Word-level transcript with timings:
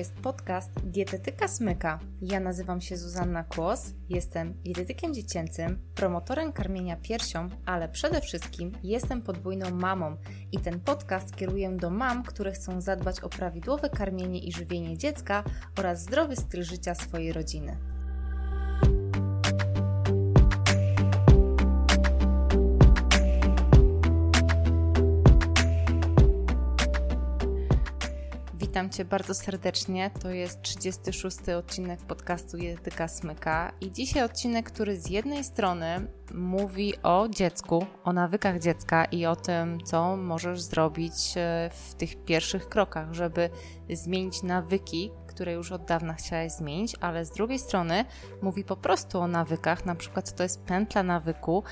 jest 0.00 0.14
podcast 0.14 0.70
Dietetyka 0.84 1.48
Smyka. 1.48 1.98
Ja 2.22 2.40
nazywam 2.40 2.80
się 2.80 2.96
Zuzanna 2.96 3.44
Kłos, 3.44 3.94
jestem 4.08 4.54
dietetykiem 4.62 5.14
dziecięcym, 5.14 5.78
promotorem 5.94 6.52
karmienia 6.52 6.96
piersią, 6.96 7.48
ale 7.66 7.88
przede 7.88 8.20
wszystkim 8.20 8.72
jestem 8.82 9.22
podwójną 9.22 9.70
mamą 9.70 10.16
i 10.52 10.58
ten 10.58 10.80
podcast 10.80 11.36
kieruję 11.36 11.70
do 11.70 11.90
mam, 11.90 12.22
które 12.22 12.52
chcą 12.52 12.80
zadbać 12.80 13.20
o 13.20 13.28
prawidłowe 13.28 13.90
karmienie 13.90 14.38
i 14.38 14.52
żywienie 14.52 14.98
dziecka 14.98 15.44
oraz 15.78 16.02
zdrowy 16.02 16.36
styl 16.36 16.62
życia 16.62 16.94
swojej 16.94 17.32
rodziny. 17.32 17.76
Witam 28.80 28.90
Cię 28.90 29.04
bardzo 29.04 29.34
serdecznie. 29.34 30.10
To 30.22 30.30
jest 30.30 30.62
36. 30.62 31.38
odcinek 31.58 32.00
podcastu 32.00 32.56
Dietetyka 32.56 33.08
Smyka 33.08 33.72
i 33.80 33.92
dzisiaj 33.92 34.22
odcinek, 34.24 34.70
który 34.70 35.00
z 35.00 35.10
jednej 35.10 35.44
strony 35.44 36.06
mówi 36.34 36.94
o 37.02 37.28
dziecku, 37.28 37.86
o 38.04 38.12
nawykach 38.12 38.58
dziecka 38.58 39.04
i 39.04 39.26
o 39.26 39.36
tym, 39.36 39.78
co 39.84 40.16
możesz 40.16 40.60
zrobić 40.60 41.12
e, 41.36 41.70
w 41.72 41.94
tych 41.94 42.24
pierwszych 42.24 42.68
krokach, 42.68 43.12
żeby 43.12 43.50
zmienić 43.90 44.42
nawyki, 44.42 45.10
które 45.26 45.52
już 45.52 45.72
od 45.72 45.84
dawna 45.84 46.14
chciałaś 46.14 46.52
zmienić, 46.52 46.96
ale 47.00 47.24
z 47.24 47.32
drugiej 47.32 47.58
strony 47.58 48.04
mówi 48.42 48.64
po 48.64 48.76
prostu 48.76 49.20
o 49.20 49.26
nawykach, 49.26 49.86
na 49.86 49.94
przykład 49.94 50.28
co 50.28 50.36
to 50.36 50.42
jest 50.42 50.62
pętla 50.62 51.02
nawyku, 51.02 51.64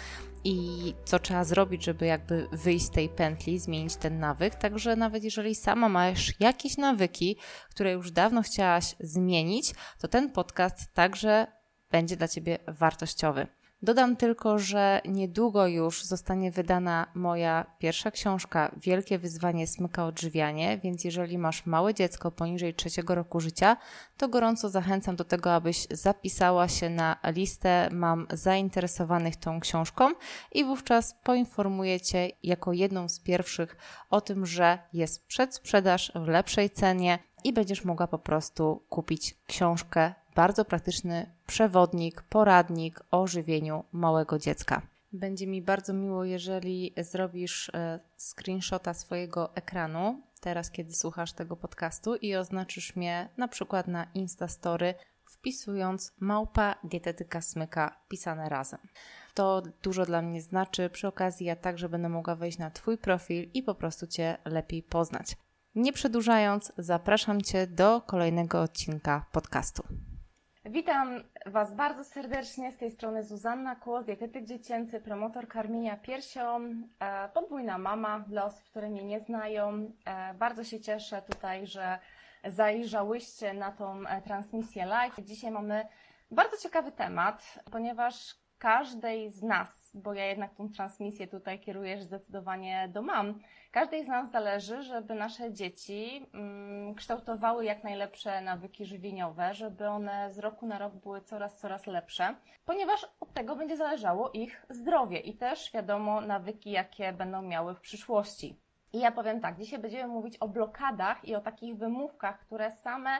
i 0.49 0.95
co 1.05 1.19
trzeba 1.19 1.45
zrobić, 1.45 1.85
żeby 1.85 2.07
jakby 2.07 2.49
wyjść 2.53 2.87
z 2.87 2.91
tej 2.91 3.09
pętli, 3.09 3.59
zmienić 3.59 3.97
ten 3.97 4.19
nawyk. 4.19 4.55
Także 4.55 4.97
nawet 4.97 5.25
jeżeli 5.25 5.55
sama 5.55 5.89
masz 5.89 6.41
jakieś 6.41 6.77
nawyki, 6.77 7.37
które 7.71 7.93
już 7.93 8.11
dawno 8.11 8.43
chciałaś 8.43 8.95
zmienić, 9.01 9.75
to 9.99 10.09
ten 10.09 10.31
podcast 10.31 10.95
także 10.95 11.47
będzie 11.91 12.17
dla 12.17 12.29
Ciebie 12.29 12.59
wartościowy. 12.67 13.47
Dodam 13.83 14.17
tylko, 14.17 14.59
że 14.59 15.01
niedługo 15.09 15.67
już 15.67 16.05
zostanie 16.05 16.51
wydana 16.51 17.07
moja 17.15 17.67
pierwsza 17.79 18.11
książka 18.11 18.75
Wielkie 18.77 19.19
wyzwanie 19.19 19.67
smyka 19.67 20.07
odżywianie, 20.07 20.79
więc 20.79 21.05
jeżeli 21.05 21.39
masz 21.39 21.67
małe 21.67 21.95
dziecko 21.95 22.31
poniżej 22.31 22.75
trzeciego 22.75 23.15
roku 23.15 23.41
życia, 23.41 23.77
to 24.17 24.29
gorąco 24.29 24.69
zachęcam 24.69 25.17
do 25.17 25.25
tego, 25.25 25.55
abyś 25.55 25.87
zapisała 25.91 26.69
się 26.69 26.91
na 26.91 27.17
listę 27.25 27.89
mam 27.93 28.27
zainteresowanych 28.33 29.37
tą 29.37 29.61
książką 29.61 30.11
i 30.53 30.65
wówczas 30.65 31.15
poinformuję 31.25 32.01
Cię 32.01 32.31
jako 32.43 32.73
jedną 32.73 33.09
z 33.09 33.21
pierwszych 33.21 33.77
o 34.11 34.21
tym, 34.21 34.47
że 34.47 34.79
jest 34.93 35.27
przedsprzedaż 35.27 36.13
w 36.15 36.29
lepszej 36.29 36.71
cenie 36.71 37.19
i 37.45 37.53
będziesz 37.53 37.85
mogła 37.85 38.07
po 38.07 38.19
prostu 38.19 38.83
kupić 38.89 39.37
książkę 39.47 40.15
bardzo 40.39 40.65
praktyczny 40.65 41.27
przewodnik, 41.47 42.23
poradnik 42.23 43.01
o 43.11 43.27
żywieniu 43.27 43.85
małego 43.93 44.39
dziecka. 44.39 44.83
Będzie 45.13 45.47
mi 45.47 45.63
bardzo 45.63 45.93
miło, 45.93 46.25
jeżeli 46.25 46.95
zrobisz 46.97 47.71
e, 47.75 48.01
screenshota 48.17 48.95
swojego 48.95 49.55
ekranu, 49.55 50.23
teraz 50.41 50.71
kiedy 50.71 50.93
słuchasz 50.93 51.33
tego 51.33 51.57
podcastu 51.57 52.15
i 52.17 52.35
oznaczysz 52.35 52.97
mnie 52.97 53.29
na 53.37 53.49
przykład 53.49 53.89
na 53.89 54.07
Instastory, 54.15 54.95
wpisując 55.25 56.13
małpa 56.21 56.75
dietetyka 56.85 57.41
smyka 57.41 58.01
pisane 58.09 58.49
razem. 58.49 58.81
To 59.35 59.63
dużo 59.83 60.07
dla 60.07 60.23
mnie 60.23 60.43
znaczy. 60.43 60.91
Przy 60.91 61.09
okazji 61.09 61.47
ja 61.47 61.57
także 61.57 61.89
będę 61.89 62.09
mogła 62.09 62.37
wejść 62.37 62.59
na 62.59 62.71
Twój 62.71 62.99
profil 62.99 63.51
i 63.55 63.63
po 63.63 63.75
prostu 63.75 64.07
Cię 64.07 64.39
lepiej 64.45 64.83
poznać. 64.83 65.37
Nie 65.75 65.93
przedłużając, 65.93 66.73
zapraszam 66.79 67.43
Cię 67.43 67.67
do 67.67 68.01
kolejnego 68.01 68.63
odcinka 68.63 69.27
podcastu. 69.33 70.08
Witam 70.71 71.23
Was 71.47 71.75
bardzo 71.75 72.05
serdecznie. 72.05 72.73
Z 72.73 72.77
tej 72.77 72.91
strony 72.91 73.23
Zuzanna 73.23 73.77
Kłos, 73.77 74.05
dietetyk 74.05 74.45
dziecięcy, 74.45 75.01
promotor 75.01 75.49
karmienia 75.49 75.97
piersią, 75.97 76.61
e, 77.01 77.29
podwójna 77.29 77.79
mama 77.79 78.21
dla 78.21 78.45
osób, 78.45 78.65
które 78.65 78.89
mnie 78.91 79.05
nie 79.05 79.21
znają. 79.21 79.93
E, 80.05 80.35
bardzo 80.35 80.65
się 80.65 80.81
cieszę 80.81 81.23
tutaj, 81.23 81.67
że 81.67 81.99
zajrzałyście 82.45 83.55
na 83.55 83.73
tą 83.73 84.07
e, 84.07 84.23
transmisję 84.23 84.87
live. 84.87 85.15
Dzisiaj 85.19 85.51
mamy 85.51 85.87
bardzo 86.31 86.57
ciekawy 86.57 86.93
temat, 86.93 87.59
ponieważ 87.73 88.35
każdej 88.59 89.31
z 89.31 89.43
nas, 89.43 89.91
bo 89.95 90.15
ja 90.15 90.27
jednak 90.27 90.55
tą 90.55 90.73
transmisję 90.73 91.27
tutaj 91.27 91.61
kieruję 91.61 92.03
zdecydowanie 92.03 92.89
do 92.93 93.03
mam, 93.03 93.41
każdej 93.71 94.05
z 94.05 94.09
nas 94.09 94.31
zależy, 94.31 94.83
żeby 94.83 95.15
nasze 95.15 95.53
dzieci 95.53 96.27
mm, 96.35 96.95
kształtowały 96.95 97.65
jak 97.65 97.85
najlepsze 97.85 98.41
nawyki 98.41 98.87
żywieniowe, 98.87 99.55
żeby 99.55 99.89
one 99.89 100.33
z 100.33 100.39
roku 100.39 100.67
na 100.67 100.79
rok 100.79 100.95
były 100.95 101.21
coraz, 101.21 101.61
coraz 101.61 101.87
lepsze, 101.87 102.35
ponieważ 102.65 103.07
od 103.21 103.33
tego 103.33 103.57
będzie 103.57 103.77
zależało 103.77 104.31
ich 104.31 104.67
zdrowie 104.71 105.19
i 105.19 105.37
też 105.37 105.73
wiadomo 105.73 106.21
nawyki, 106.21 106.71
jakie 106.71 107.13
będą 107.13 107.43
miały 107.43 107.75
w 107.75 107.81
przyszłości. 107.81 108.61
I 108.93 108.99
ja 108.99 109.13
powiem 109.13 109.41
tak, 109.41 109.59
dzisiaj 109.59 109.79
będziemy 109.79 110.09
mówić 110.09 110.37
o 110.37 110.49
blokadach 110.49 111.25
i 111.25 111.35
o 111.35 111.41
takich 111.41 111.77
wymówkach, 111.77 112.39
które 112.39 112.71
same 112.71 113.11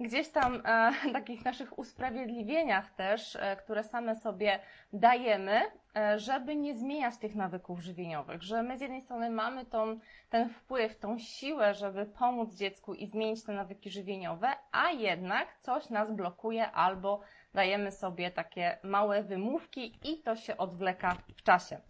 gdzieś 0.00 0.28
tam 0.28 0.62
e, 0.64 0.92
takich 1.12 1.44
naszych 1.44 1.78
usprawiedliwieniach 1.78 2.90
też, 2.90 3.36
e, 3.36 3.56
które 3.56 3.84
same 3.84 4.16
sobie 4.16 4.58
dajemy, 4.92 5.60
e, 5.96 6.18
żeby 6.18 6.56
nie 6.56 6.74
zmieniać 6.74 7.16
tych 7.16 7.34
nawyków 7.34 7.80
żywieniowych, 7.80 8.42
że 8.42 8.62
my 8.62 8.78
z 8.78 8.80
jednej 8.80 9.02
strony 9.02 9.30
mamy 9.30 9.64
tą, 9.64 9.98
ten 10.30 10.48
wpływ, 10.48 10.98
tą 10.98 11.18
siłę, 11.18 11.74
żeby 11.74 12.06
pomóc 12.06 12.54
dziecku 12.54 12.94
i 12.94 13.06
zmienić 13.06 13.44
te 13.44 13.52
nawyki 13.52 13.90
żywieniowe, 13.90 14.48
a 14.72 14.90
jednak 14.90 15.56
coś 15.58 15.90
nas 15.90 16.12
blokuje 16.12 16.70
albo 16.70 17.20
dajemy 17.54 17.92
sobie 17.92 18.30
takie 18.30 18.78
małe 18.82 19.22
wymówki 19.22 19.98
i 20.04 20.22
to 20.22 20.36
się 20.36 20.56
odwleka 20.56 21.16
w 21.36 21.42
czasie. 21.42 21.80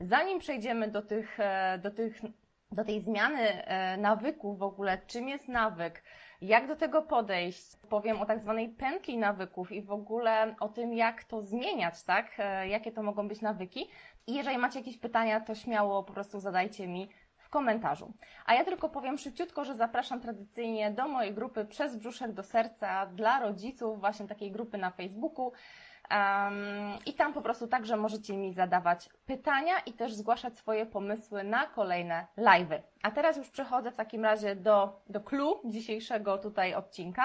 Zanim 0.00 0.38
przejdziemy 0.38 0.88
do 0.88 1.02
tych, 1.02 1.40
e, 1.40 1.78
do 1.82 1.90
tych 1.90 2.20
do 2.72 2.84
tej 2.84 3.00
zmiany 3.00 3.64
e, 3.64 3.96
nawyków 3.96 4.58
w 4.58 4.62
ogóle, 4.62 4.98
czym 5.06 5.28
jest 5.28 5.48
nawyk, 5.48 6.02
jak 6.40 6.68
do 6.68 6.76
tego 6.76 7.02
podejść? 7.02 7.76
Powiem 7.88 8.20
o 8.20 8.26
tak 8.26 8.40
zwanej 8.40 8.68
pętli 8.68 9.18
nawyków 9.18 9.72
i 9.72 9.82
w 9.82 9.90
ogóle 9.90 10.54
o 10.60 10.68
tym, 10.68 10.94
jak 10.94 11.24
to 11.24 11.42
zmieniać, 11.42 12.02
tak? 12.02 12.32
E, 12.38 12.68
jakie 12.68 12.92
to 12.92 13.02
mogą 13.02 13.28
być 13.28 13.40
nawyki. 13.40 13.88
I 14.26 14.34
jeżeli 14.34 14.58
macie 14.58 14.78
jakieś 14.78 14.98
pytania, 14.98 15.40
to 15.40 15.54
śmiało 15.54 16.04
po 16.04 16.12
prostu 16.12 16.40
zadajcie 16.40 16.88
mi 16.88 17.08
w 17.36 17.48
komentarzu. 17.48 18.12
A 18.46 18.54
ja 18.54 18.64
tylko 18.64 18.88
powiem 18.88 19.18
szybciutko, 19.18 19.64
że 19.64 19.74
zapraszam 19.74 20.20
tradycyjnie 20.20 20.90
do 20.90 21.08
mojej 21.08 21.34
grupy 21.34 21.64
Przez 21.64 21.96
brzuszek 21.96 22.32
do 22.32 22.42
serca 22.42 23.06
dla 23.06 23.40
rodziców, 23.40 24.00
właśnie 24.00 24.26
takiej 24.26 24.52
grupy 24.52 24.78
na 24.78 24.90
Facebooku. 24.90 25.52
Um, 26.10 26.98
I 27.06 27.14
tam 27.14 27.32
po 27.32 27.42
prostu 27.42 27.66
także 27.66 27.96
możecie 27.96 28.36
mi 28.36 28.52
zadawać 28.52 29.08
pytania 29.26 29.78
i 29.86 29.92
też 29.92 30.14
zgłaszać 30.14 30.56
swoje 30.56 30.86
pomysły 30.86 31.44
na 31.44 31.66
kolejne 31.66 32.26
live'y. 32.38 32.80
A 33.02 33.10
teraz 33.10 33.36
już 33.36 33.50
przechodzę 33.50 33.90
w 33.90 33.96
takim 33.96 34.24
razie 34.24 34.56
do, 34.56 35.00
do 35.08 35.20
clue 35.20 35.60
dzisiejszego 35.64 36.38
tutaj 36.38 36.74
odcinka. 36.74 37.24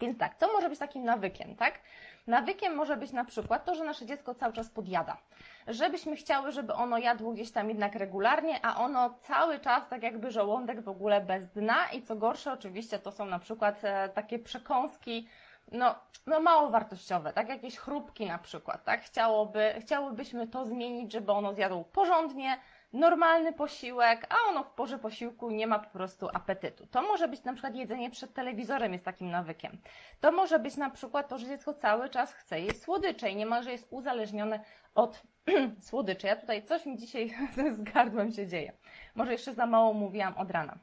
Więc 0.00 0.18
tak, 0.18 0.36
co 0.36 0.52
może 0.52 0.68
być 0.68 0.78
takim 0.78 1.04
nawykiem, 1.04 1.56
tak? 1.56 1.80
Nawykiem 2.26 2.74
może 2.74 2.96
być 2.96 3.12
na 3.12 3.24
przykład 3.24 3.64
to, 3.64 3.74
że 3.74 3.84
nasze 3.84 4.06
dziecko 4.06 4.34
cały 4.34 4.52
czas 4.52 4.68
podjada. 4.68 5.16
Żebyśmy 5.68 6.16
chciały, 6.16 6.52
żeby 6.52 6.72
ono 6.72 6.98
jadło 6.98 7.32
gdzieś 7.32 7.50
tam 7.50 7.68
jednak 7.68 7.94
regularnie, 7.94 8.66
a 8.66 8.76
ono 8.76 9.14
cały 9.20 9.58
czas 9.60 9.88
tak 9.88 10.02
jakby 10.02 10.30
żołądek 10.30 10.80
w 10.80 10.88
ogóle 10.88 11.20
bez 11.20 11.46
dna 11.46 11.88
i 11.92 12.02
co 12.02 12.16
gorsze 12.16 12.52
oczywiście 12.52 12.98
to 12.98 13.12
są 13.12 13.26
na 13.26 13.38
przykład 13.38 13.80
e, 13.84 14.08
takie 14.08 14.38
przekąski, 14.38 15.28
no, 15.72 15.94
no 16.26 16.40
mało 16.40 16.70
wartościowe, 16.70 17.32
tak? 17.32 17.48
Jakieś 17.48 17.76
chrupki 17.78 18.26
na 18.26 18.38
przykład, 18.38 18.84
tak? 18.84 19.02
Chciałoby, 19.02 19.74
chciałybyśmy 19.80 20.48
to 20.48 20.64
zmienić, 20.64 21.12
żeby 21.12 21.32
ono 21.32 21.52
zjadło 21.52 21.84
porządnie, 21.84 22.58
normalny 22.92 23.52
posiłek, 23.52 24.26
a 24.28 24.50
ono 24.50 24.64
w 24.64 24.72
porze 24.72 24.98
posiłku 24.98 25.50
nie 25.50 25.66
ma 25.66 25.78
po 25.78 25.90
prostu 25.90 26.28
apetytu. 26.34 26.86
To 26.86 27.02
może 27.02 27.28
być 27.28 27.44
na 27.44 27.52
przykład 27.52 27.74
jedzenie 27.74 28.10
przed 28.10 28.34
telewizorem 28.34 28.92
jest 28.92 29.04
takim 29.04 29.30
nawykiem. 29.30 29.78
To 30.20 30.32
może 30.32 30.58
być 30.58 30.76
na 30.76 30.90
przykład 30.90 31.28
to, 31.28 31.38
że 31.38 31.46
dziecko 31.46 31.74
cały 31.74 32.08
czas 32.08 32.32
chce 32.32 32.60
jeść 32.60 32.82
słodycze 32.82 33.30
i 33.30 33.36
niemalże 33.36 33.72
jest 33.72 33.86
uzależnione 33.90 34.60
od 34.94 35.22
słodyczy. 35.88 36.26
Ja 36.26 36.36
tutaj 36.36 36.64
coś 36.64 36.86
mi 36.86 36.96
dzisiaj 36.96 37.34
z 37.76 37.82
gardłem 37.82 38.32
się 38.32 38.46
dzieje. 38.46 38.72
Może 39.14 39.32
jeszcze 39.32 39.54
za 39.54 39.66
mało 39.66 39.92
mówiłam 39.92 40.38
od 40.38 40.50
rana. 40.50 40.78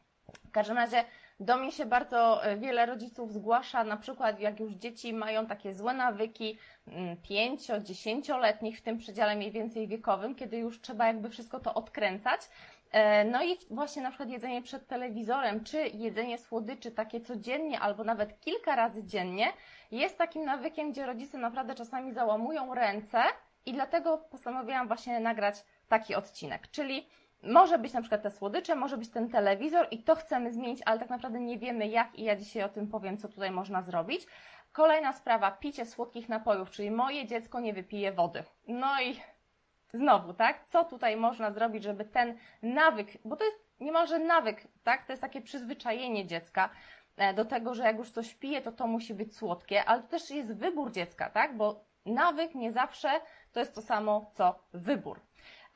W 0.48 0.52
każdym 0.52 0.78
razie 0.78 1.04
do 1.42 1.58
mnie 1.58 1.72
się 1.72 1.86
bardzo 1.86 2.46
e, 2.46 2.58
wiele 2.58 2.86
rodziców 2.86 3.34
zgłasza, 3.34 3.84
na 3.84 3.98
przykład 3.98 4.40
jak 4.40 4.60
już 4.60 4.74
dzieci 4.74 5.14
mają 5.14 5.46
takie 5.46 5.74
złe 5.74 5.94
nawyki, 5.94 6.58
5-10-letnich 7.30 8.74
mm, 8.74 8.78
w 8.78 8.82
tym 8.82 8.98
przedziale 8.98 9.36
mniej 9.36 9.52
więcej 9.52 9.88
wiekowym, 9.88 10.36
kiedy 10.36 10.58
już 10.58 10.82
trzeba 10.82 11.08
jakby 11.08 11.30
wszystko 11.30 11.60
to 11.60 11.74
odkręcać. 11.74 12.42
E, 12.92 13.26
no 13.26 13.44
i 13.44 13.58
właśnie 13.70 14.02
na 14.02 14.10
przykład 14.10 14.30
jedzenie 14.30 14.62
przed 14.62 14.88
telewizorem, 14.88 15.64
czy 15.64 15.78
jedzenie 15.88 16.38
słodyczy 16.38 16.92
takie 16.92 17.22
codziennie 17.22 17.80
albo 17.80 18.04
nawet 18.04 18.40
kilka 18.40 18.76
razy 18.76 19.04
dziennie 19.04 19.48
jest 19.92 20.18
takim 20.18 20.46
nawykiem, 20.46 20.92
gdzie 20.92 21.06
rodzice 21.06 21.38
naprawdę 21.38 21.76
czasami 21.76 22.14
załamują 22.14 22.74
ręce 22.74 23.24
i 23.66 23.74
dlatego 23.74 24.18
postanowiłam 24.18 24.88
właśnie 24.88 25.20
nagrać 25.20 25.56
taki 25.88 26.16
odcinek, 26.16 26.72
czyli 26.72 27.08
może 27.44 27.78
być 27.78 27.94
na 27.94 28.02
przykład 28.02 28.22
te 28.22 28.32
słodycze, 28.32 28.76
może 28.76 28.98
być 28.98 29.10
ten 29.10 29.30
telewizor 29.30 29.88
i 29.92 30.04
to 30.04 30.16
chcemy 30.16 30.52
zmienić, 30.52 30.82
ale 30.86 31.00
tak 31.00 31.10
naprawdę 31.10 31.40
nie 31.40 31.58
wiemy 31.58 31.88
jak 31.88 32.20
i 32.20 32.24
ja 32.24 32.36
dzisiaj 32.36 32.64
o 32.64 32.70
tym 32.70 32.88
powiem, 32.88 33.18
co 33.18 33.28
tutaj 33.28 33.52
można 33.52 33.82
zrobić. 33.82 34.28
Kolejna 34.72 35.14
sprawa, 35.14 35.52
picie 35.52 35.86
słodkich 35.86 36.30
napojów, 36.30 36.72
czyli 36.72 36.92
moje 36.92 37.28
dziecko 37.28 37.60
nie 37.60 37.74
wypije 37.74 38.12
wody. 38.12 38.44
No 38.68 39.02
i 39.02 39.20
znowu, 39.94 40.34
tak? 40.34 40.66
Co 40.68 40.86
tutaj 40.86 41.18
można 41.18 41.52
zrobić, 41.52 41.84
żeby 41.84 42.06
ten 42.06 42.38
nawyk, 42.62 43.08
bo 43.26 43.36
to 43.36 43.44
jest 43.44 43.58
niemalże 43.80 44.20
nawyk, 44.20 44.68
tak? 44.84 45.06
To 45.06 45.14
jest 45.14 45.22
takie 45.22 45.42
przyzwyczajenie 45.42 46.26
dziecka 46.26 46.70
e, 47.18 47.34
do 47.34 47.46
tego, 47.46 47.76
że 47.76 47.84
jak 47.84 47.98
już 47.98 48.12
coś 48.12 48.34
pije, 48.34 48.62
to 48.62 48.72
to 48.72 48.88
musi 48.88 49.14
być 49.14 49.36
słodkie, 49.36 49.86
ale 49.86 50.02
to 50.02 50.08
też 50.08 50.32
jest 50.32 50.58
wybór 50.58 50.92
dziecka, 50.92 51.30
tak? 51.30 51.58
Bo 51.58 51.86
nawyk 52.06 52.56
nie 52.56 52.72
zawsze 52.72 53.10
to 53.52 53.60
jest 53.60 53.76
to 53.76 53.82
samo, 53.82 54.32
co 54.34 54.60
wybór. 54.74 55.20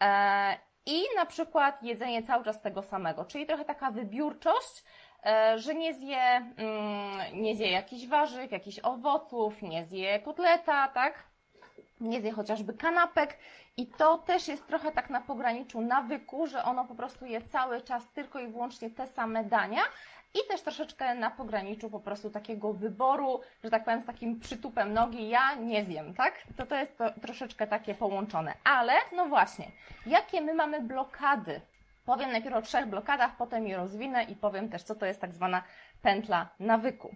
E, 0.01 0.57
I 0.85 1.03
na 1.15 1.25
przykład 1.25 1.83
jedzenie 1.83 2.23
cały 2.23 2.43
czas 2.43 2.61
tego 2.61 2.81
samego, 2.81 3.25
czyli 3.25 3.45
trochę 3.45 3.65
taka 3.65 3.91
wybiórczość, 3.91 4.83
e, 5.25 5.59
że 5.59 5.75
nie 5.75 5.93
zje, 5.93 6.21
mm, 6.57 7.41
nie 7.41 7.55
zje 7.55 7.71
jakichś 7.71 8.07
warzyw, 8.07 8.51
jakichś 8.51 8.79
owoców, 8.79 9.61
nie 9.61 9.85
zje 9.85 10.19
kotleta, 10.19 10.87
tak? 10.87 11.23
Nie 11.99 12.21
zje 12.21 12.31
chociażby 12.31 12.73
kanapek 12.73 13.37
i 13.77 13.87
to 13.87 14.17
też 14.17 14.47
jest 14.47 14.67
trochę 14.67 14.91
tak 14.91 15.09
na 15.09 15.21
pograniczu 15.21 15.81
nawyku, 15.81 16.47
że 16.47 16.63
ono 16.63 16.85
po 16.85 16.95
prostu 16.95 17.25
je 17.25 17.41
cały 17.41 17.81
czas 17.81 18.03
tylko 18.13 18.39
i 18.39 18.47
wyłącznie 18.47 18.89
te 18.89 19.07
same 19.07 19.43
dania, 19.43 19.81
i 20.35 20.47
też 20.47 20.61
troszeczkę 20.61 21.15
na 21.15 21.31
pograniczu 21.31 21.89
po 21.89 21.99
prostu 21.99 22.29
takiego 22.29 22.73
wyboru, 22.73 23.41
że 23.63 23.69
tak 23.69 23.83
powiem, 23.83 24.01
z 24.01 24.05
takim 24.05 24.39
przytupem 24.39 24.93
nogi, 24.93 25.29
ja 25.29 25.55
nie 25.55 25.85
zjem, 25.85 26.13
tak? 26.13 26.33
To 26.57 26.65
to 26.65 26.75
jest 26.75 26.97
to, 26.97 27.11
troszeczkę 27.21 27.67
takie 27.67 27.95
połączone. 27.95 28.53
Ale, 28.63 28.93
no 29.15 29.25
właśnie, 29.25 29.67
jakie 30.05 30.41
my 30.41 30.53
mamy 30.53 30.81
blokady? 30.81 31.61
Powiem 32.05 32.31
najpierw 32.31 32.55
o 32.55 32.61
trzech 32.61 32.85
blokadach, 32.85 33.37
potem 33.37 33.67
je 33.67 33.77
rozwinę 33.77 34.23
i 34.23 34.35
powiem 34.35 34.69
też, 34.69 34.83
co 34.83 34.95
to 34.95 35.05
jest 35.05 35.21
tak 35.21 35.33
zwana 35.33 35.63
pętla 36.01 36.49
nawyku. 36.59 37.15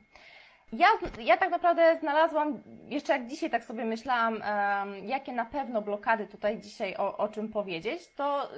Ja, 0.74 0.88
ja 1.20 1.38
tak 1.38 1.50
naprawdę 1.50 1.98
znalazłam, 1.98 2.64
jeszcze 2.88 3.14
jak 3.14 3.28
dzisiaj 3.28 3.50
tak 3.50 3.64
sobie 3.64 3.86
myślałam, 3.86 4.34
um, 4.34 5.06
jakie 5.06 5.32
na 5.32 5.46
pewno 5.46 5.82
blokady 5.82 6.28
tutaj 6.28 6.60
dzisiaj 6.60 6.96
o, 6.98 7.18
o 7.18 7.28
czym 7.28 7.50
powiedzieć, 7.50 8.14
to 8.16 8.50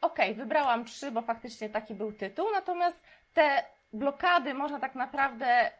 okej, 0.00 0.32
okay, 0.32 0.34
wybrałam 0.34 0.84
trzy, 0.84 1.10
bo 1.10 1.22
faktycznie 1.22 1.68
taki 1.68 1.94
był 1.94 2.12
tytuł, 2.12 2.46
natomiast 2.52 3.02
te 3.34 3.64
blokady 3.92 4.54
można 4.54 4.80
tak 4.80 4.94
naprawdę 4.94 5.70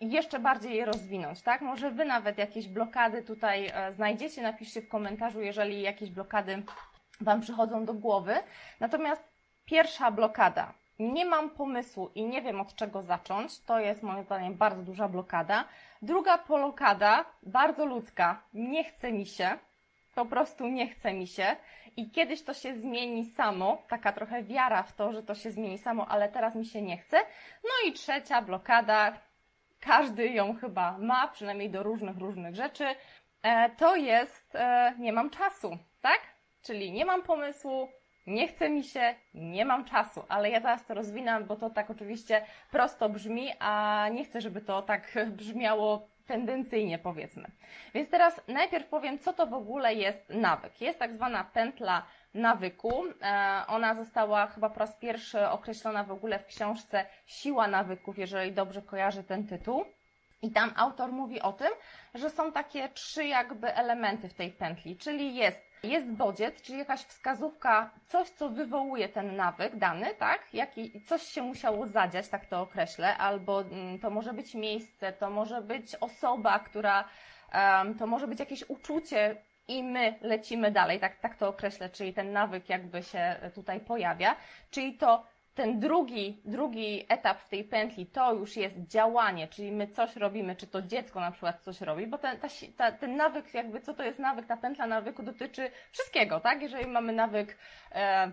jeszcze 0.00 0.38
bardziej 0.38 0.76
je 0.76 0.84
rozwinąć, 0.84 1.42
tak? 1.42 1.60
Może 1.60 1.90
Wy 1.90 2.04
nawet 2.04 2.38
jakieś 2.38 2.68
blokady 2.68 3.22
tutaj 3.22 3.70
e, 3.74 3.92
znajdziecie, 3.92 4.42
napiszcie 4.42 4.82
w 4.82 4.88
komentarzu, 4.88 5.40
jeżeli 5.40 5.82
jakieś 5.82 6.10
blokady 6.10 6.62
Wam 7.20 7.40
przychodzą 7.40 7.84
do 7.84 7.94
głowy. 7.94 8.34
Natomiast 8.80 9.32
pierwsza 9.64 10.10
blokada, 10.10 10.74
nie 10.98 11.24
mam 11.24 11.50
pomysłu 11.50 12.10
i 12.14 12.24
nie 12.24 12.42
wiem 12.42 12.60
od 12.60 12.74
czego 12.74 13.02
zacząć, 13.02 13.60
to 13.60 13.80
jest 13.80 14.02
moim 14.02 14.24
zdaniem 14.24 14.54
bardzo 14.54 14.82
duża 14.82 15.08
blokada. 15.08 15.64
Druga 16.02 16.38
blokada, 16.38 17.24
bardzo 17.42 17.86
ludzka, 17.86 18.42
nie 18.54 18.84
chce 18.84 19.12
mi 19.12 19.26
się, 19.26 19.58
po 20.14 20.26
prostu 20.26 20.66
nie 20.68 20.88
chce 20.88 21.12
mi 21.12 21.26
się 21.26 21.56
i 21.96 22.10
kiedyś 22.10 22.42
to 22.42 22.54
się 22.54 22.76
zmieni 22.76 23.24
samo, 23.24 23.82
taka 23.88 24.12
trochę 24.12 24.42
wiara 24.42 24.82
w 24.82 24.92
to, 24.92 25.12
że 25.12 25.22
to 25.22 25.34
się 25.34 25.50
zmieni 25.50 25.78
samo, 25.78 26.08
ale 26.08 26.28
teraz 26.28 26.54
mi 26.54 26.66
się 26.66 26.82
nie 26.82 26.96
chce. 26.96 27.16
No 27.64 27.88
i 27.88 27.92
trzecia 27.92 28.42
blokada, 28.42 29.18
każdy 29.80 30.28
ją 30.28 30.56
chyba 30.56 30.98
ma, 30.98 31.28
przynajmniej 31.28 31.70
do 31.70 31.82
różnych, 31.82 32.18
różnych 32.18 32.54
rzeczy, 32.54 32.84
e, 33.42 33.70
to 33.70 33.96
jest 33.96 34.54
e, 34.54 34.94
nie 34.98 35.12
mam 35.12 35.30
czasu, 35.30 35.78
tak? 36.00 36.20
Czyli 36.62 36.92
nie 36.92 37.04
mam 37.04 37.22
pomysłu, 37.22 37.88
nie 38.26 38.48
chce 38.48 38.70
mi 38.70 38.84
się, 38.84 39.14
nie 39.34 39.64
mam 39.64 39.84
czasu, 39.84 40.22
ale 40.28 40.50
ja 40.50 40.60
zaraz 40.60 40.86
to 40.86 40.94
rozwinam, 40.94 41.44
bo 41.44 41.56
to 41.56 41.70
tak 41.70 41.90
oczywiście 41.90 42.44
prosto 42.70 43.08
brzmi, 43.08 43.52
a 43.58 44.04
nie 44.12 44.24
chcę, 44.24 44.40
żeby 44.40 44.60
to 44.60 44.82
tak 44.82 45.14
brzmiało 45.38 46.08
tendencyjnie 46.28 46.98
powiedzmy. 46.98 47.50
Więc 47.94 48.10
teraz 48.10 48.40
najpierw 48.48 48.88
powiem, 48.88 49.18
co 49.18 49.32
to 49.32 49.46
w 49.46 49.54
ogóle 49.54 49.94
jest 49.94 50.28
nawyk. 50.28 50.80
Jest 50.80 50.98
tak 50.98 51.12
zwana 51.12 51.44
pętla 51.44 52.02
nawyku. 52.34 53.04
E, 53.22 53.64
ona 53.68 53.94
została 53.94 54.46
chyba 54.46 54.70
po 54.70 54.80
raz 54.80 54.96
pierwszy 54.96 55.48
określona 55.48 56.04
w 56.04 56.10
ogóle 56.10 56.38
w 56.38 56.46
książce 56.46 57.06
Siła 57.26 57.68
nawyków, 57.68 58.18
jeżeli 58.18 58.52
dobrze 58.52 58.82
kojarzy 58.82 59.24
ten 59.24 59.46
tytuł. 59.46 59.84
I 60.42 60.50
tam 60.50 60.72
autor 60.76 61.12
mówi 61.12 61.40
o 61.40 61.52
tym, 61.52 61.70
że 62.14 62.30
są 62.30 62.52
takie 62.52 62.88
trzy 62.88 63.24
jakby 63.24 63.74
elementy 63.74 64.28
w 64.28 64.34
tej 64.34 64.50
pętli, 64.50 64.96
czyli 64.96 65.34
jest 65.34 65.67
jest 65.82 66.12
bodziec, 66.12 66.62
czyli 66.62 66.78
jakaś 66.78 67.00
wskazówka, 67.00 67.90
coś, 68.02 68.28
co 68.30 68.48
wywołuje 68.48 69.08
ten 69.08 69.36
nawyk 69.36 69.76
dany, 69.76 70.14
tak? 70.14 70.54
Jaki, 70.54 71.02
coś 71.02 71.22
się 71.22 71.42
musiało 71.42 71.86
zadziać, 71.86 72.28
tak 72.28 72.46
to 72.46 72.60
określę, 72.60 73.16
albo 73.16 73.60
mm, 73.60 73.98
to 73.98 74.10
może 74.10 74.32
być 74.32 74.54
miejsce, 74.54 75.12
to 75.12 75.30
może 75.30 75.62
być 75.62 75.94
osoba, 75.94 76.58
która, 76.58 77.04
to 77.98 78.06
może 78.06 78.26
być 78.26 78.40
jakieś 78.40 78.70
uczucie 78.70 79.36
i 79.68 79.82
my 79.82 80.18
lecimy 80.20 80.70
dalej, 80.70 81.00
tak, 81.00 81.16
tak 81.16 81.36
to 81.36 81.48
określę, 81.48 81.90
czyli 81.90 82.14
ten 82.14 82.32
nawyk 82.32 82.68
jakby 82.68 83.02
się 83.02 83.36
tutaj 83.54 83.80
pojawia, 83.80 84.36
czyli 84.70 84.94
to 84.94 85.24
ten 85.58 85.80
drugi, 85.80 86.42
drugi 86.44 87.06
etap 87.08 87.40
w 87.40 87.48
tej 87.48 87.64
pętli 87.64 88.06
to 88.06 88.34
już 88.34 88.56
jest 88.56 88.78
działanie, 88.86 89.48
czyli 89.48 89.72
my 89.72 89.88
coś 89.88 90.16
robimy, 90.16 90.56
czy 90.56 90.66
to 90.66 90.82
dziecko 90.82 91.20
na 91.20 91.30
przykład 91.30 91.60
coś 91.62 91.80
robi, 91.80 92.06
bo 92.06 92.18
ten, 92.18 92.38
ta, 92.38 92.48
ta, 92.76 92.92
ten 92.92 93.16
nawyk, 93.16 93.54
jakby 93.54 93.80
co 93.80 93.94
to 93.94 94.02
jest 94.02 94.18
nawyk, 94.18 94.46
ta 94.46 94.56
pętla 94.56 94.86
nawyku 94.86 95.22
dotyczy 95.22 95.70
wszystkiego, 95.90 96.40
tak? 96.40 96.62
Jeżeli 96.62 96.86
mamy 96.86 97.12
nawyk 97.12 97.58
e, 97.92 98.32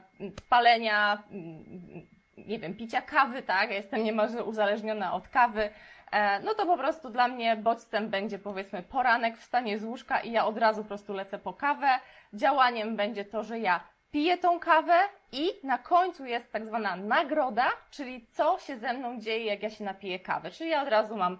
palenia, 0.50 1.24
mm, 1.31 2.07
nie 2.38 2.60
wiem, 2.60 2.75
picia 2.75 3.01
kawy, 3.01 3.42
tak? 3.42 3.69
Ja 3.69 3.75
jestem 3.75 4.04
niemalże 4.04 4.44
uzależniona 4.44 5.13
od 5.13 5.28
kawy, 5.28 5.69
e, 6.12 6.39
no 6.39 6.54
to 6.54 6.66
po 6.66 6.78
prostu 6.78 7.10
dla 7.10 7.28
mnie 7.28 7.56
bodźcem 7.56 8.10
będzie 8.10 8.39
powiedzmy 8.39 8.83
poranek, 8.83 9.38
wstanie 9.38 9.78
z 9.80 9.83
łóżka 9.83 10.19
i 10.19 10.31
ja 10.31 10.45
od 10.45 10.57
razu 10.57 10.81
po 10.81 10.88
prostu 10.88 11.13
lecę 11.13 11.39
po 11.39 11.54
kawę. 11.54 11.88
Działaniem 12.33 12.95
będzie 12.95 13.25
to, 13.25 13.44
że 13.44 13.60
ja 13.60 13.94
piję 14.12 14.38
tą 14.38 14.60
kawę 14.60 15.00
i 15.31 15.52
na 15.63 15.78
końcu 15.78 16.25
jest 16.25 16.52
tak 16.52 16.66
zwana 16.66 16.96
nagroda, 16.96 17.68
czyli 17.92 18.28
co 18.28 18.60
się 18.60 18.78
ze 18.78 18.94
mną 18.94 19.19
dzieje, 19.19 19.46
jak 19.46 19.63
ja 19.63 19.69
się 19.69 19.84
napiję 19.84 20.19
kawy. 20.19 20.52
Czyli 20.52 20.69
ja 20.69 20.84
od 20.84 20.90
razu 20.90 21.16
mam 21.16 21.38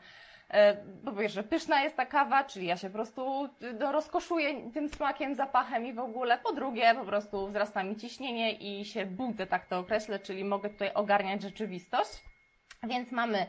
e, 0.50 0.78
po 1.06 1.12
pierwsze, 1.12 1.44
pyszna 1.44 1.84
jest 1.84 1.98
ta 1.98 2.06
kawa, 2.06 2.44
czyli 2.44 2.66
ja 2.66 2.78
się 2.78 2.88
po 2.88 2.94
prostu 2.94 3.50
no, 3.80 3.92
rozkoszuję 3.92 4.72
tym 4.72 4.90
smakiem, 4.90 5.36
zapachem 5.36 5.86
i 5.86 5.94
w 5.94 6.00
ogóle. 6.00 6.38
Po 6.38 6.54
drugie, 6.54 6.96
po 6.96 7.06
prostu 7.06 7.48
wzrasta 7.48 7.84
mi 7.84 7.96
ciśnienie 7.96 8.52
i 8.52 8.86
się 8.86 9.06
budzę, 9.06 9.48
tak 9.48 9.66
to 9.66 9.80
określę, 9.80 10.20
czyli 10.20 10.44
mogę 10.44 10.70
tutaj 10.70 10.94
ogarniać 10.94 11.42
rzeczywistość. 11.42 12.24
Więc 12.84 13.12
mamy 13.12 13.46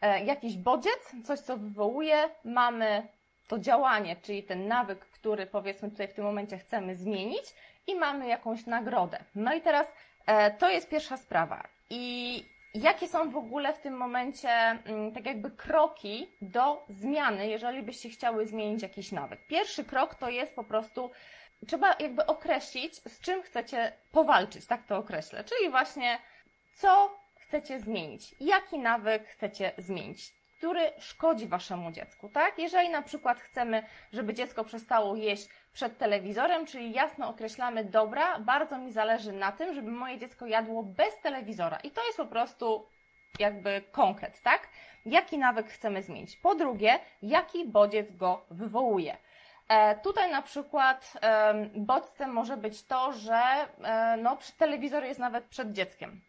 e, 0.00 0.24
jakiś 0.24 0.56
bodziec, 0.56 1.14
coś 1.24 1.38
co 1.40 1.56
wywołuje, 1.56 2.16
mamy 2.44 3.08
to 3.48 3.58
działanie, 3.58 4.16
czyli 4.16 4.42
ten 4.42 4.68
nawyk, 4.68 4.98
który 4.98 5.46
powiedzmy 5.46 5.90
tutaj 5.90 6.08
w 6.08 6.12
tym 6.14 6.24
momencie 6.24 6.58
chcemy 6.58 6.94
zmienić 6.94 7.54
i 7.86 7.94
mamy 7.94 8.28
jakąś 8.28 8.66
nagrodę. 8.66 9.18
No 9.34 9.54
i 9.54 9.60
teraz 9.60 9.92
e, 10.26 10.50
to 10.50 10.70
jest 10.70 10.88
pierwsza 10.88 11.16
sprawa. 11.16 11.68
I 11.90 12.44
jakie 12.74 13.08
są 13.08 13.30
w 13.30 13.36
ogóle 13.36 13.72
w 13.72 13.78
tym 13.78 13.96
momencie 13.96 14.50
mm, 14.50 15.12
tak 15.12 15.26
jakby 15.26 15.50
kroki 15.50 16.28
do 16.42 16.84
zmiany, 16.88 17.48
jeżeli 17.48 17.82
byście 17.82 18.08
chciały 18.08 18.46
zmienić 18.46 18.82
jakiś 18.82 19.12
nawyk? 19.12 19.46
Pierwszy 19.46 19.84
krok 19.84 20.14
to 20.14 20.28
jest 20.28 20.54
po 20.54 20.64
prostu 20.64 21.10
trzeba 21.66 21.96
jakby 21.98 22.26
określić, 22.26 22.94
z 22.94 23.20
czym 23.20 23.42
chcecie 23.42 23.92
powalczyć, 24.12 24.66
tak 24.66 24.86
to 24.86 24.96
określę. 24.96 25.44
Czyli 25.44 25.70
właśnie 25.70 26.18
co 26.74 27.18
chcecie 27.40 27.80
zmienić, 27.80 28.34
jaki 28.40 28.78
nawyk 28.78 29.28
chcecie 29.28 29.72
zmienić 29.78 30.41
który 30.62 30.92
szkodzi 30.98 31.46
waszemu 31.46 31.92
dziecku, 31.92 32.28
tak? 32.28 32.58
Jeżeli 32.58 32.88
na 32.90 33.02
przykład 33.02 33.40
chcemy, 33.40 33.82
żeby 34.12 34.34
dziecko 34.34 34.64
przestało 34.64 35.16
jeść 35.16 35.48
przed 35.72 35.98
telewizorem, 35.98 36.66
czyli 36.66 36.92
jasno 36.92 37.28
określamy, 37.28 37.84
dobra, 37.84 38.38
bardzo 38.38 38.78
mi 38.78 38.92
zależy 38.92 39.32
na 39.32 39.52
tym, 39.52 39.74
żeby 39.74 39.90
moje 39.90 40.18
dziecko 40.18 40.46
jadło 40.46 40.82
bez 40.82 41.20
telewizora. 41.22 41.76
I 41.76 41.90
to 41.90 42.06
jest 42.06 42.16
po 42.16 42.26
prostu 42.26 42.86
jakby 43.38 43.82
konkret, 43.92 44.42
tak? 44.42 44.68
Jaki 45.06 45.38
nawyk 45.38 45.66
chcemy 45.66 46.02
zmienić? 46.02 46.36
Po 46.36 46.54
drugie, 46.54 46.98
jaki 47.22 47.64
bodziec 47.64 48.16
go 48.16 48.44
wywołuje? 48.50 49.16
E, 49.68 49.96
tutaj 49.96 50.30
na 50.30 50.42
przykład 50.42 51.12
bodźcem 51.74 52.30
może 52.30 52.56
być 52.56 52.82
to, 52.82 53.12
że 53.12 53.42
e, 53.82 54.16
no, 54.16 54.38
telewizor 54.58 55.04
jest 55.04 55.20
nawet 55.20 55.44
przed 55.44 55.72
dzieckiem. 55.72 56.20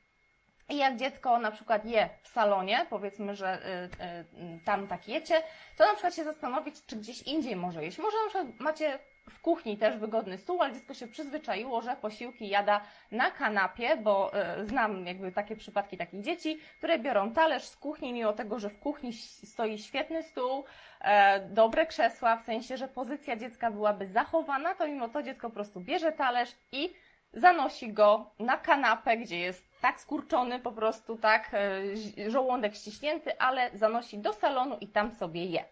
I 0.70 0.78
jak 0.78 0.96
dziecko 0.96 1.40
na 1.40 1.52
przykład 1.52 1.86
je 1.86 2.10
w 2.22 2.28
salonie, 2.28 2.86
powiedzmy, 2.90 3.36
że 3.36 3.60
y, 3.66 4.04
y, 4.40 4.60
tam 4.66 4.88
tak 4.88 5.08
jecie, 5.08 5.42
to 5.78 5.86
na 5.86 5.94
przykład 5.94 6.16
się 6.16 6.24
zastanowić, 6.24 6.86
czy 6.86 6.96
gdzieś 6.96 7.22
indziej 7.22 7.56
może 7.56 7.84
jeść. 7.84 7.98
Może 7.98 8.18
na 8.18 8.30
przykład 8.30 8.60
macie 8.60 9.00
w 9.30 9.42
kuchni 9.42 9.78
też 9.78 9.98
wygodny 9.98 10.38
stół, 10.38 10.62
ale 10.62 10.74
dziecko 10.74 10.94
się 10.94 11.08
przyzwyczaiło, 11.08 11.82
że 11.82 11.96
posiłki 11.96 12.48
jada 12.48 12.82
na 13.12 13.32
kanapie, 13.32 13.98
bo 13.98 14.32
y, 14.60 14.66
znam 14.66 15.08
jakby 15.08 15.32
takie 15.32 15.56
przypadki 15.56 15.98
takich 15.98 16.22
dzieci, 16.22 16.60
które 16.78 17.00
biorą 17.00 17.34
talerz 17.34 17.64
z 17.64 17.76
kuchni, 17.76 18.14
mimo 18.14 18.34
tego, 18.34 18.60
że 18.60 18.70
w 18.70 18.80
kuchni 18.80 19.14
stoi 19.14 19.80
świetny 19.80 20.24
stół, 20.24 20.66
e, 21.02 21.40
dobre 21.40 21.86
krzesła, 21.86 22.38
w 22.38 22.44
sensie, 22.44 22.78
że 22.78 22.88
pozycja 22.88 23.36
dziecka 23.36 23.72
byłaby 23.72 24.06
zachowana, 24.06 24.76
to 24.76 24.88
mimo 24.88 25.10
to 25.10 25.24
dziecko 25.24 25.50
po 25.50 25.54
prostu 25.54 25.80
bierze 25.82 26.12
talerz 26.12 26.56
i 26.72 26.94
zanosi 27.34 27.94
go 27.94 28.32
na 28.40 28.58
kanapę, 28.58 29.18
gdzie 29.18 29.40
jest 29.40 29.82
tak 29.82 30.00
skurczony 30.00 30.60
po 30.60 30.72
prostu, 30.72 31.18
tak, 31.18 31.52
e, 31.54 32.32
żołądek 32.32 32.76
ściśnięty, 32.76 33.40
ale 33.40 33.70
zanosi 33.74 34.18
do 34.18 34.34
salonu 34.34 34.78
i 34.82 34.88
tam 34.88 35.12
sobie 35.12 35.46
je. 35.46 35.66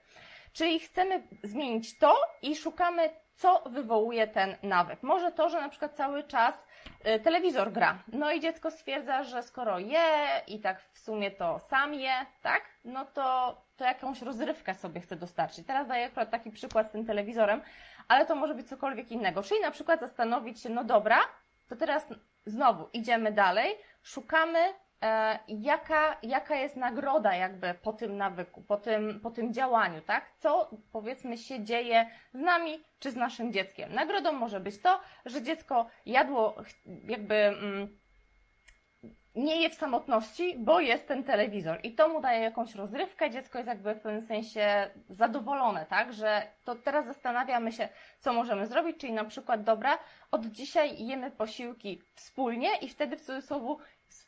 Czyli 0.54 0.80
chcemy 0.80 1.24
zmienić 1.44 1.98
to 1.98 2.18
i 2.42 2.56
szukamy, 2.56 3.10
co 3.34 3.64
wywołuje 3.66 4.28
ten 4.28 4.56
nawyk. 4.64 5.04
Może 5.04 5.32
to, 5.32 5.50
że 5.50 5.62
na 5.62 5.70
przykład 5.70 5.96
cały 5.96 6.24
czas 6.24 6.68
y, 7.08 7.20
telewizor 7.20 7.72
gra. 7.72 8.04
No 8.08 8.32
i 8.32 8.40
dziecko 8.40 8.72
stwierdza, 8.72 9.24
że 9.24 9.44
skoro 9.44 9.80
je 9.80 10.02
i 10.48 10.60
tak 10.60 10.82
w 10.82 11.00
sumie 11.00 11.32
to 11.32 11.60
sam 11.60 11.94
je, 11.94 12.14
tak? 12.42 12.62
No 12.86 13.06
to, 13.06 13.58
to 13.78 13.84
jakąś 13.86 14.22
rozrywkę 14.22 14.76
sobie 14.76 15.02
chce 15.02 15.16
dostarczyć. 15.16 15.68
Teraz 15.68 15.88
daję 15.88 16.06
akurat 16.06 16.32
taki 16.32 16.52
przykład 16.52 16.88
z 16.88 16.92
tym 16.92 17.06
telewizorem, 17.06 17.62
ale 18.08 18.26
to 18.26 18.36
może 18.36 18.56
być 18.56 18.70
cokolwiek 18.70 19.12
innego. 19.12 19.44
Czyli 19.44 19.62
na 19.62 19.72
przykład 19.72 20.00
zastanowić 20.00 20.62
się, 20.62 20.70
no 20.70 20.84
dobra, 20.84 21.20
to 21.72 21.76
teraz 21.76 22.08
znowu 22.46 22.90
idziemy 22.94 23.32
dalej, 23.32 23.76
szukamy 24.04 24.74
E, 25.04 25.40
jaka, 25.48 26.18
jaka 26.24 26.56
jest 26.56 26.76
nagroda 26.76 27.36
jakby 27.36 27.74
po 27.74 27.94
tym 27.94 28.18
nawyku, 28.18 28.62
po 28.62 28.78
tym, 28.78 29.20
po 29.20 29.32
tym 29.32 29.54
działaniu, 29.54 30.02
tak? 30.02 30.32
Co 30.38 30.70
powiedzmy 30.92 31.38
się 31.38 31.64
dzieje 31.64 32.10
z 32.34 32.40
nami 32.40 32.84
czy 33.00 33.12
z 33.12 33.16
naszym 33.16 33.54
dzieckiem. 33.54 33.94
Nagrodą 33.94 34.32
może 34.32 34.60
być 34.60 34.82
to, 34.82 35.00
że 35.26 35.42
dziecko 35.42 35.86
jadło 36.06 36.56
jakby 37.08 37.36
mm, 37.36 38.00
nie 39.36 39.62
je 39.62 39.70
w 39.70 39.74
samotności, 39.74 40.56
bo 40.58 40.80
jest 40.80 41.08
ten 41.08 41.24
telewizor 41.24 41.80
i 41.84 41.92
to 41.92 42.10
mu 42.10 42.22
daje 42.22 42.42
jakąś 42.42 42.76
rozrywkę, 42.76 43.30
dziecko 43.30 43.58
jest 43.58 43.68
jakby 43.68 43.94
w 43.94 44.00
pewnym 44.00 44.22
sensie 44.22 44.90
zadowolone, 45.10 45.86
tak, 45.86 46.14
że 46.14 46.48
to 46.66 46.76
teraz 46.76 47.06
zastanawiamy 47.06 47.72
się, 47.72 47.90
co 48.20 48.34
możemy 48.34 48.68
zrobić, 48.68 48.98
czyli 48.98 49.14
na 49.14 49.26
przykład, 49.26 49.64
dobra, 49.64 49.98
od 50.32 50.46
dzisiaj 50.46 51.06
jemy 51.06 51.32
posiłki 51.32 52.02
wspólnie 52.16 52.78
i 52.82 52.90
wtedy 52.90 53.18
w 53.18 53.22
cudzysłowie 53.22 53.76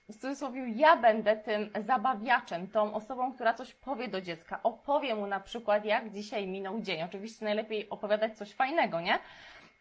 w 0.09 0.17
cudzysłowie 0.17 0.69
ja 0.75 0.97
będę 0.97 1.37
tym 1.37 1.69
zabawiaczem, 1.79 2.67
tą 2.67 2.93
osobą, 2.93 3.33
która 3.33 3.53
coś 3.53 3.73
powie 3.73 4.07
do 4.07 4.21
dziecka, 4.21 4.59
opowie 4.63 5.15
mu 5.15 5.27
na 5.27 5.39
przykład, 5.39 5.85
jak 5.85 6.09
dzisiaj 6.09 6.47
minął 6.47 6.81
dzień. 6.81 7.03
Oczywiście 7.03 7.45
najlepiej 7.45 7.89
opowiadać 7.89 8.37
coś 8.37 8.53
fajnego, 8.53 9.01
nie? 9.01 9.19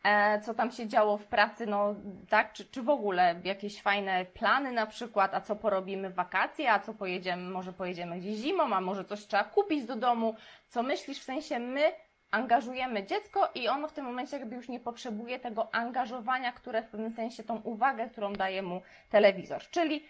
E, 0.03 0.41
co 0.41 0.55
tam 0.55 0.71
się 0.71 0.89
działo 0.89 1.17
w 1.17 1.27
pracy, 1.27 1.67
no 1.67 1.95
tak, 2.29 2.53
czy, 2.53 2.65
czy 2.65 2.83
w 2.83 2.89
ogóle 2.89 3.41
jakieś 3.45 3.83
fajne 3.83 4.25
plany 4.25 4.73
na 4.73 4.87
przykład, 4.87 5.35
a 5.35 5.41
co 5.41 5.57
porobimy 5.57 6.11
w 6.11 6.15
wakacje, 6.15 6.73
a 6.73 6.79
co 6.79 6.95
pojedziemy, 6.95 7.51
może 7.51 7.73
pojedziemy 7.73 8.21
gdzieś 8.21 8.37
zimą, 8.37 8.75
a 8.75 8.81
może 8.81 9.05
coś 9.05 9.27
trzeba 9.27 9.45
kupić 9.45 9.85
do 9.85 9.97
domu, 9.97 10.37
co 10.69 10.83
myślisz, 10.83 11.19
w 11.21 11.25
sensie 11.25 11.59
my 11.59 11.93
angażujemy 12.31 13.07
dziecko 13.07 13.51
i 13.55 13.69
ono 13.69 13.89
w 13.89 13.93
tym 13.93 14.05
momencie 14.05 14.39
jakby 14.39 14.57
już 14.57 14.69
nie 14.69 14.81
potrzebuje 14.81 15.39
tego 15.39 15.75
angażowania, 15.75 16.53
które 16.53 16.83
w 16.83 16.89
pewnym 16.89 17.11
sensie 17.11 17.43
tą 17.43 17.57
uwagę, 17.57 18.11
którą 18.11 18.33
daje 18.33 18.63
mu 18.63 18.83
telewizor. 19.11 19.63
Czyli 19.71 20.07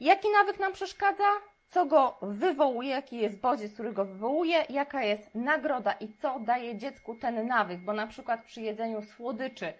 jaki 0.00 0.28
nawyk 0.30 0.58
nam 0.58 0.72
przeszkadza, 0.72 1.24
co 1.72 1.86
go 1.86 2.18
wywołuje, 2.22 2.90
jaki 2.90 3.16
jest 3.16 3.40
bodziec, 3.40 3.74
który 3.74 3.92
go 3.92 4.04
wywołuje, 4.04 4.64
jaka 4.68 5.02
jest 5.02 5.34
nagroda 5.34 5.92
i 5.92 6.14
co 6.14 6.40
daje 6.40 6.78
dziecku 6.78 7.14
ten 7.14 7.46
nawyk, 7.46 7.80
bo 7.80 7.92
na 7.92 8.06
przykład 8.06 8.44
przy 8.44 8.60
jedzeniu 8.60 9.02
słodyczy 9.02 9.72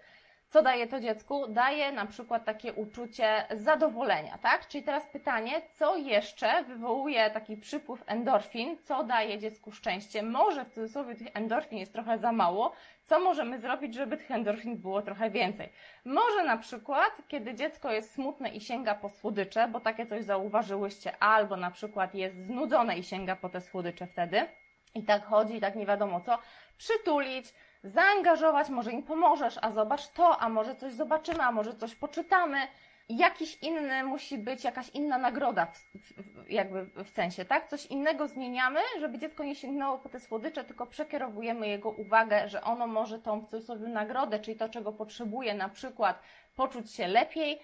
co 0.53 0.61
daje 0.61 0.87
to 0.87 0.99
dziecku? 0.99 1.47
Daje 1.47 1.91
na 1.91 2.05
przykład 2.05 2.45
takie 2.45 2.73
uczucie 2.73 3.47
zadowolenia, 3.51 4.37
tak? 4.37 4.67
Czyli 4.67 4.83
teraz 4.83 5.05
pytanie, 5.05 5.61
co 5.69 5.97
jeszcze 5.97 6.63
wywołuje 6.63 7.29
taki 7.29 7.57
przypływ 7.57 8.03
endorfin, 8.05 8.77
co 8.77 9.03
daje 9.03 9.39
dziecku 9.39 9.71
szczęście? 9.71 10.23
Może 10.23 10.65
w 10.65 10.69
cudzysłowie 10.69 11.15
tych 11.15 11.27
endorfin 11.33 11.77
jest 11.77 11.93
trochę 11.93 12.17
za 12.17 12.31
mało, 12.31 12.71
co 13.03 13.19
możemy 13.19 13.59
zrobić, 13.59 13.93
żeby 13.93 14.17
tych 14.17 14.31
endorfin 14.31 14.77
było 14.77 15.01
trochę 15.01 15.29
więcej? 15.29 15.69
Może 16.05 16.43
na 16.43 16.57
przykład, 16.57 17.11
kiedy 17.27 17.55
dziecko 17.55 17.91
jest 17.91 18.13
smutne 18.13 18.49
i 18.49 18.61
sięga 18.61 18.95
po 18.95 19.09
słodycze, 19.09 19.67
bo 19.67 19.79
takie 19.79 20.05
coś 20.05 20.23
zauważyłyście, 20.23 21.17
albo 21.19 21.57
na 21.57 21.71
przykład 21.71 22.15
jest 22.15 22.45
znudzone 22.45 22.97
i 22.97 23.03
sięga 23.03 23.35
po 23.35 23.49
te 23.49 23.61
słodycze 23.61 24.07
wtedy, 24.07 24.47
i 24.95 25.03
tak 25.03 25.25
chodzi, 25.25 25.55
i 25.55 25.61
tak 25.61 25.75
nie 25.75 25.85
wiadomo 25.85 26.21
co, 26.21 26.37
przytulić, 26.77 27.53
zaangażować, 27.83 28.69
może 28.69 28.91
im 28.91 29.03
pomożesz, 29.03 29.55
a 29.61 29.71
zobacz 29.71 30.07
to, 30.07 30.37
a 30.39 30.49
może 30.49 30.75
coś 30.75 30.93
zobaczymy, 30.93 31.43
a 31.43 31.51
może 31.51 31.73
coś 31.73 31.95
poczytamy. 31.95 32.57
Jakiś 33.09 33.57
inny 33.61 34.03
musi 34.03 34.37
być, 34.37 34.63
jakaś 34.63 34.89
inna 34.89 35.17
nagroda, 35.17 35.65
w, 35.65 35.79
w, 35.95 36.49
jakby 36.49 37.03
w 37.03 37.09
sensie, 37.09 37.45
tak? 37.45 37.69
Coś 37.69 37.85
innego 37.85 38.27
zmieniamy, 38.27 38.79
żeby 38.99 39.17
dziecko 39.17 39.43
nie 39.43 39.55
sięgnęło 39.55 39.97
po 39.97 40.09
te 40.09 40.19
słodycze, 40.19 40.63
tylko 40.63 40.85
przekierowujemy 40.85 41.67
jego 41.67 41.89
uwagę, 41.89 42.49
że 42.49 42.61
ono 42.63 42.87
może 42.87 43.19
tą 43.19 43.41
w 43.41 43.45
cudzysłowie 43.45 43.87
nagrodę, 43.87 44.39
czyli 44.39 44.57
to, 44.57 44.69
czego 44.69 44.91
potrzebuje, 44.91 45.53
na 45.53 45.69
przykład 45.69 46.21
poczuć 46.55 46.91
się 46.91 47.07
lepiej, 47.07 47.59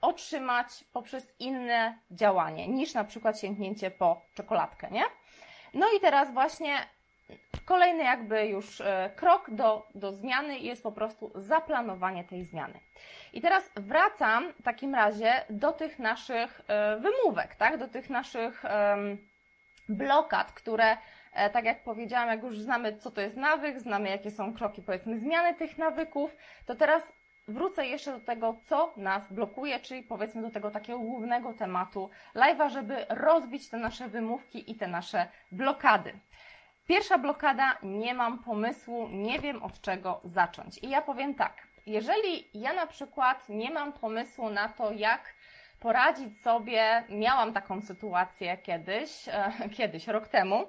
otrzymać 0.00 0.84
poprzez 0.92 1.34
inne 1.38 1.98
działanie, 2.10 2.68
niż 2.68 2.94
na 2.94 3.04
przykład 3.04 3.40
sięgnięcie 3.40 3.90
po 3.90 4.22
czekoladkę, 4.34 4.90
nie? 4.90 5.02
No 5.74 5.86
i 5.96 6.00
teraz 6.00 6.32
właśnie 6.32 6.74
Kolejny 7.64 8.04
jakby 8.04 8.46
już 8.46 8.80
e, 8.80 9.10
krok 9.16 9.50
do, 9.50 9.88
do 9.94 10.12
zmiany 10.12 10.58
jest 10.58 10.82
po 10.82 10.92
prostu 10.92 11.32
zaplanowanie 11.34 12.24
tej 12.24 12.44
zmiany. 12.44 12.80
I 13.32 13.40
teraz 13.40 13.70
wracam 13.76 14.52
w 14.52 14.62
takim 14.62 14.94
razie 14.94 15.44
do 15.50 15.72
tych 15.72 15.98
naszych 15.98 16.60
e, 16.68 16.96
wymówek, 16.96 17.54
tak? 17.54 17.78
do 17.78 17.88
tych 17.88 18.10
naszych 18.10 18.62
blokad, 19.88 20.52
które 20.52 20.96
e, 21.32 21.50
tak 21.50 21.64
jak 21.64 21.84
powiedziałam, 21.84 22.28
jak 22.28 22.42
już 22.42 22.58
znamy, 22.58 22.96
co 22.96 23.10
to 23.10 23.20
jest 23.20 23.36
nawyk, 23.36 23.80
znamy, 23.80 24.08
jakie 24.08 24.30
są 24.30 24.54
kroki, 24.54 24.82
powiedzmy, 24.82 25.18
zmiany 25.18 25.54
tych 25.54 25.78
nawyków, 25.78 26.36
to 26.66 26.74
teraz 26.74 27.12
wrócę 27.48 27.86
jeszcze 27.86 28.12
do 28.12 28.20
tego, 28.20 28.56
co 28.62 28.92
nas 28.96 29.32
blokuje, 29.32 29.80
czyli 29.80 30.02
powiedzmy 30.02 30.42
do 30.42 30.50
tego 30.50 30.70
takiego 30.70 30.98
głównego 30.98 31.52
tematu 31.54 32.10
live'a, 32.34 32.70
żeby 32.70 33.06
rozbić 33.08 33.68
te 33.68 33.76
nasze 33.76 34.08
wymówki 34.08 34.70
i 34.70 34.74
te 34.74 34.88
nasze 34.88 35.26
blokady. 35.52 36.12
Pierwsza 36.86 37.18
blokada, 37.18 37.78
nie 37.82 38.14
mam 38.14 38.38
pomysłu, 38.38 39.08
nie 39.08 39.38
wiem 39.38 39.62
od 39.62 39.80
czego 39.80 40.20
zacząć. 40.24 40.78
I 40.78 40.88
ja 40.88 41.02
powiem 41.02 41.34
tak, 41.34 41.68
jeżeli 41.86 42.48
ja 42.54 42.72
na 42.72 42.86
przykład 42.86 43.48
nie 43.48 43.70
mam 43.70 43.92
pomysłu 43.92 44.50
na 44.50 44.68
to, 44.68 44.92
jak 44.92 45.34
poradzić 45.80 46.40
sobie, 46.40 47.04
miałam 47.08 47.52
taką 47.52 47.82
sytuację 47.82 48.58
kiedyś, 48.58 49.28
e, 49.28 49.52
kiedyś, 49.76 50.08
rok 50.08 50.28
temu, 50.28 50.66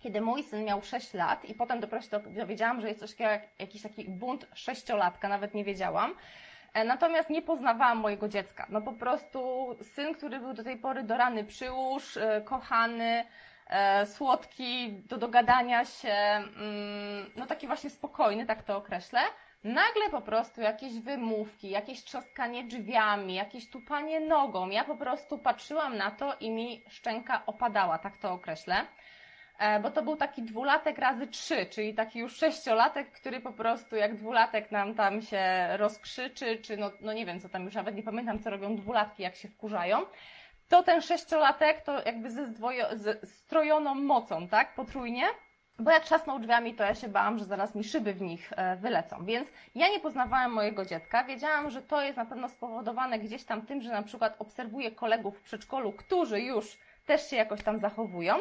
kiedy 0.00 0.20
mój 0.20 0.42
syn 0.42 0.64
miał 0.64 0.82
6 0.82 1.14
lat 1.14 1.44
i 1.44 1.54
potem 1.54 1.80
dopiero 1.80 2.02
się 2.02 2.08
dowiedziałam, 2.26 2.80
że 2.80 2.88
jest 2.88 3.00
coś 3.00 3.18
jak 3.18 3.42
jakiś 3.58 3.82
taki 3.82 4.04
bunt 4.04 4.46
sześciolatka, 4.54 5.28
nawet 5.28 5.54
nie 5.54 5.64
wiedziałam. 5.64 6.14
E, 6.74 6.84
natomiast 6.84 7.30
nie 7.30 7.42
poznawałam 7.42 7.98
mojego 7.98 8.28
dziecka. 8.28 8.66
No 8.70 8.80
po 8.80 8.92
prostu 8.92 9.68
syn, 9.82 10.14
który 10.14 10.40
był 10.40 10.54
do 10.54 10.64
tej 10.64 10.76
pory 10.76 11.02
do 11.02 11.16
rany 11.16 11.44
przyłóż, 11.44 12.16
e, 12.16 12.40
kochany, 12.40 13.24
słodki, 14.06 14.92
do 14.92 15.16
dogadania 15.16 15.84
się, 15.84 16.08
mm, 16.08 17.30
no 17.36 17.46
taki 17.46 17.66
właśnie 17.66 17.90
spokojny, 17.90 18.46
tak 18.46 18.62
to 18.62 18.76
określę. 18.76 19.20
Nagle 19.64 20.10
po 20.10 20.20
prostu 20.20 20.60
jakieś 20.60 20.98
wymówki, 20.98 21.70
jakieś 21.70 22.04
trzaskanie 22.04 22.64
drzwiami, 22.64 23.34
jakieś 23.34 23.70
tupanie 23.70 24.20
nogą. 24.20 24.68
Ja 24.68 24.84
po 24.84 24.96
prostu 24.96 25.38
patrzyłam 25.38 25.96
na 25.96 26.10
to 26.10 26.34
i 26.40 26.50
mi 26.50 26.84
szczęka 26.88 27.42
opadała, 27.46 27.98
tak 27.98 28.16
to 28.16 28.32
określę. 28.32 28.86
E, 29.58 29.80
bo 29.80 29.90
to 29.90 30.02
był 30.02 30.16
taki 30.16 30.42
dwulatek 30.42 30.98
razy 30.98 31.26
trzy, 31.26 31.66
czyli 31.66 31.94
taki 31.94 32.18
już 32.18 32.36
sześciolatek, 32.36 33.12
który 33.12 33.40
po 33.40 33.52
prostu 33.52 33.96
jak 33.96 34.14
dwulatek 34.14 34.70
nam 34.70 34.94
tam 34.94 35.22
się 35.22 35.68
rozkrzyczy, 35.76 36.58
czy 36.58 36.76
no, 36.76 36.90
no 37.00 37.12
nie 37.12 37.26
wiem 37.26 37.40
co 37.40 37.48
tam, 37.48 37.64
już 37.64 37.74
nawet 37.74 37.94
nie 37.94 38.02
pamiętam 38.02 38.38
co 38.38 38.50
robią 38.50 38.76
dwulatki, 38.76 39.22
jak 39.22 39.36
się 39.36 39.48
wkurzają 39.48 40.06
to 40.68 40.82
ten 40.82 41.02
sześciolatek 41.02 41.80
to 41.80 42.02
jakby 42.02 42.30
ze, 42.30 42.46
zdwojo, 42.46 42.86
ze 42.92 43.26
strojoną 43.26 43.94
mocą, 43.94 44.48
tak, 44.48 44.74
potrójnie. 44.74 45.24
Bo 45.80 45.90
jak 45.90 46.04
trzasnął 46.04 46.38
drzwiami, 46.38 46.74
to 46.74 46.84
ja 46.84 46.94
się 46.94 47.08
bałam, 47.08 47.38
że 47.38 47.44
zaraz 47.44 47.74
mi 47.74 47.84
szyby 47.84 48.12
w 48.12 48.20
nich 48.20 48.52
e, 48.56 48.76
wylecą. 48.76 49.24
Więc 49.24 49.48
ja 49.74 49.88
nie 49.88 50.00
poznawałam 50.00 50.52
mojego 50.52 50.84
dziecka. 50.84 51.24
Wiedziałam, 51.24 51.70
że 51.70 51.82
to 51.82 52.02
jest 52.02 52.16
na 52.16 52.26
pewno 52.26 52.48
spowodowane 52.48 53.18
gdzieś 53.18 53.44
tam 53.44 53.62
tym, 53.62 53.82
że 53.82 53.92
na 53.92 54.02
przykład 54.02 54.36
obserwuję 54.38 54.90
kolegów 54.90 55.38
w 55.38 55.42
przedszkolu, 55.42 55.92
którzy 55.92 56.40
już 56.40 56.78
też 57.06 57.30
się 57.30 57.36
jakoś 57.36 57.62
tam 57.62 57.78
zachowują. 57.78 58.34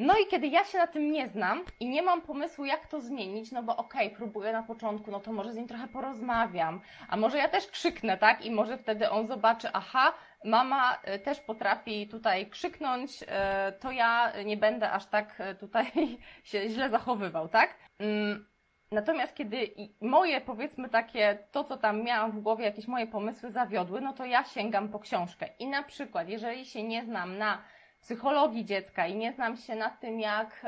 No 0.00 0.14
i 0.18 0.26
kiedy 0.26 0.46
ja 0.46 0.64
się 0.64 0.78
na 0.78 0.86
tym 0.86 1.12
nie 1.12 1.28
znam 1.28 1.64
i 1.80 1.88
nie 1.88 2.02
mam 2.02 2.22
pomysłu, 2.22 2.64
jak 2.64 2.86
to 2.86 3.00
zmienić, 3.00 3.52
no 3.52 3.62
bo 3.62 3.76
okej, 3.76 4.06
okay, 4.06 4.16
próbuję 4.16 4.52
na 4.52 4.62
początku, 4.62 5.10
no 5.10 5.20
to 5.20 5.32
może 5.32 5.52
z 5.52 5.56
nim 5.56 5.68
trochę 5.68 5.88
porozmawiam, 5.88 6.80
a 7.08 7.16
może 7.16 7.38
ja 7.38 7.48
też 7.48 7.66
krzyknę, 7.66 8.18
tak? 8.18 8.44
I 8.44 8.50
może 8.50 8.78
wtedy 8.78 9.10
on 9.10 9.26
zobaczy, 9.26 9.68
aha, 9.72 10.12
mama 10.44 10.98
e, 11.02 11.18
też 11.18 11.40
potrafi 11.40 12.08
tutaj 12.08 12.46
krzyknąć, 12.46 13.24
e, 13.28 13.72
to 13.72 13.90
ja 13.90 14.32
nie 14.44 14.56
będę 14.56 14.90
aż 14.90 15.06
tak 15.06 15.34
e, 15.38 15.54
tutaj 15.54 15.86
się 16.44 16.68
źle 16.68 16.90
zachowywał, 16.90 17.48
tak? 17.48 17.74
Mm, 17.98 18.46
natomiast 18.92 19.34
kiedy 19.34 19.70
moje, 20.00 20.40
powiedzmy 20.40 20.88
takie, 20.88 21.38
to 21.50 21.64
co 21.64 21.76
tam 21.76 22.02
miałam 22.02 22.30
w 22.30 22.40
głowie, 22.40 22.64
jakieś 22.64 22.88
moje 22.88 23.06
pomysły 23.06 23.50
zawiodły, 23.50 24.00
no 24.00 24.12
to 24.12 24.24
ja 24.24 24.44
sięgam 24.44 24.88
po 24.88 24.98
książkę. 24.98 25.48
I 25.58 25.66
na 25.66 25.82
przykład, 25.82 26.28
jeżeli 26.28 26.66
się 26.66 26.82
nie 26.82 27.04
znam 27.04 27.38
na 27.38 27.62
psychologii 28.00 28.64
dziecka 28.64 29.06
i 29.06 29.16
nie 29.16 29.32
znam 29.32 29.56
się 29.56 29.74
na 29.74 29.90
tym, 29.90 30.20
jak 30.20 30.66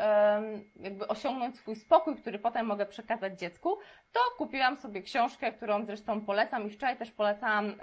jakby 0.77 1.09
osiągnąć 1.09 1.59
swój 1.59 1.77
spokój, 1.77 2.17
który 2.17 2.39
potem 2.39 2.67
mogę 2.67 2.87
przekazać 2.87 3.39
dziecku, 3.39 3.79
to 4.13 4.21
kupiłam 4.39 4.77
sobie 4.77 5.03
książkę, 5.03 5.53
którą 5.53 5.85
zresztą 5.85 6.21
polecam 6.21 6.67
i 6.67 6.71
wczoraj 6.71 6.97
też 6.97 7.11
polecałam 7.11 7.75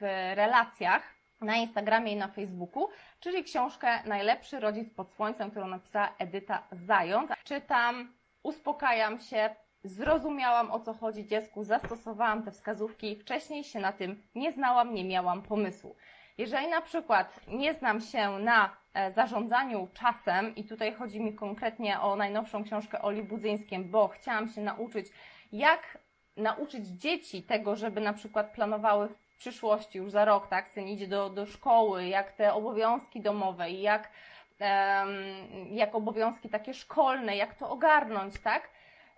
relacjach 0.34 1.19
na 1.40 1.56
Instagramie 1.56 2.12
i 2.12 2.16
na 2.16 2.28
Facebooku, 2.28 2.88
czyli 3.20 3.44
książkę 3.44 4.02
Najlepszy 4.06 4.60
rodzic 4.60 4.94
pod 4.94 5.12
słońcem, 5.12 5.50
którą 5.50 5.68
napisała 5.68 6.14
Edyta 6.18 6.62
Zając. 6.72 7.30
Czytam, 7.44 8.12
uspokajam 8.42 9.18
się, 9.18 9.50
zrozumiałam 9.84 10.70
o 10.70 10.80
co 10.80 10.94
chodzi 10.94 11.26
dziecku, 11.26 11.64
zastosowałam 11.64 12.42
te 12.42 12.50
wskazówki, 12.50 13.16
wcześniej 13.16 13.64
się 13.64 13.80
na 13.80 13.92
tym 13.92 14.22
nie 14.34 14.52
znałam, 14.52 14.94
nie 14.94 15.04
miałam 15.04 15.42
pomysłu. 15.42 15.96
Jeżeli 16.38 16.68
na 16.68 16.80
przykład 16.80 17.40
nie 17.48 17.74
znam 17.74 18.00
się 18.00 18.30
na 18.30 18.76
e, 18.94 19.10
zarządzaniu 19.10 19.88
czasem 19.94 20.54
i 20.54 20.64
tutaj 20.64 20.94
chodzi 20.94 21.20
mi 21.20 21.34
konkretnie 21.34 22.00
o 22.00 22.16
najnowszą 22.16 22.64
książkę 22.64 23.02
Oli 23.02 23.22
Budzyńskiem, 23.22 23.90
bo 23.90 24.08
chciałam 24.08 24.48
się 24.48 24.60
nauczyć, 24.60 25.06
jak 25.52 25.98
nauczyć 26.36 26.86
dzieci 26.86 27.42
tego, 27.42 27.76
żeby 27.76 28.00
na 28.00 28.12
przykład 28.12 28.52
planowały 28.52 29.08
przyszłości, 29.40 29.98
już 29.98 30.10
za 30.10 30.24
rok, 30.24 30.46
tak, 30.46 30.68
syn 30.68 30.88
idzie 30.88 31.06
do, 31.06 31.30
do 31.30 31.46
szkoły, 31.46 32.06
jak 32.06 32.32
te 32.32 32.54
obowiązki 32.54 33.20
domowe 33.20 33.70
i 33.70 33.82
jak, 33.82 34.10
jak 35.70 35.94
obowiązki 35.94 36.48
takie 36.48 36.74
szkolne, 36.74 37.36
jak 37.36 37.54
to 37.54 37.70
ogarnąć, 37.70 38.40
tak, 38.40 38.70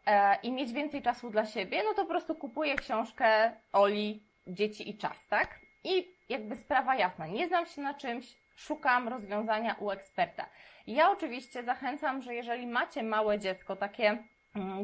e, 0.06 0.36
i 0.42 0.52
mieć 0.52 0.72
więcej 0.72 1.02
czasu 1.02 1.30
dla 1.30 1.46
siebie, 1.46 1.82
no 1.84 1.94
to 1.94 2.02
po 2.02 2.08
prostu 2.08 2.34
kupuję 2.34 2.76
książkę 2.76 3.52
Oli 3.72 4.22
Dzieci 4.46 4.90
i 4.90 4.98
czas, 4.98 5.26
tak? 5.28 5.58
I 5.84 6.14
jakby 6.28 6.56
sprawa 6.56 6.94
jasna, 6.96 7.26
nie 7.26 7.48
znam 7.48 7.66
się 7.66 7.82
na 7.82 7.94
czymś, 7.94 8.36
szukam 8.56 9.08
rozwiązania 9.08 9.76
u 9.80 9.90
eksperta. 9.90 10.46
Ja 10.86 11.10
oczywiście 11.10 11.62
zachęcam, 11.62 12.22
że 12.22 12.34
jeżeli 12.34 12.66
macie 12.66 13.02
małe 13.02 13.38
dziecko, 13.38 13.76
takie 13.76 14.18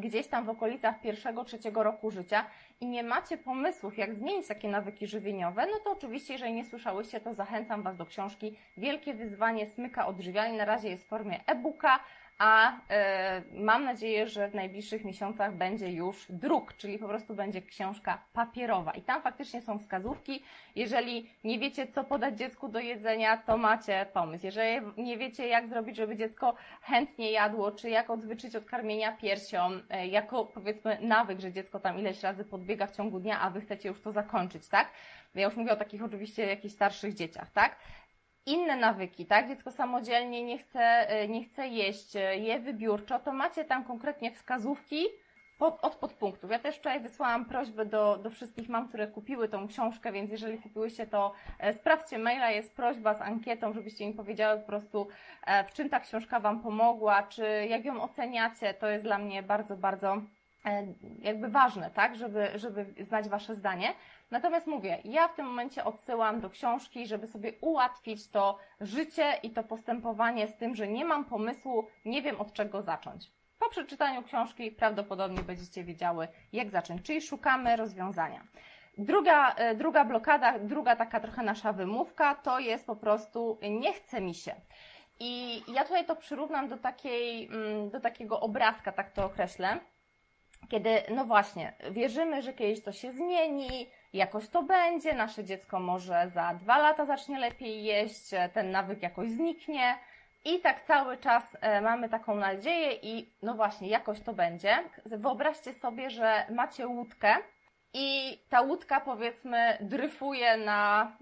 gdzieś 0.00 0.26
tam 0.26 0.44
w 0.44 0.48
okolicach 0.48 1.00
pierwszego, 1.00 1.44
trzeciego 1.44 1.82
roku 1.82 2.10
życia 2.10 2.44
i 2.80 2.86
nie 2.86 3.02
macie 3.02 3.38
pomysłów, 3.38 3.98
jak 3.98 4.14
zmienić 4.14 4.46
takie 4.46 4.68
nawyki 4.68 5.06
żywieniowe, 5.06 5.66
no 5.66 5.78
to 5.84 5.90
oczywiście, 5.90 6.32
jeżeli 6.32 6.52
nie 6.52 6.64
słyszałyście, 6.64 7.20
to 7.20 7.34
zachęcam 7.34 7.82
Was 7.82 7.96
do 7.96 8.06
książki 8.06 8.56
Wielkie 8.76 9.14
Wyzwanie 9.14 9.66
Smyka 9.66 10.06
Odżywianie. 10.06 10.58
Na 10.58 10.64
razie 10.64 10.88
jest 10.88 11.04
w 11.04 11.08
formie 11.08 11.40
e-booka, 11.46 12.00
a 12.38 12.72
e, 12.90 13.42
mam 13.54 13.84
nadzieję, 13.84 14.28
że 14.28 14.48
w 14.48 14.54
najbliższych 14.54 15.04
miesiącach 15.04 15.54
będzie 15.54 15.92
już 15.92 16.26
druk, 16.30 16.74
czyli 16.76 16.98
po 16.98 17.08
prostu 17.08 17.34
będzie 17.34 17.62
książka 17.62 18.22
papierowa. 18.32 18.92
I 18.92 19.02
tam 19.02 19.22
faktycznie 19.22 19.62
są 19.62 19.78
wskazówki. 19.78 20.42
Jeżeli 20.76 21.30
nie 21.44 21.58
wiecie, 21.58 21.86
co 21.86 22.04
podać 22.04 22.38
dziecku 22.38 22.68
do 22.68 22.80
jedzenia, 22.80 23.36
to 23.36 23.56
macie 23.56 24.06
pomysł. 24.12 24.46
Jeżeli 24.46 24.86
nie 24.96 25.18
wiecie, 25.18 25.48
jak 25.48 25.68
zrobić, 25.68 25.96
żeby 25.96 26.16
dziecko 26.16 26.54
chętnie 26.82 27.30
jadło, 27.30 27.72
czy 27.72 27.90
jak 27.90 28.10
odzwyczyć 28.10 28.56
od 28.56 28.64
karmienia 28.64 29.12
piersią, 29.12 29.70
e, 29.90 30.06
jako 30.06 30.44
powiedzmy 30.44 30.98
nawyk, 31.00 31.40
że 31.40 31.52
dziecko 31.52 31.80
tam 31.80 31.98
ileś 31.98 32.22
razy 32.22 32.44
podbiega 32.44 32.86
w 32.86 32.96
ciągu 32.96 33.20
dnia, 33.20 33.40
a 33.40 33.50
wy 33.50 33.60
chcecie 33.60 33.88
już 33.88 34.00
to 34.00 34.12
zakończyć, 34.12 34.68
tak? 34.68 34.90
Ja 35.34 35.44
już 35.44 35.56
mówię 35.56 35.72
o 35.72 35.76
takich 35.76 36.04
oczywiście 36.04 36.46
jakichś 36.46 36.74
starszych 36.74 37.14
dzieciach, 37.14 37.50
tak? 37.50 37.76
Inne 38.48 38.76
nawyki, 38.76 39.26
tak? 39.26 39.48
Dziecko 39.48 39.70
samodzielnie 39.70 40.42
nie 40.44 40.58
chce, 40.58 40.80
e, 40.80 41.28
nie 41.28 41.44
chce 41.44 41.68
jeść, 41.68 42.16
e, 42.16 42.36
je 42.36 42.60
wybiórczo, 42.60 43.18
to 43.18 43.32
macie 43.32 43.64
tam 43.64 43.84
konkretnie 43.84 44.30
wskazówki 44.30 45.04
pod, 45.58 45.78
od 45.84 45.94
podpunktów. 45.94 46.50
Ja 46.50 46.58
też 46.58 46.76
wczoraj 46.76 47.00
wysłałam 47.00 47.44
prośbę 47.44 47.86
do, 47.86 48.16
do 48.16 48.30
wszystkich 48.30 48.68
mam, 48.68 48.88
które 48.88 49.06
kupiły 49.06 49.48
tą 49.48 49.68
książkę, 49.68 50.12
więc 50.12 50.30
jeżeli 50.30 50.58
kupiłyście, 50.58 51.06
to 51.06 51.32
e, 51.58 51.74
sprawdźcie 51.74 52.18
maila, 52.18 52.50
jest 52.50 52.76
prośba 52.76 53.14
z 53.14 53.20
ankietą, 53.20 53.72
żebyście 53.72 54.06
mi 54.06 54.14
powiedziały 54.14 54.60
po 54.60 54.66
prostu, 54.66 55.08
w 55.68 55.72
czym 55.72 55.88
ta 55.88 56.00
książka 56.00 56.40
Wam 56.40 56.60
pomogła, 56.60 57.22
czy 57.22 57.66
jak 57.68 57.84
ją 57.84 58.02
oceniacie, 58.02 58.74
to 58.74 58.88
jest 58.88 59.04
dla 59.04 59.18
mnie 59.18 59.42
bardzo, 59.42 59.76
bardzo 59.76 60.22
jakby 61.18 61.48
ważne, 61.48 61.90
tak, 61.90 62.16
żeby, 62.16 62.50
żeby 62.54 62.86
znać 63.00 63.28
Wasze 63.28 63.54
zdanie. 63.54 63.94
Natomiast 64.30 64.66
mówię, 64.66 64.98
ja 65.04 65.28
w 65.28 65.34
tym 65.34 65.46
momencie 65.46 65.84
odsyłam 65.84 66.40
do 66.40 66.50
książki, 66.50 67.06
żeby 67.06 67.26
sobie 67.26 67.52
ułatwić 67.60 68.30
to 68.30 68.58
życie 68.80 69.32
i 69.42 69.50
to 69.50 69.64
postępowanie 69.64 70.46
z 70.46 70.56
tym, 70.56 70.74
że 70.74 70.88
nie 70.88 71.04
mam 71.04 71.24
pomysłu, 71.24 71.86
nie 72.04 72.22
wiem 72.22 72.40
od 72.40 72.52
czego 72.52 72.82
zacząć. 72.82 73.30
Po 73.58 73.68
przeczytaniu 73.68 74.22
książki 74.22 74.70
prawdopodobnie 74.70 75.42
będziecie 75.42 75.84
wiedziały, 75.84 76.28
jak 76.52 76.70
zacząć, 76.70 77.02
czyli 77.02 77.20
szukamy 77.20 77.76
rozwiązania. 77.76 78.42
Druga, 78.98 79.54
e, 79.54 79.74
druga 79.74 80.04
blokada, 80.04 80.58
druga 80.58 80.96
taka 80.96 81.20
trochę 81.20 81.42
nasza 81.42 81.72
wymówka, 81.72 82.34
to 82.34 82.58
jest 82.58 82.86
po 82.86 82.96
prostu 82.96 83.58
nie 83.70 83.92
chce 83.92 84.20
mi 84.20 84.34
się. 84.34 84.54
I 85.20 85.62
ja 85.72 85.84
tutaj 85.84 86.06
to 86.06 86.16
przyrównam 86.16 86.68
do, 86.68 86.76
takiej, 86.76 87.46
mm, 87.46 87.90
do 87.90 88.00
takiego 88.00 88.40
obrazka, 88.40 88.92
tak 88.92 89.10
to 89.10 89.24
określę 89.24 89.80
kiedy, 90.68 91.02
no 91.10 91.24
właśnie, 91.24 91.72
wierzymy, 91.90 92.42
że 92.42 92.52
kiedyś 92.52 92.82
to 92.82 92.92
się 92.92 93.12
zmieni, 93.12 93.90
jakoś 94.12 94.48
to 94.48 94.62
będzie, 94.62 95.14
nasze 95.14 95.44
dziecko 95.44 95.80
może 95.80 96.28
za 96.28 96.54
dwa 96.54 96.78
lata 96.78 97.04
zacznie 97.04 97.38
lepiej 97.38 97.84
jeść, 97.84 98.30
ten 98.52 98.70
nawyk 98.70 99.02
jakoś 99.02 99.28
zniknie. 99.28 99.98
I 100.44 100.60
tak 100.60 100.82
cały 100.82 101.16
czas 101.16 101.56
e, 101.60 101.80
mamy 101.80 102.08
taką 102.08 102.34
nadzieję 102.34 102.92
i 103.02 103.32
no 103.42 103.54
właśnie, 103.54 103.88
jakoś 103.88 104.20
to 104.20 104.32
będzie. 104.32 104.78
Wyobraźcie 105.06 105.74
sobie, 105.74 106.10
że 106.10 106.46
macie 106.50 106.86
łódkę 106.86 107.36
i 107.94 108.38
ta 108.48 108.60
łódka 108.60 109.00
powiedzmy 109.00 109.78
dryfuje 109.80 110.56
na 110.56 111.12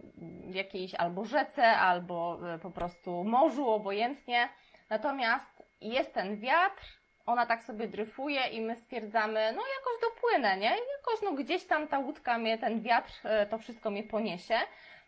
jakiejś 0.50 0.94
albo 0.94 1.24
rzece, 1.24 1.66
albo 1.66 2.38
e, 2.54 2.58
po 2.58 2.70
prostu 2.70 3.24
morzu, 3.24 3.70
obojętnie. 3.70 4.48
Natomiast 4.90 5.62
jest 5.80 6.14
ten 6.14 6.40
wiatr, 6.40 6.84
ona 7.26 7.46
tak 7.46 7.62
sobie 7.62 7.88
dryfuje 7.88 8.46
i 8.46 8.60
my 8.60 8.76
stwierdzamy, 8.76 9.52
no 9.56 9.62
jakoś 9.78 10.00
dopłynę, 10.02 10.56
nie? 10.56 10.70
Jakoś 10.70 11.22
no 11.22 11.32
gdzieś 11.32 11.64
tam 11.64 11.88
ta 11.88 11.98
łódka 11.98 12.38
mnie, 12.38 12.58
ten 12.58 12.82
wiatr, 12.82 13.12
e, 13.24 13.46
to 13.46 13.58
wszystko 13.58 13.90
mnie 13.90 14.02
poniesie. 14.02 14.54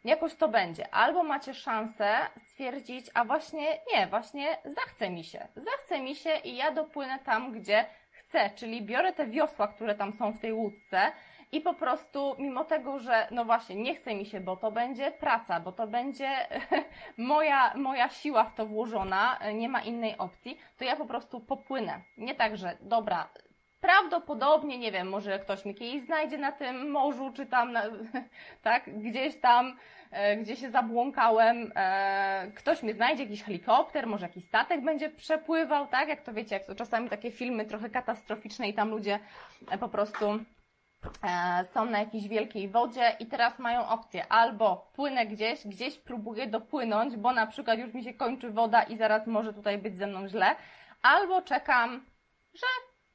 Jakoś 0.04 0.34
to 0.34 0.48
będzie. 0.48 0.94
Albo 0.94 1.22
macie 1.22 1.54
szansę 1.54 2.16
stwierdzić, 2.38 3.06
a 3.14 3.24
właśnie 3.24 3.78
nie, 3.92 4.06
właśnie 4.06 4.58
zachce 4.64 5.10
mi 5.10 5.24
się. 5.24 5.48
Zachce 5.56 6.00
mi 6.00 6.14
się 6.14 6.30
i 6.44 6.56
ja 6.56 6.70
dopłynę 6.70 7.18
tam, 7.24 7.52
gdzie 7.52 7.86
chcę, 8.10 8.50
czyli 8.50 8.82
biorę 8.82 9.12
te 9.12 9.26
wiosła, 9.26 9.68
które 9.68 9.94
tam 9.94 10.12
są 10.12 10.32
w 10.32 10.38
tej 10.38 10.52
łódce 10.52 11.12
i 11.52 11.60
po 11.60 11.74
prostu, 11.74 12.36
mimo 12.38 12.64
tego, 12.64 12.98
że 12.98 13.28
no 13.30 13.44
właśnie, 13.44 13.76
nie 13.76 13.94
chce 13.94 14.14
mi 14.14 14.26
się, 14.26 14.40
bo 14.40 14.56
to 14.56 14.72
będzie 14.72 15.10
praca, 15.10 15.60
bo 15.60 15.72
to 15.72 15.86
będzie 15.86 16.30
moja, 17.16 17.74
moja 17.74 18.08
siła 18.08 18.44
w 18.44 18.54
to 18.54 18.66
włożona, 18.66 19.38
nie 19.54 19.68
ma 19.68 19.80
innej 19.80 20.18
opcji, 20.18 20.58
to 20.78 20.84
ja 20.84 20.96
po 20.96 21.06
prostu 21.06 21.40
popłynę. 21.40 22.00
Nie 22.18 22.34
tak, 22.34 22.56
że 22.56 22.76
dobra, 22.80 23.28
prawdopodobnie, 23.80 24.78
nie 24.78 24.92
wiem, 24.92 25.08
może 25.08 25.38
ktoś 25.38 25.64
mnie 25.64 25.74
kiedyś 25.74 26.02
znajdzie 26.02 26.38
na 26.38 26.52
tym 26.52 26.90
morzu, 26.90 27.32
czy 27.34 27.46
tam, 27.46 27.72
na, 27.72 27.82
tak, 28.62 28.98
gdzieś 28.98 29.36
tam, 29.40 29.76
e, 30.10 30.36
gdzie 30.36 30.56
się 30.56 30.70
zabłąkałem, 30.70 31.72
e, 31.76 32.52
ktoś 32.54 32.82
mnie 32.82 32.94
znajdzie, 32.94 33.22
jakiś 33.22 33.42
helikopter, 33.42 34.06
może 34.06 34.26
jakiś 34.26 34.44
statek 34.44 34.84
będzie 34.84 35.10
przepływał, 35.10 35.86
tak, 35.86 36.08
jak 36.08 36.22
to 36.22 36.32
wiecie, 36.32 36.54
jak 36.54 36.66
to 36.66 36.74
czasami 36.74 37.08
takie 37.08 37.30
filmy 37.30 37.64
trochę 37.64 37.90
katastroficzne 37.90 38.68
i 38.68 38.74
tam 38.74 38.90
ludzie 38.90 39.18
e, 39.70 39.78
po 39.78 39.88
prostu 39.88 40.38
są 41.72 41.84
na 41.84 41.98
jakiejś 41.98 42.28
wielkiej 42.28 42.68
wodzie 42.68 43.16
i 43.20 43.26
teraz 43.26 43.58
mają 43.58 43.88
opcję 43.88 44.32
albo 44.32 44.90
płynę 44.92 45.26
gdzieś, 45.26 45.66
gdzieś 45.66 45.98
próbuję 45.98 46.46
dopłynąć, 46.46 47.16
bo 47.16 47.32
na 47.32 47.46
przykład 47.46 47.78
już 47.78 47.94
mi 47.94 48.04
się 48.04 48.14
kończy 48.14 48.50
woda 48.50 48.82
i 48.82 48.96
zaraz 48.96 49.26
może 49.26 49.52
tutaj 49.52 49.78
być 49.78 49.98
ze 49.98 50.06
mną 50.06 50.28
źle, 50.28 50.56
albo 51.02 51.42
czekam, 51.42 52.06
że 52.54 52.66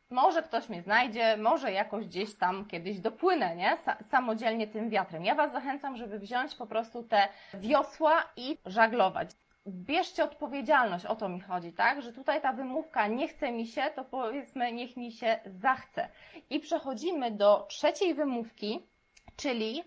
może 0.09 0.43
ktoś 0.43 0.69
mnie 0.69 0.81
znajdzie, 0.81 1.37
może 1.37 1.71
jakoś 1.71 2.05
gdzieś 2.07 2.35
tam 2.35 2.65
kiedyś 2.65 2.99
dopłynę, 2.99 3.55
nie? 3.55 3.77
Samodzielnie 4.09 4.67
tym 4.67 4.89
wiatrem. 4.89 5.25
Ja 5.25 5.35
Was 5.35 5.51
zachęcam, 5.51 5.97
żeby 5.97 6.19
wziąć 6.19 6.55
po 6.55 6.67
prostu 6.67 7.03
te 7.03 7.27
wiosła 7.53 8.23
i 8.37 8.57
żaglować 8.65 9.29
bierzcie 9.67 10.23
odpowiedzialność, 10.23 11.05
o 11.05 11.15
to 11.15 11.29
mi 11.29 11.41
chodzi, 11.41 11.73
tak? 11.73 12.01
Że 12.01 12.13
tutaj 12.13 12.41
ta 12.41 12.53
wymówka 12.53 13.07
nie 13.07 13.27
chce 13.27 13.51
mi 13.51 13.67
się, 13.67 13.81
to 13.95 14.05
powiedzmy 14.05 14.71
niech 14.71 14.97
mi 14.97 15.11
się 15.11 15.39
zachce. 15.45 16.09
I 16.49 16.59
przechodzimy 16.59 17.31
do 17.31 17.65
trzeciej 17.69 18.13
wymówki, 18.13 18.87
czyli 19.35 19.83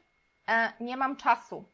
e, 0.48 0.72
nie 0.80 0.96
mam 0.96 1.16
czasu. 1.16 1.64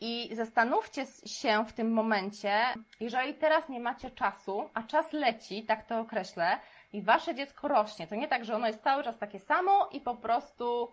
I 0.00 0.30
zastanówcie 0.32 1.06
się 1.26 1.64
w 1.64 1.72
tym 1.72 1.92
momencie, 1.92 2.60
jeżeli 3.00 3.34
teraz 3.34 3.68
nie 3.68 3.80
macie 3.80 4.10
czasu, 4.10 4.70
a 4.74 4.82
czas 4.82 5.12
leci, 5.12 5.62
tak 5.62 5.82
to 5.82 6.00
określę, 6.00 6.58
i 6.92 7.02
wasze 7.02 7.34
dziecko 7.34 7.68
rośnie, 7.68 8.06
to 8.06 8.14
nie 8.14 8.28
tak, 8.28 8.44
że 8.44 8.54
ono 8.54 8.66
jest 8.66 8.82
cały 8.82 9.04
czas 9.04 9.18
takie 9.18 9.38
samo 9.38 9.88
i 9.92 10.00
po 10.00 10.14
prostu, 10.14 10.92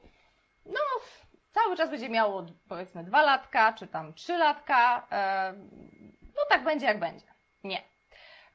no, 0.65 0.79
cały 1.51 1.75
czas 1.77 1.89
będzie 1.89 2.09
miało 2.09 2.45
powiedzmy 2.67 3.03
dwa 3.03 3.21
latka, 3.21 3.73
czy 3.73 3.87
tam 3.87 4.13
trzy 4.13 4.37
latka, 4.37 5.07
e, 5.11 5.53
no 6.41 6.55
tak 6.55 6.63
będzie 6.63 6.85
jak 6.85 6.99
będzie. 6.99 7.25
Nie. 7.63 7.81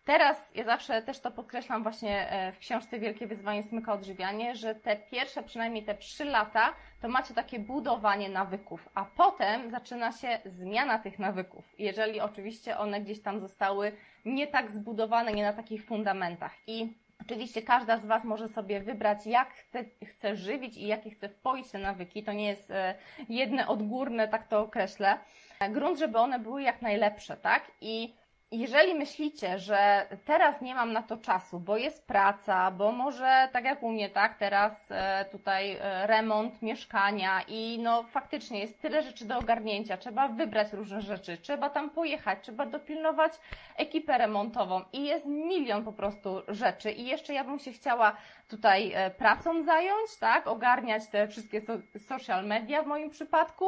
Teraz 0.04 0.54
ja 0.54 0.64
zawsze 0.64 1.02
też 1.02 1.20
to 1.20 1.30
podkreślam 1.30 1.82
właśnie 1.82 2.30
e, 2.30 2.52
w 2.52 2.58
książce 2.58 2.98
Wielkie 2.98 3.26
Wyzwanie 3.26 3.62
Smyka 3.62 3.92
Odżywianie, 3.92 4.56
że 4.56 4.74
te 4.74 4.96
pierwsze, 4.96 5.42
przynajmniej 5.42 5.84
te 5.84 5.94
trzy 5.94 6.24
lata, 6.24 6.74
to 7.02 7.08
macie 7.08 7.34
takie 7.34 7.58
budowanie 7.58 8.28
nawyków, 8.28 8.88
a 8.94 9.04
potem 9.04 9.70
zaczyna 9.70 10.12
się 10.12 10.38
zmiana 10.44 10.98
tych 10.98 11.18
nawyków, 11.18 11.74
jeżeli 11.78 12.20
oczywiście 12.20 12.78
one 12.78 13.00
gdzieś 13.00 13.22
tam 13.22 13.40
zostały 13.40 13.92
nie 14.24 14.46
tak 14.46 14.70
zbudowane, 14.70 15.32
nie 15.32 15.42
na 15.42 15.52
takich 15.52 15.84
fundamentach. 15.84 16.52
I 16.66 16.92
Oczywiście 17.26 17.62
każda 17.62 17.98
z 17.98 18.06
Was 18.06 18.24
może 18.24 18.48
sobie 18.48 18.80
wybrać, 18.80 19.26
jak 19.26 19.54
chce, 19.54 19.84
chce 20.04 20.36
żywić 20.36 20.76
i 20.76 20.86
jakie 20.86 21.10
chce 21.10 21.28
wpoić 21.28 21.70
te 21.70 21.78
nawyki. 21.78 22.22
To 22.22 22.32
nie 22.32 22.46
jest 22.46 22.70
e, 22.70 22.94
jedne 23.28 23.66
odgórne, 23.68 24.28
tak 24.28 24.48
to 24.48 24.60
określę. 24.60 25.18
Grunt, 25.70 25.98
żeby 25.98 26.18
one 26.18 26.38
były 26.38 26.62
jak 26.62 26.82
najlepsze, 26.82 27.36
tak? 27.36 27.70
I 27.80 28.14
jeżeli 28.60 28.94
myślicie, 28.94 29.58
że 29.58 30.06
teraz 30.24 30.60
nie 30.60 30.74
mam 30.74 30.92
na 30.92 31.02
to 31.02 31.16
czasu, 31.16 31.60
bo 31.60 31.76
jest 31.76 32.06
praca, 32.06 32.70
bo 32.70 32.92
może 32.92 33.48
tak 33.52 33.64
jak 33.64 33.82
u 33.82 33.90
mnie, 33.90 34.10
tak, 34.10 34.38
teraz 34.38 34.90
e, 34.90 35.24
tutaj 35.24 35.72
e, 35.72 36.06
remont 36.06 36.62
mieszkania 36.62 37.42
i 37.48 37.78
no 37.82 38.02
faktycznie 38.02 38.60
jest 38.60 38.80
tyle 38.80 39.02
rzeczy 39.02 39.24
do 39.24 39.38
ogarnięcia, 39.38 39.96
trzeba 39.96 40.28
wybrać 40.28 40.72
różne 40.72 41.00
rzeczy, 41.00 41.38
trzeba 41.38 41.70
tam 41.70 41.90
pojechać, 41.90 42.38
trzeba 42.42 42.66
dopilnować 42.66 43.32
ekipę 43.76 44.18
remontową 44.18 44.80
i 44.92 45.04
jest 45.04 45.26
milion 45.26 45.84
po 45.84 45.92
prostu 45.92 46.42
rzeczy. 46.48 46.90
I 46.92 47.06
jeszcze 47.06 47.34
ja 47.34 47.44
bym 47.44 47.58
się 47.58 47.72
chciała 47.72 48.16
tutaj 48.48 48.92
e, 48.94 49.10
pracą 49.10 49.62
zająć, 49.62 50.16
tak, 50.20 50.46
ogarniać 50.46 51.06
te 51.06 51.28
wszystkie 51.28 51.60
social 51.98 52.46
media 52.46 52.82
w 52.82 52.86
moim 52.86 53.10
przypadku, 53.10 53.66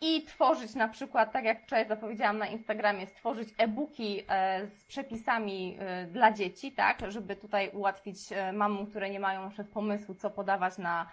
i 0.00 0.24
tworzyć 0.24 0.74
na 0.74 0.88
przykład, 0.88 1.32
tak 1.32 1.44
jak 1.44 1.62
wczoraj 1.62 1.88
zapowiedziałam 1.88 2.38
na 2.38 2.46
Instagramie, 2.46 3.06
stworzyć 3.06 3.48
e-booki 3.58 4.22
e, 4.28 4.66
z 4.66 4.84
przepisami 4.84 5.76
e, 5.80 6.06
dla 6.06 6.32
dzieci, 6.32 6.72
tak, 6.72 6.98
żeby 7.08 7.36
tutaj 7.36 7.70
ułatwić 7.70 8.32
e, 8.32 8.52
mamom, 8.52 8.86
które 8.86 9.10
nie 9.10 9.20
mają 9.20 9.44
jeszcze 9.44 9.64
pomysłu, 9.64 10.14
co 10.14 10.30
podawać 10.30 10.78
na 10.78 11.06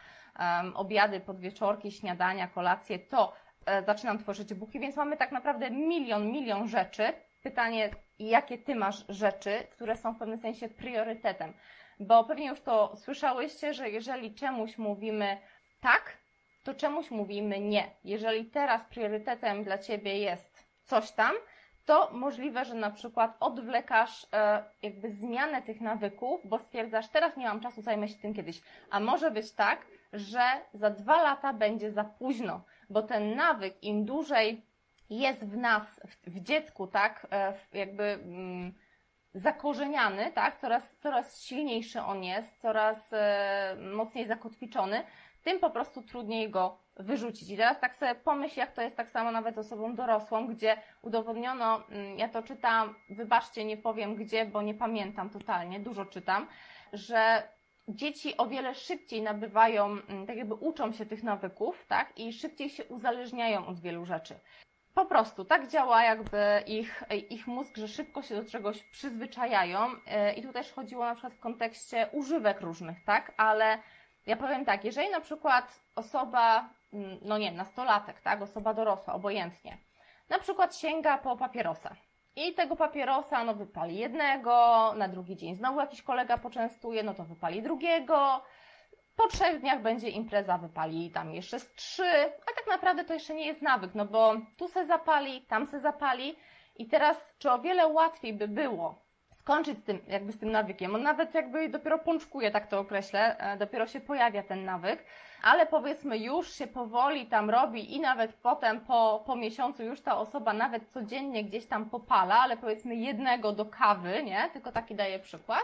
obiady, 0.73 1.19
podwieczorki, 1.19 1.91
śniadania, 1.91 2.47
kolacje, 2.47 2.99
to 2.99 3.33
zaczynam 3.85 4.19
tworzyć 4.19 4.51
e-booki, 4.51 4.79
więc 4.79 4.95
mamy 4.95 5.17
tak 5.17 5.31
naprawdę 5.31 5.71
milion, 5.71 6.31
milion 6.31 6.67
rzeczy. 6.67 7.13
Pytanie, 7.43 7.89
jakie 8.19 8.57
Ty 8.57 8.75
masz 8.75 9.05
rzeczy, 9.09 9.67
które 9.71 9.97
są 9.97 10.13
w 10.13 10.19
pewnym 10.19 10.37
sensie 10.37 10.69
priorytetem? 10.69 11.53
Bo 11.99 12.23
pewnie 12.23 12.47
już 12.47 12.61
to 12.61 12.95
słyszałyście, 12.95 13.73
że 13.73 13.89
jeżeli 13.89 14.35
czemuś 14.35 14.77
mówimy 14.77 15.37
tak, 15.81 16.17
to 16.63 16.73
czemuś 16.73 17.11
mówimy 17.11 17.59
nie. 17.59 17.91
Jeżeli 18.03 18.45
teraz 18.45 18.85
priorytetem 18.85 19.63
dla 19.63 19.77
Ciebie 19.77 20.19
jest 20.19 20.63
coś 20.83 21.11
tam, 21.11 21.35
to 21.85 22.09
możliwe, 22.11 22.65
że 22.65 22.73
na 22.73 22.91
przykład 22.91 23.37
odwlekasz 23.39 24.27
e, 24.33 24.63
jakby 24.81 25.11
zmianę 25.11 25.61
tych 25.61 25.81
nawyków, 25.81 26.41
bo 26.43 26.59
stwierdzasz, 26.59 27.07
teraz 27.07 27.37
nie 27.37 27.45
mam 27.45 27.59
czasu, 27.59 27.81
zajmę 27.81 28.07
się 28.07 28.15
tym 28.15 28.33
kiedyś. 28.33 28.61
A 28.89 28.99
może 28.99 29.31
być 29.31 29.51
tak, 29.51 29.85
że 30.13 30.41
za 30.73 30.89
dwa 30.89 31.23
lata 31.23 31.53
będzie 31.53 31.91
za 31.91 32.03
późno, 32.03 32.61
bo 32.89 33.01
ten 33.01 33.35
nawyk 33.35 33.83
im 33.83 34.05
dłużej 34.05 34.65
jest 35.09 35.45
w 35.45 35.57
nas, 35.57 36.01
w, 36.07 36.29
w 36.29 36.39
dziecku, 36.39 36.87
tak, 36.87 37.27
e, 37.31 37.53
jakby 37.73 38.03
mm, 38.03 38.73
zakorzeniany, 39.33 40.31
tak, 40.31 40.59
coraz, 40.59 40.95
coraz 40.95 41.41
silniejszy 41.41 42.01
on 42.01 42.23
jest, 42.23 42.61
coraz 42.61 43.13
e, 43.13 43.75
mocniej 43.93 44.27
zakotwiczony, 44.27 45.03
tym 45.43 45.59
po 45.59 45.69
prostu 45.69 46.01
trudniej 46.01 46.49
go 46.49 46.77
wyrzucić. 46.97 47.49
I 47.49 47.57
teraz 47.57 47.79
tak 47.79 47.95
sobie 47.95 48.15
pomyśl, 48.15 48.59
jak 48.59 48.71
to 48.71 48.81
jest 48.81 48.97
tak 48.97 49.09
samo 49.09 49.31
nawet 49.31 49.55
z 49.55 49.57
osobą 49.57 49.95
dorosłą, 49.95 50.47
gdzie 50.47 50.77
udowodniono, 51.01 51.87
mm, 51.89 52.19
ja 52.19 52.29
to 52.29 52.43
czytam, 52.43 52.95
wybaczcie, 53.09 53.65
nie 53.65 53.77
powiem 53.77 54.15
gdzie, 54.15 54.45
bo 54.45 54.61
nie 54.61 54.73
pamiętam 54.73 55.29
totalnie, 55.29 55.79
dużo 55.79 56.05
czytam, 56.05 56.47
że 56.93 57.43
dzieci 57.87 58.37
o 58.37 58.47
wiele 58.47 58.75
szybciej 58.75 59.21
nabywają, 59.21 59.85
mm, 59.85 60.27
tak 60.27 60.37
jakby 60.37 60.53
uczą 60.53 60.91
się 60.91 61.05
tych 61.05 61.23
nawyków, 61.23 61.85
tak, 61.87 62.19
i 62.19 62.33
szybciej 62.33 62.69
się 62.69 62.85
uzależniają 62.85 63.67
od 63.67 63.79
wielu 63.79 64.05
rzeczy. 64.05 64.35
Po 64.93 65.05
prostu 65.05 65.45
tak 65.45 65.67
działa 65.67 66.03
jakby 66.03 66.63
ich, 66.67 67.03
ich 67.29 67.47
mózg, 67.47 67.77
że 67.77 67.87
szybko 67.87 68.21
się 68.21 68.35
do 68.35 68.49
czegoś 68.49 68.83
przyzwyczajają. 68.83 69.79
E, 70.07 70.33
I 70.33 70.41
tu 70.41 70.53
też 70.53 70.71
chodziło 70.71 71.05
na 71.05 71.13
przykład 71.13 71.33
w 71.33 71.39
kontekście 71.39 72.09
używek 72.11 72.61
różnych, 72.61 73.03
tak? 73.05 73.33
Ale 73.37 73.79
ja 74.25 74.35
powiem 74.35 74.65
tak, 74.65 74.85
jeżeli 74.85 75.09
na 75.09 75.21
przykład 75.21 75.79
osoba, 75.95 76.69
mm, 76.93 77.17
no 77.21 77.37
nie, 77.37 77.51
nastolatek, 77.51 78.21
tak, 78.21 78.41
osoba 78.41 78.73
dorosła, 78.73 79.13
obojętnie, 79.13 79.77
na 80.29 80.39
przykład 80.39 80.77
sięga 80.77 81.17
po 81.17 81.37
papierosa 81.37 81.95
i 82.35 82.53
tego 82.53 82.75
papierosa, 82.75 83.43
no 83.43 83.53
wypali 83.53 83.97
jednego, 83.97 84.93
na 84.97 85.07
drugi 85.07 85.35
dzień 85.35 85.55
znowu 85.55 85.79
jakiś 85.79 86.01
kolega 86.01 86.37
poczęstuje, 86.37 87.03
no 87.03 87.13
to 87.13 87.23
wypali 87.23 87.61
drugiego, 87.61 88.41
po 89.15 89.27
trzech 89.27 89.59
dniach 89.59 89.81
będzie 89.81 90.09
impreza, 90.09 90.57
wypali 90.57 91.11
tam 91.11 91.33
jeszcze 91.33 91.59
z 91.59 91.73
trzy, 91.73 92.11
a 92.23 92.55
tak 92.55 92.67
naprawdę 92.67 93.05
to 93.05 93.13
jeszcze 93.13 93.33
nie 93.33 93.45
jest 93.45 93.61
nawyk, 93.61 93.95
no 93.95 94.05
bo 94.05 94.35
tu 94.57 94.67
se 94.67 94.85
zapali, 94.85 95.41
tam 95.41 95.67
se 95.67 95.79
zapali 95.79 96.35
i 96.75 96.87
teraz 96.87 97.33
czy 97.39 97.51
o 97.51 97.59
wiele 97.59 97.87
łatwiej 97.87 98.33
by 98.33 98.47
było 98.47 99.02
skończyć 99.43 99.79
z 99.79 99.83
tym, 99.83 99.99
jakby 100.07 100.31
z 100.31 100.39
tym 100.39 100.51
nawykiem. 100.51 100.95
On 100.95 101.03
nawet 101.03 101.35
jakby 101.35 101.69
dopiero 101.69 101.99
pączkuje, 101.99 102.51
tak 102.51 102.67
to 102.67 102.79
określę, 102.79 103.37
e, 103.37 103.57
dopiero 103.57 103.87
się 103.87 103.99
pojawia 103.99 104.43
ten 104.43 104.65
nawyk, 104.65 105.05
ale 105.41 105.65
powiedzmy 105.65 106.17
już 106.17 106.53
się 106.53 106.67
powoli 106.67 107.25
tam 107.25 107.49
robi 107.49 107.95
i 107.95 107.99
nawet 107.99 108.33
potem 108.33 108.81
po, 108.81 109.23
po 109.25 109.35
miesiącu 109.35 109.83
już 109.83 110.01
ta 110.01 110.17
osoba 110.17 110.53
nawet 110.53 110.91
codziennie 110.91 111.43
gdzieś 111.43 111.65
tam 111.65 111.89
popala, 111.89 112.35
ale 112.39 112.57
powiedzmy 112.57 112.95
jednego 112.95 113.51
do 113.51 113.65
kawy, 113.65 114.23
nie? 114.23 114.49
Tylko 114.53 114.71
taki 114.71 114.95
daję 114.95 115.19
przykład 115.19 115.63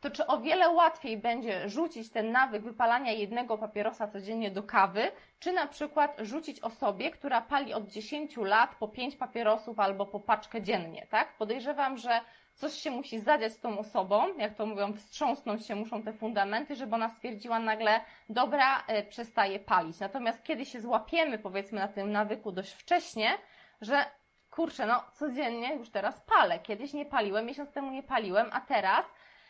to 0.00 0.10
czy 0.10 0.26
o 0.26 0.40
wiele 0.40 0.70
łatwiej 0.70 1.16
będzie 1.16 1.68
rzucić 1.68 2.10
ten 2.10 2.32
nawyk 2.32 2.62
wypalania 2.62 3.12
jednego 3.12 3.58
papierosa 3.58 4.08
codziennie 4.08 4.50
do 4.50 4.62
kawy, 4.62 5.12
czy 5.40 5.52
na 5.52 5.66
przykład 5.66 6.16
rzucić 6.18 6.60
osobie, 6.60 7.10
która 7.10 7.40
pali 7.40 7.74
od 7.74 7.86
10 7.86 8.36
lat 8.36 8.74
po 8.74 8.88
5 8.88 9.16
papierosów 9.16 9.80
albo 9.80 10.06
po 10.06 10.20
paczkę 10.20 10.62
dziennie, 10.62 11.06
tak? 11.10 11.36
Podejrzewam, 11.38 11.96
że 11.96 12.20
coś 12.54 12.72
się 12.74 12.90
musi 12.90 13.20
zadziać 13.20 13.52
z 13.52 13.60
tą 13.60 13.78
osobą, 13.78 14.38
jak 14.38 14.54
to 14.54 14.66
mówią, 14.66 14.92
wstrząsnąć 14.92 15.66
się 15.66 15.74
muszą 15.74 16.02
te 16.02 16.12
fundamenty, 16.12 16.76
żeby 16.76 16.94
ona 16.94 17.08
stwierdziła 17.08 17.58
nagle, 17.58 18.00
dobra, 18.28 18.84
y, 18.98 19.02
przestaje 19.02 19.58
palić. 19.58 20.00
Natomiast 20.00 20.42
kiedy 20.42 20.64
się 20.64 20.80
złapiemy, 20.80 21.38
powiedzmy, 21.38 21.80
na 21.80 21.88
tym 21.88 22.12
nawyku 22.12 22.52
dość 22.52 22.72
wcześnie, 22.72 23.38
że 23.80 24.04
kurczę, 24.50 24.86
no 24.86 25.04
codziennie 25.12 25.74
już 25.74 25.90
teraz 25.90 26.20
palę. 26.20 26.58
Kiedyś 26.58 26.92
nie 26.92 27.06
paliłem, 27.06 27.46
miesiąc 27.46 27.72
temu 27.72 27.90
nie 27.90 28.02
paliłem, 28.02 28.48
a 28.52 28.60
teraz 28.60 29.06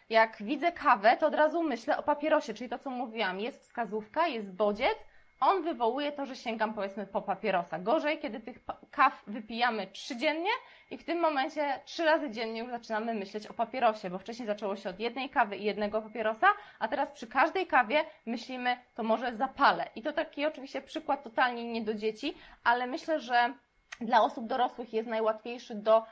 jak 0.09 0.43
widzę 0.43 0.73
kawę, 0.73 1.17
to 1.17 1.27
od 1.27 1.35
razu 1.35 1.63
myślę 1.63 1.97
o 1.97 2.03
papierosie, 2.03 2.55
czyli 2.55 2.71
to, 2.71 2.79
co 2.79 2.91
mówiłam, 2.91 3.41
jest 3.41 3.63
wskazówka, 3.63 4.27
jest 4.27 4.55
bodziec, 4.55 4.99
on 5.41 5.63
wywołuje 5.63 6.13
to, 6.13 6.27
że 6.27 6.37
sięgam 6.37 6.75
powiedzmy 6.75 7.07
po 7.07 7.23
papierosa. 7.23 7.79
Gorzej, 7.79 8.19
kiedy 8.19 8.41
tych 8.41 8.59
kaw 8.91 9.23
wypijamy 9.27 9.87
trzy 9.87 10.17
dziennie 10.17 10.51
i 10.91 10.99
w 10.99 11.05
tym 11.05 11.21
momencie 11.21 11.81
trzy 11.85 12.05
razy 12.05 12.31
dziennie 12.31 12.61
już 12.61 12.71
zaczynamy 12.71 13.15
myśleć 13.15 13.47
o 13.47 13.55
papierosie, 13.55 14.11
bo 14.11 14.19
wcześniej 14.19 14.47
zaczęło 14.47 14.77
się 14.77 14.91
od 14.91 15.01
jednej 15.01 15.31
kawy 15.31 15.57
i 15.57 15.65
jednego 15.65 16.03
papierosa, 16.03 16.47
a 16.79 16.89
teraz 16.89 17.11
przy 17.11 17.27
każdej 17.27 17.67
kawie 17.67 18.05
myślimy, 18.27 18.77
to 18.95 19.03
może 19.03 19.35
zapalę. 19.35 19.89
I 19.95 20.03
to 20.03 20.13
taki 20.13 20.47
oczywiście 20.47 20.83
przykład 20.83 21.23
totalnie 21.23 21.73
nie 21.73 21.83
do 21.83 21.95
dzieci, 21.95 22.35
ale 22.65 22.87
myślę, 22.87 23.21
że 23.21 23.55
dla 24.01 24.23
osób 24.23 24.47
dorosłych 24.47 24.93
jest 24.93 25.09
najłatwiejszy 25.09 25.75
do 25.75 26.03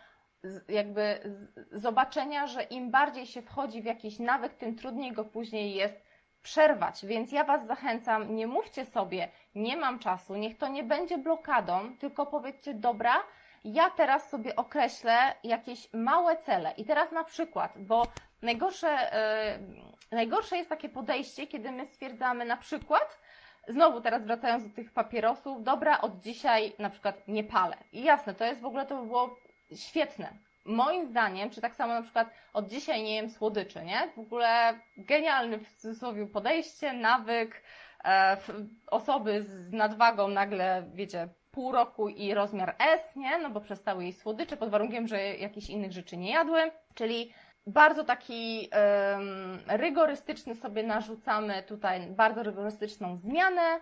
jakby 0.68 1.20
zobaczenia, 1.72 2.46
że 2.46 2.62
im 2.62 2.90
bardziej 2.90 3.26
się 3.26 3.42
wchodzi 3.42 3.82
w 3.82 3.84
jakiś 3.84 4.18
nawyk, 4.18 4.54
tym 4.54 4.76
trudniej 4.76 5.12
go 5.12 5.24
później 5.24 5.74
jest 5.74 6.02
przerwać. 6.42 7.06
Więc 7.06 7.32
ja 7.32 7.44
Was 7.44 7.66
zachęcam, 7.66 8.34
nie 8.34 8.46
mówcie 8.46 8.86
sobie, 8.86 9.28
nie 9.54 9.76
mam 9.76 9.98
czasu, 9.98 10.36
niech 10.36 10.58
to 10.58 10.68
nie 10.68 10.82
będzie 10.82 11.18
blokadą, 11.18 11.96
tylko 11.96 12.26
powiedzcie, 12.26 12.74
dobra, 12.74 13.14
ja 13.64 13.90
teraz 13.90 14.30
sobie 14.30 14.56
określę 14.56 15.34
jakieś 15.44 15.88
małe 15.92 16.36
cele. 16.36 16.72
I 16.76 16.84
teraz 16.84 17.12
na 17.12 17.24
przykład, 17.24 17.72
bo 17.76 18.06
najgorsze, 18.42 19.10
yy, 20.10 20.16
najgorsze 20.16 20.56
jest 20.56 20.68
takie 20.68 20.88
podejście, 20.88 21.46
kiedy 21.46 21.72
my 21.72 21.86
stwierdzamy 21.86 22.44
na 22.44 22.56
przykład, 22.56 23.18
Znowu 23.68 24.00
teraz 24.00 24.24
wracając 24.24 24.68
do 24.68 24.74
tych 24.74 24.92
papierosów, 24.92 25.62
dobra, 25.62 26.00
od 26.00 26.20
dzisiaj 26.20 26.72
na 26.78 26.90
przykład 26.90 27.28
nie 27.28 27.44
palę. 27.44 27.76
I 27.92 28.02
jasne, 28.02 28.34
to 28.34 28.44
jest 28.44 28.60
w 28.60 28.64
ogóle, 28.64 28.86
to 28.86 29.00
by 29.00 29.06
było 29.06 29.36
świetne. 29.74 30.32
Moim 30.64 31.06
zdaniem, 31.06 31.50
czy 31.50 31.60
tak 31.60 31.74
samo 31.74 31.94
na 31.94 32.02
przykład 32.02 32.30
od 32.52 32.68
dzisiaj 32.68 33.02
nie 33.02 33.14
jem 33.14 33.30
słodyczy, 33.30 33.84
nie? 33.84 34.12
W 34.16 34.18
ogóle 34.18 34.80
genialny 34.96 35.58
w 35.58 35.74
cudzysłowie 35.74 36.26
podejście, 36.26 36.92
nawyk, 36.92 37.62
e, 38.04 38.36
osoby 38.86 39.42
z 39.42 39.72
nadwagą 39.72 40.28
nagle, 40.28 40.90
wiecie, 40.94 41.28
pół 41.50 41.72
roku 41.72 42.08
i 42.08 42.34
rozmiar 42.34 42.76
S, 42.78 43.16
nie? 43.16 43.38
No 43.38 43.50
bo 43.50 43.60
przestały 43.60 44.02
jej 44.02 44.12
słodycze 44.12 44.56
pod 44.56 44.70
warunkiem, 44.70 45.06
że 45.06 45.36
jakichś 45.36 45.70
innych 45.70 45.92
rzeczy 45.92 46.16
nie 46.16 46.30
jadły, 46.30 46.70
czyli 46.94 47.32
bardzo 47.66 48.04
taki 48.04 48.70
rygorystyczny 49.68 50.54
sobie 50.54 50.82
narzucamy 50.82 51.62
tutaj, 51.62 52.06
bardzo 52.06 52.42
rygorystyczną 52.42 53.16
zmianę, 53.16 53.80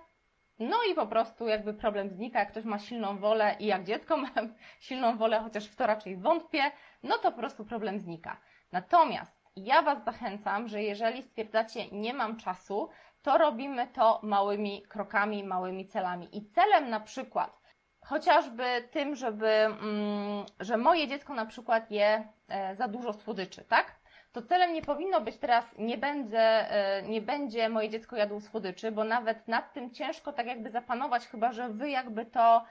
no 0.61 0.77
i 0.91 0.95
po 0.95 1.07
prostu 1.07 1.49
jakby 1.49 1.75
problem 1.75 2.11
znika, 2.11 2.39
jak 2.39 2.49
ktoś 2.49 2.65
ma 2.65 2.79
silną 2.79 3.19
wolę 3.19 3.57
i 3.59 3.67
jak 3.67 3.85
dziecko 3.85 4.17
ma 4.17 4.29
silną 4.81 5.17
wolę, 5.17 5.41
chociaż 5.41 5.67
w 5.67 5.77
to 5.77 5.87
raczej 5.87 6.17
wątpię, 6.17 6.63
no 7.03 7.19
to 7.19 7.33
po 7.33 7.39
prostu 7.39 7.65
problem 7.65 8.01
znika. 8.01 8.37
Natomiast 8.73 9.41
ja 9.57 9.83
Was 9.83 10.05
zachęcam, 10.05 10.69
że 10.69 10.83
jeżeli 10.83 11.23
stwierdzacie, 11.23 11.89
nie 11.93 12.15
mam 12.15 12.37
czasu, 12.37 12.89
to 13.23 13.39
robimy 13.39 13.87
to 13.87 14.21
małymi 14.23 14.83
krokami, 14.83 15.45
małymi 15.45 15.87
celami. 15.87 16.37
I 16.37 16.47
celem 16.47 16.91
na 16.91 17.01
przykład, 17.01 17.61
chociażby 18.05 18.65
tym, 18.91 19.17
żeby, 19.17 19.49
mm, 19.49 20.45
że 20.61 20.77
moje 20.77 21.09
dziecko 21.09 21.35
na 21.35 21.47
przykład 21.47 21.91
je 21.91 22.29
e, 22.49 22.77
za 22.77 22.89
dużo 22.89 23.13
słodyczy, 23.13 23.65
tak? 23.65 24.00
To 24.33 24.43
celem 24.43 24.73
nie 24.73 24.83
powinno 24.83 25.21
być 25.21 25.37
teraz, 25.37 25.65
nie 25.79 25.99
będzie, 25.99 26.41
e, 26.41 27.03
nie 27.03 27.21
będzie 27.21 27.69
moje 27.69 27.89
dziecko 27.89 28.17
jadło 28.17 28.41
słodyczy, 28.41 28.93
bo 28.93 29.05
nawet 29.05 29.49
nad 29.49 29.73
tym 29.73 29.91
ciężko 29.91 30.33
tak 30.33 30.47
jakby 30.47 30.71
zapanować, 30.71 31.27
chyba 31.27 31.53
że 31.53 31.69
Wy 31.69 31.91
jakby 31.91 32.27
to 32.27 32.65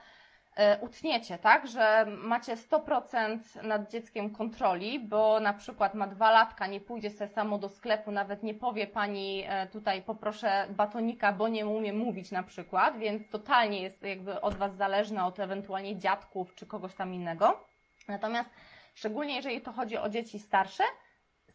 E, 0.56 0.78
utniecie, 0.80 1.38
tak, 1.38 1.66
że 1.66 2.06
macie 2.08 2.56
100% 2.56 3.62
nad 3.62 3.90
dzieckiem 3.90 4.30
kontroli, 4.30 5.00
bo 5.00 5.40
na 5.40 5.52
przykład 5.52 5.94
ma 5.94 6.06
dwa 6.06 6.30
latka, 6.30 6.66
nie 6.66 6.80
pójdzie 6.80 7.10
sobie 7.10 7.30
samo 7.30 7.58
do 7.58 7.68
sklepu, 7.68 8.10
nawet 8.10 8.42
nie 8.42 8.54
powie 8.54 8.86
pani 8.86 9.44
e, 9.48 9.66
tutaj 9.66 10.02
poproszę 10.02 10.66
batonika, 10.70 11.32
bo 11.32 11.48
nie 11.48 11.66
umie 11.66 11.92
mówić 11.92 12.30
na 12.30 12.42
przykład, 12.42 12.98
więc 12.98 13.28
totalnie 13.28 13.82
jest 13.82 14.02
jakby 14.02 14.40
od 14.40 14.54
Was 14.54 14.74
zależne, 14.76 15.24
od 15.24 15.40
ewentualnie 15.40 15.96
dziadków 15.96 16.54
czy 16.54 16.66
kogoś 16.66 16.94
tam 16.94 17.14
innego. 17.14 17.64
Natomiast 18.08 18.50
szczególnie 18.94 19.36
jeżeli 19.36 19.60
to 19.60 19.72
chodzi 19.72 19.98
o 19.98 20.08
dzieci 20.08 20.38
starsze, 20.38 20.84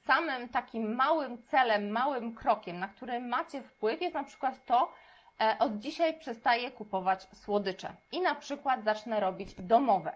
samym 0.05 0.49
takim 0.49 0.95
małym 0.95 1.43
celem, 1.43 1.89
małym 1.89 2.35
krokiem, 2.35 2.79
na 2.79 2.87
który 2.87 3.19
macie 3.19 3.61
wpływ 3.61 4.01
jest 4.01 4.15
na 4.15 4.23
przykład 4.23 4.65
to, 4.65 4.91
E, 5.41 5.55
od 5.59 5.77
dzisiaj 5.77 6.19
przestaję 6.19 6.71
kupować 6.71 7.27
słodycze 7.33 7.93
i 8.11 8.21
na 8.21 8.35
przykład 8.35 8.83
zacznę 8.83 9.19
robić 9.19 9.53
domowe. 9.53 10.11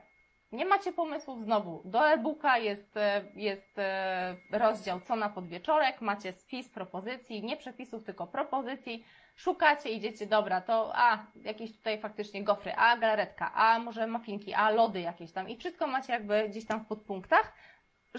Nie 0.51 0.65
macie 0.65 0.93
pomysłów 0.93 1.41
znowu. 1.41 1.81
Do 1.85 2.09
e-booka 2.09 2.57
jest, 2.57 2.97
e, 2.97 3.21
jest 3.35 3.79
e, 3.79 4.35
rozdział 4.51 5.01
co 5.01 5.15
na 5.15 5.29
podwieczorek, 5.29 6.01
macie 6.01 6.33
spis 6.33 6.69
propozycji, 6.69 7.43
nie 7.43 7.57
przepisów, 7.57 8.03
tylko 8.03 8.27
propozycji. 8.27 9.05
Szukacie, 9.35 9.89
idziecie, 9.89 10.27
dobra, 10.27 10.61
to 10.61 10.91
a, 10.95 11.25
jakieś 11.35 11.77
tutaj 11.77 11.99
faktycznie 11.99 12.43
gofry, 12.43 12.73
a 12.75 12.97
galaretka, 12.97 13.53
a 13.53 13.79
może 13.79 14.07
mafinki, 14.07 14.53
a 14.53 14.69
lody 14.69 15.01
jakieś 15.01 15.31
tam 15.31 15.49
i 15.49 15.57
wszystko 15.57 15.87
macie 15.87 16.13
jakby 16.13 16.49
gdzieś 16.49 16.65
tam 16.65 16.79
w 16.79 16.87
podpunktach, 16.87 17.53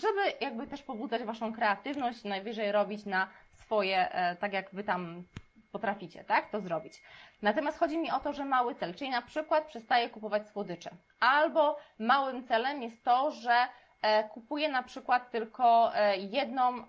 żeby 0.01 0.21
jakby 0.41 0.67
też 0.67 0.83
pobudzać 0.83 1.23
Waszą 1.23 1.53
kreatywność, 1.53 2.25
najwyżej 2.25 2.73
robić 2.73 3.07
na 3.07 3.29
swoje, 3.51 4.09
tak 4.41 4.53
jak 4.53 4.75
Wy 4.75 4.85
tam 4.85 5.25
potraficie, 5.73 6.25
tak, 6.25 6.51
to 6.51 6.61
zrobić. 6.61 7.03
Natomiast 7.43 7.79
chodzi 7.79 7.99
mi 7.99 8.11
o 8.11 8.21
to, 8.21 8.33
że 8.33 8.45
mały 8.45 8.75
cel, 8.75 8.95
czyli 8.95 9.11
na 9.11 9.23
przykład 9.23 9.67
przestaję 9.67 10.11
kupować 10.11 10.49
słodycze. 10.49 10.91
Albo 11.21 11.79
małym 11.99 12.45
celem 12.45 12.83
jest 12.83 13.05
to, 13.05 13.31
że 13.31 13.69
e, 14.03 14.29
kupuję 14.29 14.69
na 14.69 14.83
przykład 14.83 15.31
tylko 15.31 15.95
e, 15.95 16.17
jedną 16.17 16.79
e, 16.79 16.83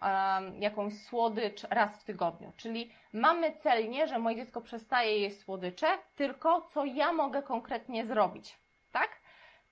jakąś 0.60 0.94
słodycz 0.94 1.64
raz 1.64 1.92
w 1.98 2.04
tygodniu. 2.04 2.52
Czyli 2.58 2.92
mamy 3.14 3.56
cel 3.56 3.90
nie, 3.90 4.08
że 4.08 4.20
moje 4.20 4.36
dziecko 4.36 4.62
przestaje 4.62 5.20
jeść 5.20 5.40
słodycze, 5.40 5.88
tylko 6.16 6.62
co 6.62 6.86
ja 6.86 7.14
mogę 7.14 7.44
konkretnie 7.44 8.06
zrobić. 8.06 8.60
Tak? 8.92 9.21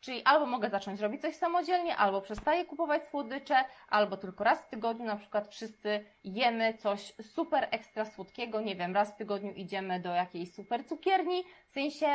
Czyli 0.02 0.24
albo 0.26 0.46
mogę 0.46 0.70
zacząć 0.70 1.00
robić 1.00 1.22
coś 1.22 1.36
samodzielnie, 1.36 1.98
albo 1.98 2.22
przestaję 2.22 2.66
kupować 2.66 3.08
słodycze, 3.08 3.56
albo 3.90 4.18
tylko 4.18 4.44
raz 4.44 4.60
w 4.60 4.70
tygodniu 4.70 5.06
na 5.06 5.16
przykład 5.16 5.48
wszyscy 5.48 6.06
jemy 6.24 6.74
coś 6.74 7.14
super 7.22 7.68
ekstra 7.72 8.06
słodkiego, 8.06 8.62
nie 8.62 8.76
wiem, 8.76 8.96
raz 8.96 9.14
w 9.14 9.18
tygodniu 9.18 9.52
idziemy 9.54 10.00
do 10.00 10.14
jakiejś 10.14 10.54
super 10.54 10.86
cukierni, 10.86 11.44
w 11.68 11.72
sensie 11.72 12.08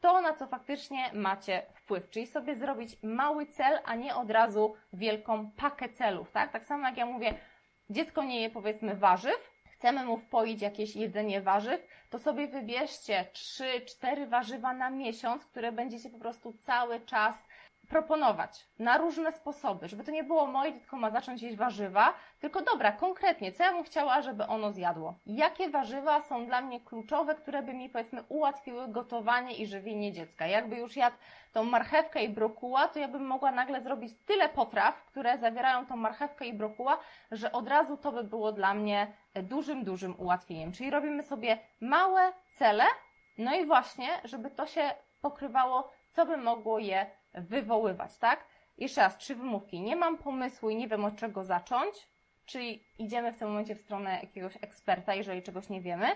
to, 0.00 0.20
na 0.20 0.34
co 0.34 0.46
faktycznie 0.46 1.10
macie 1.14 1.62
wpływ, 1.74 2.10
czyli 2.10 2.26
sobie 2.26 2.54
zrobić 2.54 2.96
mały 3.02 3.46
cel, 3.46 3.78
a 3.84 3.94
nie 3.94 4.14
od 4.14 4.30
razu 4.30 4.74
wielką 4.92 5.50
pakę 5.50 5.88
celów, 5.88 6.32
tak? 6.32 6.52
Tak 6.52 6.64
samo 6.64 6.86
jak 6.86 6.96
ja 6.96 7.06
mówię, 7.06 7.34
dziecko 7.90 8.22
nie 8.22 8.40
je 8.40 8.50
powiedzmy 8.50 8.94
warzyw, 8.94 9.50
chcemy 9.80 10.04
mu 10.04 10.16
wpoić 10.16 10.62
jakieś 10.62 10.96
jedzenie 10.96 11.40
warzyw, 11.40 11.80
to 12.10 12.18
sobie 12.18 12.48
wybierzcie 12.48 13.26
3-4 13.32 14.28
warzywa 14.28 14.74
na 14.74 14.90
miesiąc, 14.90 15.44
które 15.44 15.72
będziecie 15.72 16.10
po 16.10 16.18
prostu 16.18 16.52
cały 16.52 17.00
czas 17.00 17.34
proponować 17.90 18.66
na 18.78 18.98
różne 18.98 19.32
sposoby, 19.32 19.88
żeby 19.88 20.04
to 20.04 20.10
nie 20.10 20.24
było 20.24 20.46
moje 20.46 20.72
dziecko 20.72 20.96
ma 20.96 21.10
zacząć 21.10 21.42
jeść 21.42 21.56
warzywa, 21.56 22.14
tylko 22.40 22.62
dobra, 22.62 22.92
konkretnie, 22.92 23.52
co 23.52 23.62
ja 23.62 23.72
bym 23.72 23.84
chciała, 23.84 24.22
żeby 24.22 24.46
ono 24.46 24.72
zjadło? 24.72 25.14
Jakie 25.26 25.70
warzywa 25.70 26.20
są 26.20 26.46
dla 26.46 26.60
mnie 26.60 26.80
kluczowe, 26.80 27.34
które 27.34 27.62
by 27.62 27.74
mi 27.74 27.88
powiedzmy 27.88 28.22
ułatwiły 28.28 28.88
gotowanie 28.88 29.54
i 29.56 29.66
żywienie 29.66 30.12
dziecka? 30.12 30.46
Jakby 30.46 30.76
już 30.76 30.96
jadł 30.96 31.16
tą 31.52 31.64
marchewkę 31.64 32.24
i 32.24 32.28
brokuła, 32.28 32.88
to 32.88 32.98
ja 32.98 33.08
bym 33.08 33.26
mogła 33.26 33.52
nagle 33.52 33.80
zrobić 33.80 34.12
tyle 34.26 34.48
potraw, 34.48 35.04
które 35.04 35.38
zawierają 35.38 35.86
tą 35.86 35.96
marchewkę 35.96 36.46
i 36.46 36.52
brokuła, 36.52 36.98
że 37.30 37.52
od 37.52 37.68
razu 37.68 37.96
to 37.96 38.12
by 38.12 38.24
było 38.24 38.52
dla 38.52 38.74
mnie 38.74 39.12
dużym, 39.34 39.84
dużym 39.84 40.20
ułatwieniem. 40.20 40.72
Czyli 40.72 40.90
robimy 40.90 41.22
sobie 41.22 41.58
małe 41.80 42.32
cele, 42.50 42.84
no 43.38 43.54
i 43.54 43.66
właśnie, 43.66 44.08
żeby 44.24 44.50
to 44.50 44.66
się 44.66 44.90
pokrywało, 45.20 45.90
co 46.10 46.26
by 46.26 46.36
mogło 46.36 46.78
je 46.78 47.19
wywoływać, 47.34 48.18
tak? 48.18 48.44
Jeszcze 48.78 49.00
raz, 49.00 49.18
trzy 49.18 49.34
wymówki. 49.34 49.80
Nie 49.80 49.96
mam 49.96 50.18
pomysłu 50.18 50.70
i 50.70 50.76
nie 50.76 50.88
wiem 50.88 51.04
od 51.04 51.16
czego 51.16 51.44
zacząć, 51.44 52.08
czyli 52.46 52.84
idziemy 52.98 53.32
w 53.32 53.36
tym 53.36 53.48
momencie 53.48 53.74
w 53.74 53.80
stronę 53.80 54.18
jakiegoś 54.22 54.56
eksperta, 54.60 55.14
jeżeli 55.14 55.42
czegoś 55.42 55.68
nie 55.68 55.80
wiemy. 55.80 56.06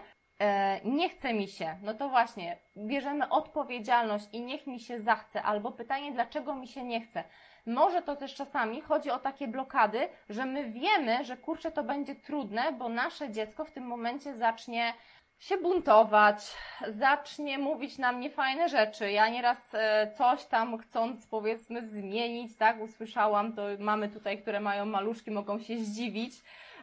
E, 0.40 0.80
nie 0.84 1.08
chce 1.08 1.34
mi 1.34 1.48
się, 1.48 1.76
no 1.82 1.94
to 1.94 2.08
właśnie, 2.08 2.58
bierzemy 2.76 3.28
odpowiedzialność 3.28 4.26
i 4.32 4.40
niech 4.40 4.66
mi 4.66 4.80
się 4.80 5.00
zachce, 5.00 5.42
albo 5.42 5.72
pytanie, 5.72 6.12
dlaczego 6.12 6.54
mi 6.54 6.68
się 6.68 6.84
nie 6.84 7.00
chce. 7.00 7.24
Może 7.66 8.02
to 8.02 8.16
też 8.16 8.34
czasami 8.34 8.80
chodzi 8.80 9.10
o 9.10 9.18
takie 9.18 9.48
blokady, 9.48 10.08
że 10.28 10.46
my 10.46 10.70
wiemy, 10.70 11.24
że 11.24 11.36
kurczę, 11.36 11.72
to 11.72 11.84
będzie 11.84 12.14
trudne, 12.14 12.72
bo 12.72 12.88
nasze 12.88 13.30
dziecko 13.30 13.64
w 13.64 13.70
tym 13.70 13.84
momencie 13.84 14.34
zacznie 14.34 14.94
się 15.38 15.58
buntować, 15.58 16.56
zacznie 16.88 17.58
mówić 17.58 17.98
nam 17.98 18.20
niefajne 18.20 18.68
rzeczy. 18.68 19.10
Ja 19.10 19.28
nieraz 19.28 19.74
e, 19.74 20.12
coś 20.18 20.44
tam 20.44 20.78
chcąc 20.78 21.26
powiedzmy 21.26 21.86
zmienić, 21.86 22.56
tak, 22.56 22.80
usłyszałam, 22.80 23.52
to 23.52 23.62
mamy 23.78 24.08
tutaj, 24.08 24.42
które 24.42 24.60
mają 24.60 24.86
maluszki, 24.86 25.30
mogą 25.30 25.58
się 25.58 25.78
zdziwić, 25.78 26.32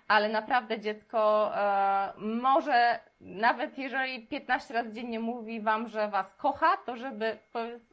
ale 0.07 0.29
naprawdę 0.29 0.79
dziecko 0.79 1.51
e, 1.55 2.13
może, 2.17 2.99
nawet 3.21 3.77
jeżeli 3.77 4.27
15 4.27 4.73
razy 4.73 4.93
dziennie 4.93 5.19
mówi 5.19 5.61
Wam, 5.61 5.87
że 5.87 6.07
Was 6.07 6.35
kocha, 6.35 6.77
to 6.77 6.95
żeby 6.95 7.37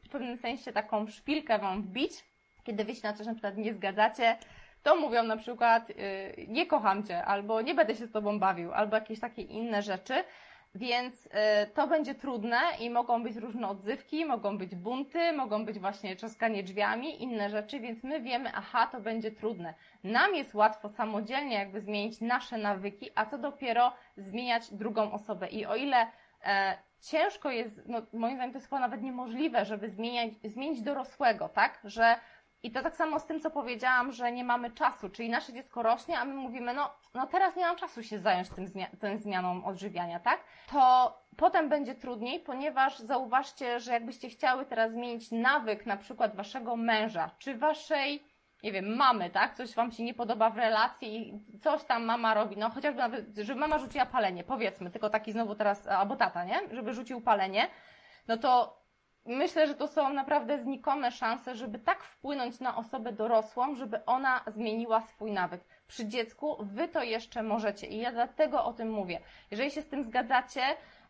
w 0.05 0.09
pewnym 0.09 0.37
sensie 0.37 0.71
taką 0.71 1.07
szpilkę 1.07 1.59
Wam 1.59 1.81
wbić, 1.81 2.11
kiedy 2.63 2.83
Wy 2.83 2.95
się 2.95 3.07
na 3.07 3.13
coś 3.13 3.27
na 3.27 3.33
przykład 3.33 3.57
nie 3.57 3.73
zgadzacie, 3.73 4.37
to 4.83 4.95
mówią 4.95 5.23
na 5.23 5.37
przykład 5.37 5.89
y, 5.89 5.95
nie 6.47 6.65
kocham 6.65 7.03
Cię, 7.03 7.25
albo 7.25 7.61
nie 7.61 7.75
będę 7.75 7.95
się 7.95 8.05
z 8.05 8.11
Tobą 8.11 8.39
bawił, 8.39 8.73
albo 8.73 8.95
jakieś 8.95 9.19
takie 9.19 9.41
inne 9.41 9.81
rzeczy, 9.81 10.23
więc 10.75 11.25
y, 11.25 11.29
to 11.73 11.87
będzie 11.87 12.15
trudne 12.15 12.57
i 12.79 12.89
mogą 12.89 13.23
być 13.23 13.35
różne 13.35 13.67
odzywki, 13.67 14.25
mogą 14.25 14.57
być 14.57 14.75
bunty, 14.75 15.33
mogą 15.33 15.65
być 15.65 15.79
właśnie 15.79 16.15
czaskanie 16.15 16.63
drzwiami, 16.63 17.23
inne 17.23 17.49
rzeczy, 17.49 17.79
więc 17.79 18.03
my 18.03 18.21
wiemy, 18.21 18.51
aha, 18.55 18.87
to 18.91 19.01
będzie 19.01 19.31
trudne. 19.31 19.73
Nam 20.03 20.35
jest 20.35 20.53
łatwo 20.53 20.89
samodzielnie 20.89 21.55
jakby 21.55 21.81
zmienić 21.81 22.21
nasze 22.21 22.57
nawyki, 22.57 23.09
a 23.15 23.25
co 23.25 23.37
dopiero 23.37 23.93
zmieniać 24.17 24.73
drugą 24.73 25.11
osobę. 25.11 25.47
I 25.47 25.65
o 25.65 25.75
ile 25.75 26.07
e, 26.45 26.77
ciężko 27.01 27.51
jest, 27.51 27.87
no 27.87 28.01
moim 28.13 28.35
zdaniem 28.35 28.51
to 28.51 28.57
jest 28.57 28.69
chyba 28.69 28.79
nawet 28.79 29.01
niemożliwe, 29.01 29.65
żeby 29.65 29.89
zmieniać, 29.89 30.33
zmienić 30.43 30.81
dorosłego, 30.81 31.49
tak? 31.49 31.79
Że 31.83 32.15
i 32.63 32.71
to 32.71 32.81
tak 32.81 32.95
samo 32.95 33.19
z 33.19 33.25
tym, 33.25 33.39
co 33.39 33.51
powiedziałam, 33.51 34.11
że 34.11 34.31
nie 34.31 34.43
mamy 34.43 34.71
czasu, 34.71 35.09
czyli 35.09 35.29
nasze 35.29 35.53
dziecko 35.53 35.83
rośnie, 35.83 36.19
a 36.19 36.25
my 36.25 36.33
mówimy, 36.33 36.73
no, 36.73 36.89
no 37.13 37.27
teraz 37.27 37.55
nie 37.55 37.65
mam 37.65 37.75
czasu 37.75 38.03
się 38.03 38.19
zająć 38.19 38.49
tym, 38.49 38.65
tym 38.99 39.17
zmianą 39.17 39.65
odżywiania, 39.65 40.19
tak? 40.19 40.39
To 40.71 41.13
potem 41.37 41.69
będzie 41.69 41.95
trudniej, 41.95 42.39
ponieważ 42.39 42.99
zauważcie, 42.99 43.79
że 43.79 43.91
jakbyście 43.91 44.29
chciały 44.29 44.65
teraz 44.65 44.91
zmienić 44.91 45.31
nawyk 45.31 45.85
na 45.85 45.97
przykład 45.97 46.35
waszego 46.35 46.75
męża, 46.75 47.29
czy 47.37 47.57
waszej, 47.57 48.23
nie 48.63 48.71
wiem, 48.71 48.95
mamy, 48.95 49.29
tak? 49.29 49.55
Coś 49.55 49.75
wam 49.75 49.91
się 49.91 50.03
nie 50.03 50.13
podoba 50.13 50.49
w 50.49 50.57
relacji 50.57 51.29
i 51.29 51.59
coś 51.59 51.83
tam 51.83 52.05
mama 52.05 52.33
robi, 52.33 52.57
no 52.57 52.69
chociażby 52.69 52.99
nawet, 52.99 53.35
żeby 53.35 53.59
mama 53.59 53.79
rzuciła 53.79 54.05
palenie, 54.05 54.43
powiedzmy, 54.43 54.91
tylko 54.91 55.09
taki 55.09 55.31
znowu 55.31 55.55
teraz, 55.55 55.87
albo 55.87 56.15
tata, 56.15 56.43
nie? 56.43 56.59
Żeby 56.71 56.93
rzucił 56.93 57.21
palenie, 57.21 57.67
no 58.27 58.37
to 58.37 58.78
myślę, 59.35 59.67
że 59.67 59.75
to 59.75 59.87
są 59.87 60.13
naprawdę 60.13 60.59
znikome 60.59 61.11
szanse, 61.11 61.55
żeby 61.55 61.79
tak 61.79 62.03
wpłynąć 62.03 62.59
na 62.59 62.77
osobę 62.77 63.11
dorosłą, 63.11 63.75
żeby 63.75 64.05
ona 64.05 64.41
zmieniła 64.47 65.01
swój 65.01 65.31
nawyk. 65.31 65.61
Przy 65.87 66.07
dziecku 66.07 66.57
wy 66.59 66.87
to 66.87 67.03
jeszcze 67.03 67.43
możecie 67.43 67.87
i 67.87 67.97
ja 67.97 68.11
dlatego 68.11 68.65
o 68.65 68.73
tym 68.73 68.91
mówię. 68.91 69.19
Jeżeli 69.51 69.71
się 69.71 69.81
z 69.81 69.87
tym 69.87 70.03
zgadzacie, 70.03 70.61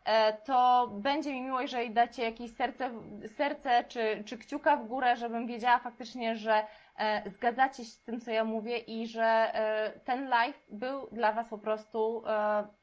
e, 0.04 0.32
to 0.32 0.88
będzie 0.92 1.32
mi 1.32 1.42
miło, 1.42 1.60
jeżeli 1.60 1.90
dacie 1.90 2.22
jakieś 2.22 2.56
serce, 2.56 2.90
serce 3.36 3.84
czy, 3.88 4.22
czy 4.26 4.38
kciuka 4.38 4.76
w 4.76 4.86
górę, 4.86 5.16
żebym 5.16 5.46
wiedziała 5.46 5.78
faktycznie, 5.78 6.36
że 6.36 6.64
e, 6.98 7.30
zgadzacie 7.30 7.84
się 7.84 7.90
z 7.90 8.02
tym, 8.02 8.20
co 8.20 8.30
ja 8.30 8.44
mówię 8.44 8.78
i 8.78 9.06
że 9.06 9.24
e, 9.24 9.92
ten 10.04 10.28
live 10.28 10.62
był 10.68 11.08
dla 11.12 11.32
Was 11.32 11.48
po 11.48 11.58
prostu 11.58 12.22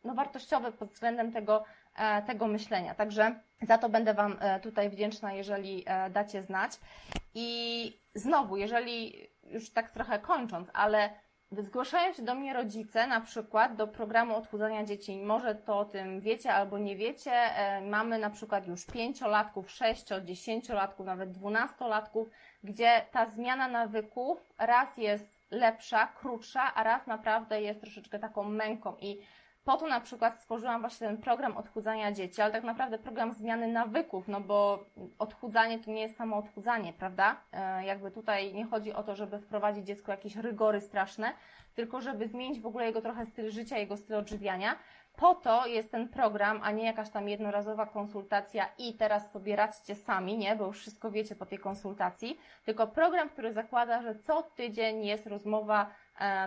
no, 0.04 0.14
wartościowy 0.14 0.72
pod 0.72 0.90
względem 0.90 1.32
tego, 1.32 1.64
tego 2.28 2.48
myślenia. 2.48 2.96
Także 2.96 3.40
za 3.62 3.78
to 3.78 3.90
będę 3.90 4.14
Wam 4.14 4.38
e, 4.40 4.60
tutaj 4.60 4.90
wdzięczna, 4.90 5.34
jeżeli 5.34 5.84
e, 5.86 6.10
dacie 6.10 6.44
znać. 6.44 6.72
I 7.36 8.00
znowu, 8.16 8.58
jeżeli 8.58 9.28
już 9.44 9.70
tak 9.70 9.90
trochę 9.90 10.20
kończąc, 10.20 10.70
ale 10.74 11.10
Zgłaszają 11.52 12.14
się 12.14 12.24
do 12.24 12.36
mnie 12.36 12.54
rodzice, 12.54 13.08
na 13.08 13.22
przykład 13.22 13.76
do 13.76 13.88
programu 13.88 14.36
odchudzania 14.36 14.84
dzieci. 14.84 15.18
Może 15.18 15.56
to 15.56 15.80
o 15.80 15.86
tym 15.86 16.22
wiecie 16.22 16.54
albo 16.54 16.78
nie 16.78 16.96
wiecie. 16.96 17.32
E, 17.32 17.82
mamy 17.82 18.20
na 18.20 18.30
przykład 18.30 18.68
już 18.68 18.86
pięciolatków, 18.86 19.72
sześcio, 19.72 20.22
dziesięciolatków, 20.22 21.06
nawet 21.06 21.32
dwunastolatków, 21.32 22.30
gdzie 22.64 23.06
ta 23.12 23.26
zmiana 23.26 23.68
nawyków 23.68 24.54
raz 24.60 24.98
jest 24.98 25.52
lepsza, 25.52 26.08
krótsza, 26.08 26.74
a 26.74 26.84
raz 26.84 27.08
naprawdę 27.08 27.62
jest 27.62 27.82
troszeczkę 27.82 28.20
taką 28.20 28.44
męką. 28.44 28.96
I 29.00 29.22
po 29.68 29.78
to 29.78 29.88
na 29.88 30.02
przykład 30.02 30.36
stworzyłam 30.36 30.82
właśnie 30.82 31.08
ten 31.08 31.18
program 31.18 31.58
odchudzania 31.58 32.12
dzieci, 32.12 32.42
ale 32.42 32.52
tak 32.52 32.64
naprawdę 32.64 32.98
program 32.98 33.34
zmiany 33.34 33.68
nawyków, 33.68 34.28
no 34.28 34.42
bo 34.42 34.86
odchudzanie 35.20 35.80
to 35.80 35.92
nie 35.92 36.02
jest 36.02 36.18
samo 36.18 36.38
odchudzanie, 36.38 36.94
prawda? 36.94 37.36
E, 37.52 37.86
jakby 37.86 38.12
tutaj 38.12 38.54
nie 38.54 38.66
chodzi 38.66 38.94
o 38.94 39.04
to, 39.04 39.16
żeby 39.16 39.40
wprowadzić 39.40 39.86
dziecko 39.86 40.12
jakieś 40.12 40.36
rygory 40.36 40.82
straszne, 40.82 41.34
tylko 41.76 42.02
żeby 42.02 42.28
zmienić 42.28 42.60
w 42.60 42.66
ogóle 42.66 42.86
jego 42.86 43.02
trochę 43.02 43.26
styl 43.26 43.52
życia, 43.52 43.78
jego 43.78 43.98
styl 43.98 44.16
odżywiania. 44.16 44.76
Po 45.16 45.36
to 45.36 45.66
jest 45.66 45.92
ten 45.92 46.08
program, 46.08 46.60
a 46.64 46.72
nie 46.72 46.86
jakaś 46.86 47.10
tam 47.10 47.30
jednorazowa 47.30 47.86
konsultacja 47.86 48.70
i 48.78 48.94
teraz 48.94 49.32
sobie 49.32 49.56
radźcie 49.56 49.96
sami, 49.96 50.38
nie? 50.38 50.56
Bo 50.56 50.66
już 50.66 50.80
wszystko 50.80 51.12
wiecie 51.12 51.36
po 51.36 51.46
tej 51.46 51.60
konsultacji. 51.60 52.40
Tylko 52.66 52.88
program, 52.88 53.30
który 53.30 53.54
zakłada, 53.54 54.02
że 54.02 54.16
co 54.16 54.44
tydzień 54.44 55.06
jest 55.06 55.28
rozmowa 55.28 55.92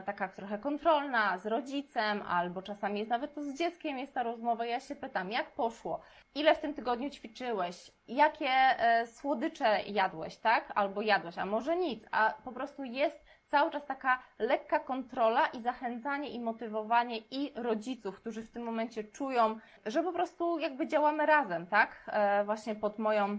taka 0.07 0.29
trochę 0.29 0.59
kontrolna 0.59 1.39
z 1.39 1.47
rodzicem, 1.47 2.23
albo 2.23 2.63
czasami 2.63 2.99
jest 2.99 3.11
nawet 3.11 3.35
to 3.35 3.43
z 3.43 3.55
dzieckiem 3.55 3.99
jest 3.99 4.15
ta 4.15 4.23
rozmowa. 4.23 4.67
Ja 4.67 4.81
się 4.81 4.97
pytam, 4.97 5.31
jak 5.31 5.51
poszło? 5.51 6.01
Ile 6.35 6.55
w 6.55 6.59
tym 6.59 6.75
tygodniu 6.75 7.11
ćwiczyłeś? 7.11 7.91
Jakie 8.09 8.51
e, 8.51 9.07
słodycze 9.07 9.81
jadłeś, 9.87 10.37
tak? 10.37 10.73
Albo 10.75 11.03
jadłeś, 11.03 11.39
a 11.39 11.47
może 11.47 11.77
nic, 11.77 12.07
a 12.11 12.35
po 12.45 12.53
prostu 12.53 12.85
jest 12.85 13.25
cały 13.47 13.71
czas 13.71 13.87
taka 13.87 14.23
lekka 14.39 14.81
kontrola 14.81 15.47
i 15.47 15.61
zachęcanie 15.61 16.31
i 16.31 16.41
motywowanie 16.41 17.19
i 17.19 17.53
rodziców, 17.55 18.21
którzy 18.21 18.43
w 18.43 18.51
tym 18.51 18.63
momencie 18.63 19.05
czują, 19.05 19.59
że 19.87 20.03
po 20.03 20.13
prostu 20.13 20.59
jakby 20.59 20.87
działamy 20.87 21.27
razem, 21.27 21.67
tak? 21.67 22.11
E, 22.13 22.45
właśnie 22.45 22.75
pod 22.75 22.99
moją 22.99 23.25
e, 23.25 23.39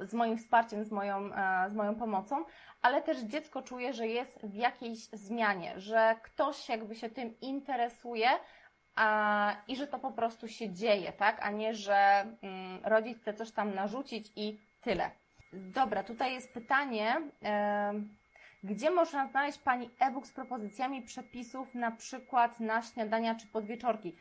z 0.00 0.14
moim 0.14 0.38
wsparciem, 0.38 0.84
z 0.84 0.90
moją, 0.90 1.34
e, 1.34 1.70
z 1.70 1.74
moją 1.74 1.94
pomocą, 1.94 2.44
ale 2.82 3.02
też 3.02 3.18
dziecko 3.18 3.62
czuje, 3.62 3.92
że 3.92 4.06
jest 4.06 4.46
w 4.46 4.54
jakiejś 4.54 4.98
zmianie, 5.12 5.72
że 5.76 6.16
ktoś 6.22 6.68
jakby 6.68 6.94
się 6.94 7.10
tym 7.10 7.40
interesuje 7.40 8.28
a, 8.94 9.56
i 9.68 9.76
że 9.76 9.86
to 9.86 9.98
po 9.98 10.10
prostu 10.10 10.48
się 10.48 10.72
dzieje, 10.72 11.12
tak? 11.12 11.38
A 11.42 11.50
nie, 11.50 11.74
że 11.74 12.26
mm, 12.42 12.80
rodzic 12.84 13.18
chce 13.18 13.34
coś 13.34 13.50
tam 13.50 13.74
narzucić 13.74 14.32
i 14.36 14.58
tyle. 14.80 15.10
Dobra, 15.52 16.02
tutaj 16.02 16.34
jest 16.34 16.54
pytanie. 16.54 17.20
Gdzie 18.64 18.90
można 18.90 19.26
znaleźć 19.26 19.58
Pani 19.58 19.90
e-book 19.98 20.26
z 20.26 20.32
propozycjami 20.32 21.02
przepisów, 21.02 21.74
na 21.74 21.90
przykład 21.90 22.60
na 22.60 22.82
śniadania 22.82 23.34
czy 23.34 23.46
podwieczorki? 23.46 24.16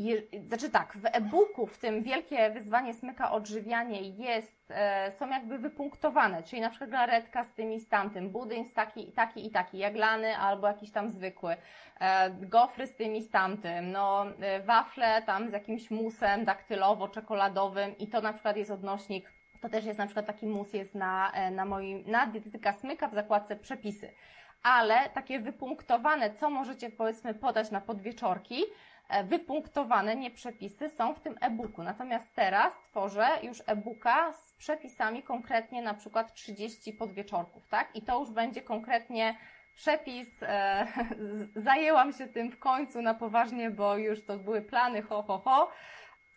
Je, 0.00 0.22
znaczy 0.48 0.70
tak, 0.70 0.96
w 0.96 1.06
e-booku, 1.06 1.66
w 1.66 1.78
tym 1.78 2.02
wielkie 2.02 2.50
wyzwanie 2.50 2.94
smyka 2.94 3.30
odżywianie 3.30 4.08
jest, 4.08 4.70
e, 4.70 5.12
są 5.12 5.28
jakby 5.28 5.58
wypunktowane, 5.58 6.42
czyli 6.42 6.62
na 6.62 6.70
przykład 6.70 6.90
galaretka 6.90 7.44
z 7.44 7.52
tym 7.52 7.72
i 7.72 7.80
z 7.80 7.88
tamtym, 7.88 8.30
budyń 8.30 8.64
z 8.64 8.72
taki, 8.72 9.12
taki 9.12 9.46
i 9.46 9.50
taki, 9.50 9.78
jaglany 9.78 10.36
albo 10.36 10.66
jakiś 10.66 10.90
tam 10.90 11.10
zwykły, 11.10 11.56
e, 12.00 12.30
gofry 12.30 12.86
z 12.86 12.94
tym 12.94 13.14
i 13.14 13.22
z 13.22 13.30
tamtym, 13.30 13.92
no 13.92 14.26
e, 14.40 14.60
wafle 14.60 15.22
tam 15.22 15.50
z 15.50 15.52
jakimś 15.52 15.90
musem 15.90 16.44
daktylowo-czekoladowym 16.44 17.94
i 17.98 18.08
to 18.08 18.20
na 18.20 18.32
przykład 18.32 18.56
jest 18.56 18.70
odnośnik 18.70 19.32
to 19.60 19.68
też 19.68 19.84
jest 19.84 19.98
na 19.98 20.06
przykład 20.06 20.26
taki 20.26 20.46
mus 20.46 20.72
jest 20.72 20.94
na, 20.94 21.32
e, 21.32 21.50
na 21.50 21.64
moim, 21.64 22.04
na 22.06 22.26
dietetyka 22.26 22.72
smyka 22.72 23.08
w 23.08 23.14
zakładce 23.14 23.56
przepisy. 23.56 24.12
Ale 24.62 25.10
takie 25.14 25.40
wypunktowane, 25.40 26.34
co 26.34 26.50
możecie 26.50 26.90
powiedzmy 26.90 27.34
podać 27.34 27.70
na 27.70 27.80
podwieczorki, 27.80 28.62
wypunktowane, 29.24 30.16
nie 30.16 30.30
przepisy, 30.30 30.88
są 30.88 31.14
w 31.14 31.20
tym 31.20 31.36
e-booku. 31.40 31.82
Natomiast 31.82 32.34
teraz 32.34 32.74
tworzę 32.82 33.28
już 33.42 33.62
e-booka 33.66 34.32
z 34.32 34.52
przepisami 34.52 35.22
konkretnie 35.22 35.82
na 35.82 35.94
przykład 35.94 36.34
30 36.34 36.92
podwieczorków, 36.92 37.68
tak? 37.68 37.96
I 37.96 38.02
to 38.02 38.20
już 38.20 38.30
będzie 38.30 38.62
konkretnie 38.62 39.36
przepis. 39.74 40.42
E, 40.42 40.86
zajęłam 41.56 42.12
się 42.12 42.26
tym 42.26 42.50
w 42.50 42.58
końcu 42.58 43.02
na 43.02 43.14
poważnie, 43.14 43.70
bo 43.70 43.96
już 43.96 44.24
to 44.24 44.38
były 44.38 44.62
plany, 44.62 45.02
ho, 45.02 45.22
ho, 45.22 45.38
ho 45.38 45.70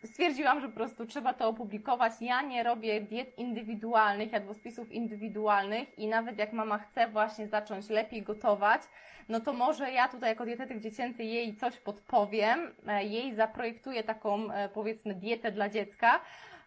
stwierdziłam, 0.04 0.60
że 0.60 0.68
po 0.68 0.74
prostu 0.74 1.06
trzeba 1.06 1.34
to 1.34 1.48
opublikować. 1.48 2.12
Ja 2.20 2.42
nie 2.42 2.62
robię 2.62 3.00
diet 3.00 3.38
indywidualnych, 3.38 4.32
jadłospisów 4.32 4.92
indywidualnych 4.92 5.98
i 5.98 6.06
nawet 6.08 6.38
jak 6.38 6.52
mama 6.52 6.78
chce 6.78 7.08
właśnie 7.08 7.46
zacząć 7.46 7.88
lepiej 7.88 8.22
gotować, 8.22 8.82
no 9.28 9.40
to 9.40 9.52
może 9.52 9.90
ja 9.90 10.08
tutaj 10.08 10.30
jako 10.30 10.44
dietetyk 10.44 10.80
dziecięcy 10.80 11.24
jej 11.24 11.54
coś 11.54 11.76
podpowiem, 11.76 12.70
e, 12.88 13.04
jej 13.04 13.34
zaprojektuję 13.34 14.04
taką 14.04 14.50
e, 14.50 14.68
powiedzmy 14.68 15.14
dietę 15.14 15.52
dla 15.52 15.68
dziecka. 15.68 16.20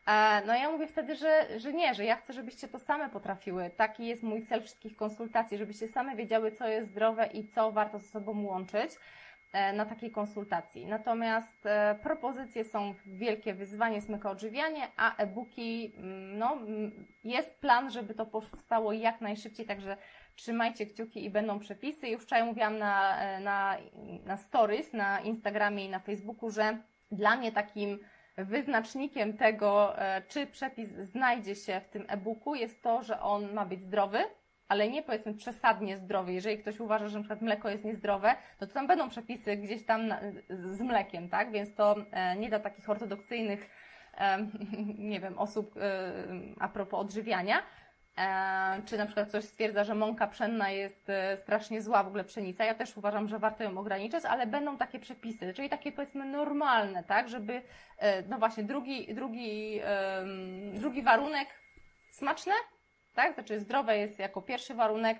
E, 0.07 0.41
no 0.45 0.53
ja 0.53 0.71
mówię 0.71 0.87
wtedy, 0.87 1.15
że, 1.15 1.59
że 1.59 1.73
nie, 1.73 1.93
że 1.93 2.05
ja 2.05 2.15
chcę, 2.15 2.33
żebyście 2.33 2.67
to 2.67 2.79
same 2.79 3.09
potrafiły. 3.09 3.71
Taki 3.77 4.05
jest 4.05 4.23
mój 4.23 4.45
cel 4.45 4.61
wszystkich 4.61 4.95
konsultacji, 4.95 5.57
żebyście 5.57 5.87
same 5.87 6.15
wiedziały, 6.15 6.51
co 6.51 6.67
jest 6.67 6.89
zdrowe 6.89 7.27
i 7.33 7.47
co 7.47 7.71
warto 7.71 7.99
ze 7.99 8.07
sobą 8.07 8.43
łączyć. 8.43 8.91
E, 9.57 9.73
na 9.73 9.85
takiej 9.85 10.11
konsultacji. 10.11 10.85
Natomiast 10.85 11.65
e, 11.65 11.95
propozycje 12.03 12.63
są 12.63 12.95
wielkie 13.05 13.53
wyzwanie 13.53 14.01
smyka 14.01 14.31
odżywianie, 14.31 14.87
a 14.97 15.15
e-booki, 15.15 15.93
mm, 15.97 16.37
no, 16.37 16.53
mm, 16.53 17.07
jest 17.23 17.59
plan, 17.59 17.91
żeby 17.91 18.13
to 18.13 18.25
powstało 18.25 18.93
jak 18.93 19.21
najszybciej, 19.21 19.65
także 19.65 19.97
trzymajcie 20.35 20.85
kciuki 20.85 21.25
i 21.25 21.29
będą 21.29 21.59
przepisy. 21.59 22.07
Już 22.07 22.23
wczoraj 22.23 22.45
mówiłam 22.45 22.77
na, 22.77 23.21
e, 23.21 23.39
na, 23.39 23.77
na 24.25 24.37
stories, 24.37 24.93
na 24.93 25.19
Instagramie 25.19 25.85
i 25.85 25.89
na 25.89 25.99
Facebooku, 25.99 26.49
że 26.49 26.77
dla 27.11 27.35
mnie 27.35 27.51
takim 27.51 27.99
wyznacznikiem 28.37 29.37
tego, 29.37 29.95
czy 30.27 30.47
przepis 30.47 30.89
znajdzie 30.89 31.55
się 31.55 31.79
w 31.79 31.87
tym 31.87 32.05
e-booku, 32.07 32.55
jest 32.55 32.83
to, 32.83 33.03
że 33.03 33.21
on 33.21 33.53
ma 33.53 33.65
być 33.65 33.81
zdrowy, 33.81 34.19
ale 34.67 34.89
nie 34.89 35.03
powiedzmy 35.03 35.33
przesadnie 35.33 35.97
zdrowy. 35.97 36.33
Jeżeli 36.33 36.57
ktoś 36.57 36.79
uważa, 36.79 37.07
że 37.07 37.19
przykład 37.19 37.41
mleko 37.41 37.69
jest 37.69 37.85
niezdrowe, 37.85 38.35
to, 38.59 38.67
tam 38.67 38.87
będą 38.87 39.09
przepisy 39.09 39.57
gdzieś 39.57 39.85
tam 39.85 40.13
z 40.49 40.81
mlekiem, 40.81 41.29
tak? 41.29 41.51
Więc 41.51 41.75
to 41.75 41.95
e, 42.11 42.35
nie 42.35 42.49
da 42.49 42.59
takich 42.59 42.89
ortodoksyjnych, 42.89 43.69
e, 44.17 44.47
nie 45.11 45.19
wiem, 45.19 45.39
osób 45.39 45.77
e, 45.77 46.11
a 46.59 46.69
propos 46.69 46.99
odżywiania. 46.99 47.63
Czy 48.85 48.97
na 48.97 49.05
przykład 49.05 49.29
ktoś 49.29 49.43
stwierdza, 49.43 49.83
że 49.83 49.95
mąka 49.95 50.27
pszenna 50.27 50.69
jest 50.69 51.11
strasznie 51.41 51.81
zła, 51.81 52.03
w 52.03 52.07
ogóle 52.07 52.23
pszenica. 52.23 52.65
Ja 52.65 52.75
też 52.75 52.97
uważam, 52.97 53.27
że 53.27 53.39
warto 53.39 53.63
ją 53.63 53.77
ograniczać, 53.77 54.25
ale 54.25 54.47
będą 54.47 54.77
takie 54.77 54.99
przepisy, 54.99 55.53
czyli 55.53 55.69
takie 55.69 55.91
powiedzmy 55.91 56.25
normalne, 56.25 57.03
tak? 57.03 57.29
Żeby, 57.29 57.61
no 58.29 58.37
właśnie, 58.37 58.63
drugi, 58.63 59.13
drugi, 59.15 59.81
drugi 60.73 61.01
warunek, 61.01 61.47
smaczne, 62.11 62.53
tak? 63.17 63.33
Znaczy 63.33 63.59
zdrowe 63.59 63.97
jest 63.97 64.19
jako 64.19 64.41
pierwszy 64.41 64.73
warunek, 64.73 65.19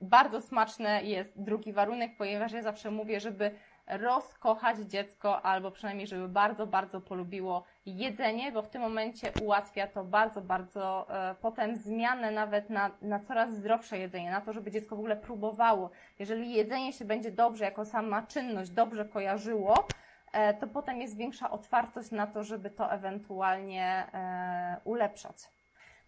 bardzo 0.00 0.40
smaczne 0.40 1.04
jest 1.04 1.42
drugi 1.42 1.72
warunek, 1.72 2.16
ponieważ 2.18 2.52
ja 2.52 2.62
zawsze 2.62 2.90
mówię, 2.90 3.20
żeby 3.20 3.50
rozkochać 3.86 4.78
dziecko, 4.78 5.42
albo 5.42 5.70
przynajmniej, 5.70 6.06
żeby 6.06 6.28
bardzo, 6.28 6.66
bardzo 6.66 7.00
polubiło 7.00 7.64
jedzenie, 7.86 8.52
bo 8.52 8.62
w 8.62 8.68
tym 8.68 8.82
momencie 8.82 9.32
ułatwia 9.42 9.86
to 9.86 10.04
bardzo, 10.04 10.40
bardzo 10.40 11.06
e, 11.30 11.34
potem 11.34 11.76
zmianę 11.76 12.30
nawet 12.30 12.70
na, 12.70 12.90
na 13.02 13.20
coraz 13.20 13.56
zdrowsze 13.56 13.98
jedzenie, 13.98 14.30
na 14.30 14.40
to, 14.40 14.52
żeby 14.52 14.70
dziecko 14.70 14.96
w 14.96 14.98
ogóle 14.98 15.16
próbowało. 15.16 15.90
Jeżeli 16.18 16.54
jedzenie 16.54 16.92
się 16.92 17.04
będzie 17.04 17.30
dobrze, 17.32 17.64
jako 17.64 17.84
sama 17.84 18.22
czynność, 18.22 18.70
dobrze 18.70 19.04
kojarzyło, 19.04 19.86
e, 20.32 20.54
to 20.54 20.66
potem 20.66 21.00
jest 21.00 21.16
większa 21.16 21.50
otwartość 21.50 22.10
na 22.10 22.26
to, 22.26 22.44
żeby 22.44 22.70
to 22.70 22.92
ewentualnie 22.92 24.06
e, 24.14 24.80
ulepszać. 24.84 25.55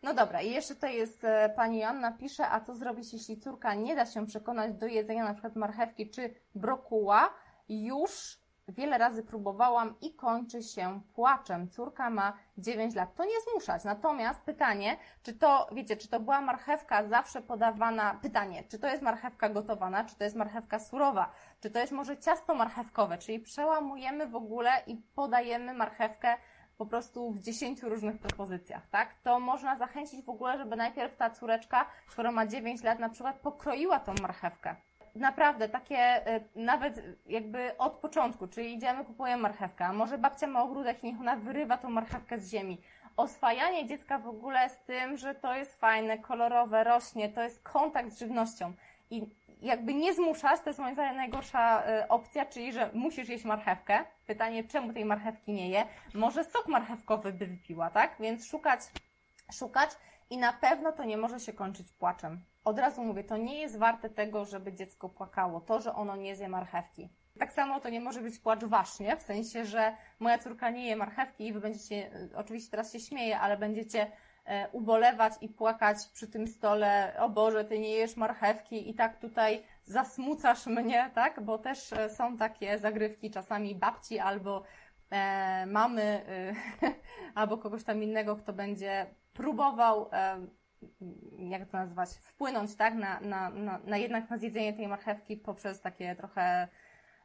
No 0.02 0.14
dobra, 0.14 0.42
i 0.42 0.50
jeszcze 0.50 0.74
tutaj 0.74 0.96
jest 0.96 1.24
e, 1.24 1.48
pani 1.56 1.78
Joanna 1.78 2.12
pisze, 2.12 2.50
a 2.50 2.60
co 2.60 2.74
zrobić, 2.74 3.12
jeśli 3.12 3.38
córka 3.38 3.74
nie 3.74 3.96
da 3.96 4.06
się 4.06 4.26
przekonać 4.26 4.74
do 4.74 4.86
jedzenia 4.86 5.24
na 5.24 5.32
przykład 5.32 5.56
marchewki 5.56 6.10
czy 6.10 6.34
brokuła? 6.54 7.34
Już 7.68 8.38
wiele 8.68 8.98
razy 8.98 9.22
próbowałam 9.22 9.94
i 10.00 10.14
kończy 10.14 10.62
się 10.62 11.00
płaczem. 11.14 11.70
Córka 11.70 12.10
ma 12.10 12.32
9 12.58 12.94
lat. 12.94 13.14
To 13.14 13.24
nie 13.24 13.40
zmuszać. 13.50 13.84
Natomiast 13.84 14.40
pytanie, 14.40 14.96
czy 15.22 15.34
to, 15.34 15.68
wiecie, 15.72 15.96
czy 15.96 16.08
to 16.08 16.20
była 16.20 16.40
marchewka 16.40 17.04
zawsze 17.04 17.42
podawana, 17.42 18.18
pytanie, 18.22 18.64
czy 18.68 18.78
to 18.78 18.86
jest 18.86 19.02
marchewka 19.02 19.48
gotowana, 19.48 20.04
czy 20.04 20.16
to 20.16 20.24
jest 20.24 20.36
marchewka 20.36 20.78
surowa, 20.78 21.30
czy 21.60 21.70
to 21.70 21.78
jest 21.78 21.92
może 21.92 22.18
ciasto 22.18 22.54
marchewkowe, 22.54 23.18
czyli 23.18 23.40
przełamujemy 23.40 24.26
w 24.26 24.36
ogóle 24.36 24.70
i 24.86 24.96
podajemy 24.96 25.74
marchewkę 25.74 26.36
po 26.78 26.86
prostu 26.86 27.30
w 27.30 27.40
10 27.40 27.82
różnych 27.82 28.18
propozycjach, 28.18 28.86
tak? 28.86 29.14
To 29.22 29.40
można 29.40 29.76
zachęcić 29.76 30.24
w 30.24 30.30
ogóle, 30.30 30.58
żeby 30.58 30.76
najpierw 30.76 31.16
ta 31.16 31.30
córeczka, 31.30 31.86
skoro 32.08 32.32
ma 32.32 32.46
9 32.46 32.82
lat, 32.82 32.98
na 32.98 33.08
przykład 33.08 33.36
pokroiła 33.36 34.00
tą 34.00 34.14
marchewkę. 34.22 34.76
Naprawdę, 35.14 35.68
takie 35.68 36.28
y, 36.36 36.40
nawet 36.54 37.02
jakby 37.26 37.78
od 37.78 37.92
początku, 37.92 38.48
czyli 38.48 38.74
idziemy, 38.74 39.04
kupujemy 39.04 39.42
marchewkę, 39.42 39.84
a 39.84 39.92
może 39.92 40.18
babcia 40.18 40.46
ma 40.46 40.62
ogródek 40.62 41.04
i 41.04 41.06
niech 41.06 41.20
ona 41.20 41.36
wyrywa 41.36 41.78
tą 41.78 41.90
marchewkę 41.90 42.38
z 42.38 42.50
ziemi. 42.50 42.80
Oswajanie 43.16 43.86
dziecka 43.86 44.18
w 44.18 44.28
ogóle 44.28 44.70
z 44.70 44.80
tym, 44.80 45.16
że 45.16 45.34
to 45.34 45.54
jest 45.54 45.80
fajne, 45.80 46.18
kolorowe, 46.18 46.84
rośnie, 46.84 47.28
to 47.28 47.42
jest 47.42 47.62
kontakt 47.62 48.12
z 48.12 48.18
żywnością. 48.18 48.72
I 49.10 49.26
jakby 49.62 49.94
nie 49.94 50.14
zmuszać, 50.14 50.60
to 50.60 50.70
jest 50.70 50.78
moim 50.78 50.94
zdaniem 50.94 51.16
najgorsza 51.16 51.90
y, 52.02 52.08
opcja, 52.08 52.46
czyli 52.46 52.72
że 52.72 52.90
musisz 52.94 53.28
jeść 53.28 53.44
marchewkę. 53.44 54.04
Pytanie, 54.26 54.64
czemu 54.64 54.92
tej 54.92 55.04
marchewki 55.04 55.52
nie 55.52 55.68
je? 55.68 55.84
Może 56.14 56.44
sok 56.44 56.68
marchewkowy 56.68 57.32
by 57.32 57.46
wypiła, 57.46 57.90
tak? 57.90 58.16
Więc 58.20 58.46
szukać, 58.46 58.80
szukać 59.52 59.90
i 60.30 60.38
na 60.38 60.52
pewno 60.52 60.92
to 60.92 61.04
nie 61.04 61.16
może 61.16 61.40
się 61.40 61.52
kończyć 61.52 61.92
płaczem. 61.92 62.40
Od 62.64 62.78
razu 62.78 63.04
mówię, 63.04 63.24
to 63.24 63.36
nie 63.36 63.60
jest 63.60 63.78
warte 63.78 64.10
tego, 64.10 64.44
żeby 64.44 64.72
dziecko 64.72 65.08
płakało, 65.08 65.60
to, 65.60 65.80
że 65.80 65.94
ono 65.94 66.16
nie 66.16 66.36
zje 66.36 66.48
marchewki. 66.48 67.08
Tak 67.38 67.52
samo 67.52 67.80
to 67.80 67.88
nie 67.88 68.00
może 68.00 68.20
być 68.20 68.38
płacz 68.38 68.64
wasz, 68.64 69.00
nie? 69.00 69.16
W 69.16 69.22
sensie, 69.22 69.64
że 69.64 69.96
moja 70.18 70.38
córka 70.38 70.70
nie 70.70 70.86
je 70.86 70.96
marchewki 70.96 71.46
i 71.46 71.52
wy 71.52 71.60
będziecie, 71.60 72.16
y, 72.16 72.36
oczywiście 72.36 72.70
teraz 72.70 72.92
się 72.92 73.00
śmieję, 73.00 73.40
ale 73.40 73.56
będziecie 73.56 74.00
E, 74.02 74.10
ubolewać 74.72 75.32
i 75.40 75.48
płakać 75.48 75.96
przy 76.14 76.28
tym 76.28 76.46
stole, 76.46 77.14
o 77.18 77.28
Boże, 77.28 77.64
ty 77.64 77.78
nie 77.78 77.90
jesz 77.90 78.16
marchewki 78.16 78.90
i 78.90 78.94
tak 78.94 79.20
tutaj 79.20 79.62
zasmucasz 79.84 80.66
mnie, 80.66 81.10
tak? 81.14 81.40
Bo 81.40 81.58
też 81.58 81.92
e, 81.92 82.10
są 82.10 82.36
takie 82.36 82.78
zagrywki 82.78 83.30
czasami 83.30 83.74
babci 83.74 84.18
albo 84.18 84.62
e, 85.10 85.66
mamy, 85.66 86.02
e, 86.82 86.88
albo 87.40 87.58
kogoś 87.58 87.84
tam 87.84 88.02
innego, 88.02 88.36
kto 88.36 88.52
będzie 88.52 89.06
próbował, 89.32 90.10
e, 90.12 90.46
jak 91.38 91.68
to 91.68 91.76
nazwać, 91.76 92.08
wpłynąć, 92.10 92.76
tak? 92.76 92.94
Na, 92.94 93.20
na, 93.20 93.50
na, 93.50 93.78
na 93.78 93.96
jednak 93.96 94.30
na 94.30 94.38
zjedzenie 94.38 94.72
tej 94.72 94.88
marchewki 94.88 95.36
poprzez 95.36 95.80
takie 95.80 96.16
trochę 96.16 96.68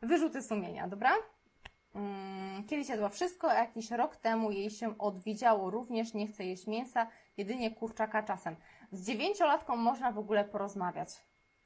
wyrzuty 0.02 0.42
sumienia, 0.42 0.88
dobra? 0.88 1.12
Mm, 1.96 2.64
kiedyś 2.68 2.89
jadła 2.89 3.10
wszystko, 3.10 3.52
a 3.52 3.54
jakiś 3.54 3.91
rok 3.91 4.16
temu 4.16 4.52
jej 4.52 4.70
się 4.70 4.98
odwidziało. 4.98 5.70
Również 5.70 6.14
nie 6.14 6.28
chce 6.28 6.46
jeść 6.46 6.68
mięsa, 6.68 7.08
jedynie 7.38 7.72
kurczaka 7.72 8.24
czasem. 8.24 8.56
Z 8.91 9.06
dziewięciolatką 9.06 9.76
można 9.76 10.12
w 10.12 10.20
ogóle 10.20 10.46
porozmawiać. 10.46 11.10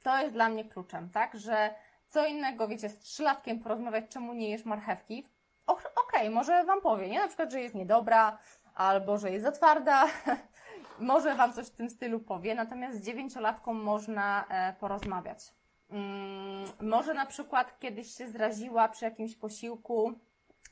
To 0.02 0.22
jest 0.22 0.34
dla 0.34 0.48
mnie 0.48 0.64
kluczem, 0.64 1.10
tak? 1.10 1.38
Że 1.38 1.74
co 2.08 2.26
innego, 2.26 2.68
wiecie, 2.68 2.88
z 2.88 2.98
trzylatkiem 2.98 3.60
porozmawiać, 3.60 4.04
czemu 4.08 4.34
nie 4.34 4.50
jesz 4.50 4.64
marchewki. 4.64 5.26
Okej, 5.66 5.90
okay, 6.06 6.30
może 6.30 6.64
Wam 6.64 6.80
powie, 6.80 7.08
nie? 7.08 7.18
Na 7.18 7.28
przykład, 7.28 7.52
że 7.52 7.60
jest 7.60 7.74
niedobra, 7.74 8.38
albo 8.74 9.18
że 9.18 9.30
jest 9.30 9.44
za 9.44 9.52
twarda. 9.52 10.06
może 10.98 11.34
Wam 11.34 11.52
coś 11.52 11.66
w 11.66 11.76
tym 11.76 11.90
stylu 11.90 12.20
powie, 12.20 12.54
natomiast 12.54 12.96
z 12.96 13.06
dziewięciolatką 13.06 13.74
można 13.74 14.44
e, 14.48 14.72
porozmawiać. 14.72 15.57
Mm, 15.90 16.64
może 16.80 17.14
na 17.14 17.26
przykład 17.26 17.78
kiedyś 17.78 18.14
się 18.14 18.28
zraziła 18.28 18.88
przy 18.88 19.04
jakimś 19.04 19.36
posiłku, 19.36 20.12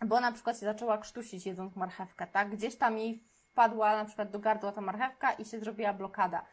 bo 0.06 0.20
na 0.20 0.32
przykład 0.32 0.60
się 0.60 0.66
zaczęła 0.66 0.98
krztusić 0.98 1.46
jedząc 1.46 1.76
marchewkę, 1.76 2.26
tak? 2.26 2.50
Gdzieś 2.50 2.76
tam 2.76 2.98
jej 2.98 3.18
wpadła 3.50 3.96
na 3.96 4.04
przykład 4.04 4.30
do 4.30 4.38
gardła 4.38 4.72
ta 4.72 4.80
marchewka 4.80 5.32
i 5.32 5.44
się 5.44 5.60
zrobiła 5.60 5.92
blokada. 5.92 6.44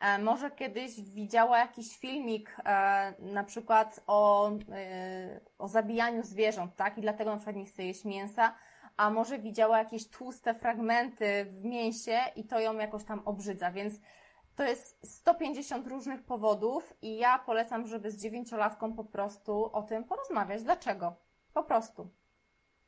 E, 0.00 0.18
może 0.18 0.50
kiedyś 0.50 1.00
widziała 1.00 1.58
jakiś 1.58 1.98
filmik 1.98 2.56
e, 2.64 3.14
na 3.18 3.44
przykład 3.44 4.00
o, 4.06 4.50
e, 4.72 5.40
o 5.58 5.68
zabijaniu 5.68 6.22
zwierząt, 6.22 6.76
tak? 6.76 6.98
I 6.98 7.00
dlatego 7.00 7.30
na 7.30 7.36
przykład 7.36 7.56
nie 7.56 7.64
chce 7.64 7.84
jeść 7.84 8.04
mięsa, 8.04 8.54
a 8.96 9.10
może 9.10 9.38
widziała 9.38 9.78
jakieś 9.78 10.08
tłuste 10.08 10.54
fragmenty 10.54 11.44
w 11.44 11.64
mięsie 11.64 12.18
i 12.36 12.44
to 12.44 12.60
ją 12.60 12.74
jakoś 12.78 13.04
tam 13.04 13.22
obrzydza, 13.24 13.70
więc 13.70 13.94
to 14.56 14.62
jest 14.62 15.10
150 15.10 15.86
różnych 15.86 16.22
powodów 16.22 16.94
i 17.02 17.16
ja 17.16 17.38
polecam, 17.38 17.86
żeby 17.86 18.10
z 18.10 18.22
dziewięciolatką 18.22 18.92
po 18.92 19.04
prostu 19.04 19.70
o 19.72 19.82
tym 19.82 20.04
porozmawiać. 20.04 20.62
Dlaczego? 20.62 21.14
Po 21.54 21.62
prostu. 21.62 22.08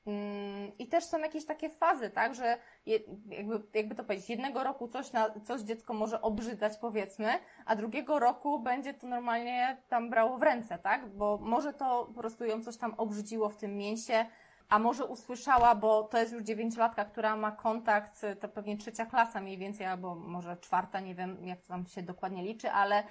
Mm, 0.07 0.73
I 0.79 0.89
też 0.89 1.05
są 1.05 1.19
jakieś 1.19 1.45
takie 1.45 1.71
fazy, 1.71 2.11
tak, 2.11 2.35
że 2.35 2.59
jakby, 2.87 3.63
jakby 3.75 3.95
to 3.95 4.05
powiedzieć, 4.05 4.31
jednego 4.31 4.65
roku 4.65 4.89
coś, 4.89 5.13
na, 5.13 5.31
coś 5.45 5.61
dziecko 5.61 5.95
może 5.95 6.23
obrzydzać, 6.23 6.73
powiedzmy, 6.81 7.33
a 7.67 7.77
drugiego 7.77 8.19
roku 8.19 8.59
będzie 8.59 8.95
to 8.95 9.07
normalnie 9.07 9.83
tam 9.89 10.11
brało 10.11 10.39
w 10.39 10.43
ręce, 10.43 10.79
tak, 10.79 11.09
bo 11.09 11.39
może 11.43 11.73
to 11.73 12.05
po 12.15 12.21
prostu 12.21 12.45
ją 12.45 12.63
coś 12.63 12.77
tam 12.77 12.95
obrzydziło 12.97 13.49
w 13.49 13.57
tym 13.57 13.77
mięsie, 13.77 14.27
a 14.69 14.79
może 14.79 15.05
usłyszała, 15.05 15.75
bo 15.75 16.03
to 16.03 16.19
jest 16.19 16.33
już 16.33 16.43
dziewięciolatka, 16.43 17.05
która 17.05 17.37
ma 17.37 17.53
kontakt, 17.53 18.27
to 18.41 18.49
pewnie 18.49 18.77
trzecia 18.77 19.07
klasa 19.07 19.41
mniej 19.41 19.59
więcej, 19.59 19.87
albo 19.87 20.15
może 20.15 20.57
czwarta, 20.57 21.01
nie 21.01 21.15
wiem 21.15 21.47
jak 21.47 21.61
to 21.61 21.69
tam 21.69 21.87
się 21.87 22.03
dokładnie 22.03 22.43
liczy, 22.43 22.71
ale 22.71 23.05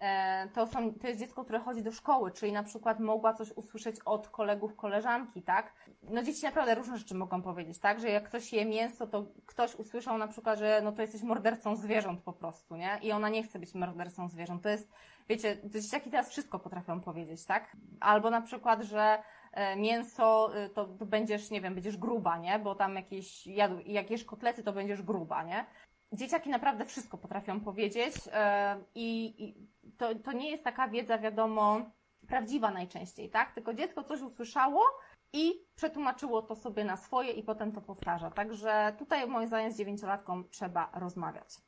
e, 0.00 0.48
to, 0.48 0.66
są, 0.66 0.94
to 0.94 1.08
jest 1.08 1.20
dziecko, 1.20 1.44
które 1.44 1.58
chodzi 1.58 1.82
do 1.82 1.92
szkoły, 1.92 2.30
czyli 2.30 2.52
na 2.52 2.62
przykład 2.62 3.00
mogła 3.00 3.34
coś 3.34 3.52
usłyszeć 3.52 3.96
od 4.04 4.28
kolegów, 4.28 4.76
koleżanki, 4.76 5.42
tak? 5.42 5.72
No 6.02 6.22
dzieci 6.22 6.44
naprawdę 6.44 6.74
różne 6.74 6.98
rzeczy 6.98 7.14
mogą 7.14 7.42
powiedzieć, 7.42 7.78
tak? 7.78 8.00
Że 8.00 8.08
jak 8.08 8.24
ktoś 8.24 8.52
je 8.52 8.66
mięso, 8.66 9.06
to 9.06 9.26
ktoś 9.46 9.74
usłyszał 9.74 10.18
na 10.18 10.28
przykład, 10.28 10.58
że 10.58 10.80
no 10.84 10.92
to 10.92 11.02
jesteś 11.02 11.22
mordercą 11.22 11.76
zwierząt 11.76 12.22
po 12.22 12.32
prostu, 12.32 12.76
nie? 12.76 12.98
I 13.02 13.12
ona 13.12 13.28
nie 13.28 13.42
chce 13.42 13.58
być 13.58 13.74
mordercą 13.74 14.28
zwierząt. 14.28 14.62
To 14.62 14.68
jest, 14.68 14.92
wiecie, 15.28 15.56
dzieciaki 15.64 16.10
teraz 16.10 16.30
wszystko 16.30 16.58
potrafią 16.58 17.00
powiedzieć, 17.00 17.44
tak? 17.44 17.76
Albo 18.00 18.30
na 18.30 18.42
przykład, 18.42 18.82
że 18.82 19.18
mięso, 19.76 20.56
e, 20.56 20.68
to, 20.68 20.84
to 20.84 21.06
będziesz, 21.06 21.50
nie 21.50 21.60
wiem, 21.60 21.74
będziesz 21.74 21.96
gruba, 21.96 22.38
nie? 22.38 22.58
Bo 22.58 22.74
tam 22.74 22.96
jakieś, 22.96 23.46
jak 23.86 24.10
jesz 24.10 24.24
kotlety, 24.24 24.62
to 24.62 24.72
będziesz 24.72 25.02
gruba, 25.02 25.42
nie? 25.42 25.66
Dzieciaki 26.12 26.50
naprawdę 26.50 26.84
wszystko 26.84 27.18
potrafią 27.18 27.60
powiedzieć 27.60 28.14
e, 28.32 28.76
i, 28.94 29.34
i 29.44 29.68
to, 29.96 30.14
to 30.14 30.32
nie 30.32 30.50
jest 30.50 30.64
taka 30.64 30.88
wiedza, 30.88 31.18
wiadomo, 31.18 31.90
prawdziwa 32.28 32.70
najczęściej, 32.70 33.30
tak? 33.30 33.54
Tylko 33.54 33.74
dziecko 33.74 34.02
coś 34.02 34.20
usłyszało 34.20 34.82
i 35.32 35.52
przetłumaczyło 35.74 36.42
to 36.42 36.56
sobie 36.56 36.84
na 36.84 36.96
swoje 36.96 37.32
i 37.32 37.42
potem 37.42 37.72
to 37.72 37.80
powtarza. 37.80 38.30
Także 38.30 38.92
tutaj 38.98 39.26
moim 39.26 39.48
zdaniem 39.48 39.72
z 39.72 39.78
dziewięciolatką 39.78 40.44
trzeba 40.44 40.90
rozmawiać. 40.94 41.67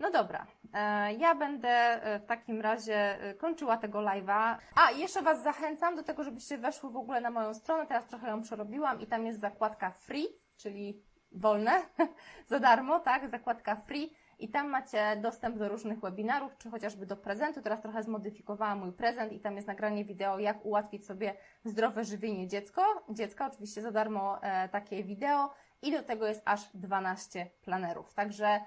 No 0.00 0.10
dobra, 0.10 0.46
e, 0.74 1.14
ja 1.14 1.34
będę 1.34 1.68
e, 1.68 2.18
w 2.18 2.26
takim 2.26 2.60
razie 2.60 3.22
e, 3.22 3.34
kończyła 3.34 3.76
tego 3.76 3.98
live'a. 3.98 4.56
A, 4.74 4.90
jeszcze 4.90 5.22
Was 5.22 5.42
zachęcam 5.42 5.96
do 5.96 6.02
tego, 6.02 6.24
żebyście 6.24 6.58
weszły 6.58 6.90
w 6.90 6.96
ogóle 6.96 7.20
na 7.20 7.30
moją 7.30 7.54
stronę. 7.54 7.86
Teraz 7.86 8.06
trochę 8.06 8.28
ją 8.28 8.42
przerobiłam 8.42 9.00
i 9.00 9.06
tam 9.06 9.26
jest 9.26 9.40
zakładka 9.40 9.90
free, 9.90 10.26
czyli 10.56 11.02
wolne, 11.32 11.72
za 12.50 12.58
darmo, 12.58 13.00
tak? 13.00 13.28
Zakładka 13.28 13.76
free. 13.76 14.10
I 14.38 14.48
tam 14.48 14.68
macie 14.68 15.16
dostęp 15.16 15.58
do 15.58 15.68
różnych 15.68 16.00
webinarów, 16.00 16.56
czy 16.58 16.70
chociażby 16.70 17.06
do 17.06 17.16
prezentu. 17.16 17.62
Teraz 17.62 17.82
trochę 17.82 18.02
zmodyfikowałam 18.02 18.78
mój 18.78 18.92
prezent 18.92 19.32
i 19.32 19.40
tam 19.40 19.56
jest 19.56 19.68
nagranie 19.68 20.04
wideo, 20.04 20.38
jak 20.38 20.64
ułatwić 20.66 21.06
sobie 21.06 21.34
zdrowe 21.64 22.04
żywienie 22.04 22.48
dziecko. 22.48 22.82
Dziecka 23.08 23.46
oczywiście 23.46 23.82
za 23.82 23.90
darmo 23.90 24.40
takie 24.72 25.04
wideo 25.04 25.54
i 25.82 25.92
do 25.92 26.02
tego 26.02 26.26
jest 26.26 26.42
aż 26.44 26.60
12 26.74 27.50
planerów. 27.62 28.14
Także 28.14 28.60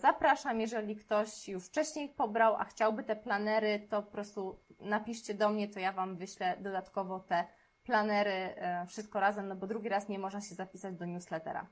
zapraszam, 0.00 0.60
jeżeli 0.60 0.96
ktoś 0.96 1.48
już 1.48 1.66
wcześniej 1.66 2.08
pobrał, 2.08 2.54
a 2.54 2.64
chciałby 2.64 3.04
te 3.04 3.16
planery, 3.16 3.86
to 3.90 4.02
po 4.02 4.10
prostu 4.10 4.58
napiszcie 4.80 5.34
do 5.34 5.48
mnie, 5.48 5.68
to 5.68 5.80
ja 5.80 5.92
Wam 5.92 6.16
wyślę 6.16 6.56
dodatkowo 6.60 7.20
te 7.20 7.44
planery, 7.84 8.30
e, 8.30 8.86
wszystko 8.86 9.20
razem, 9.20 9.48
no 9.48 9.56
bo 9.56 9.66
drugi 9.66 9.88
raz 9.88 10.08
nie 10.08 10.18
można 10.18 10.40
się 10.40 10.54
zapisać 10.54 10.94
do 10.94 11.04
newslettera. 11.04 11.66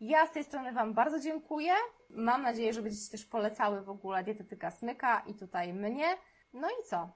Ja 0.00 0.26
z 0.26 0.32
tej 0.32 0.44
strony 0.44 0.72
Wam 0.72 0.94
bardzo 0.94 1.20
dziękuję. 1.20 1.72
Mam 2.10 2.42
nadzieję, 2.42 2.72
że 2.72 2.82
będziecie 2.82 3.10
też 3.10 3.24
polecały 3.26 3.82
w 3.82 3.90
ogóle 3.90 4.24
dietetyka 4.24 4.70
smyka 4.70 5.20
i 5.26 5.34
tutaj 5.34 5.72
mnie. 5.72 6.06
No 6.52 6.68
i 6.68 6.84
co? 6.84 7.08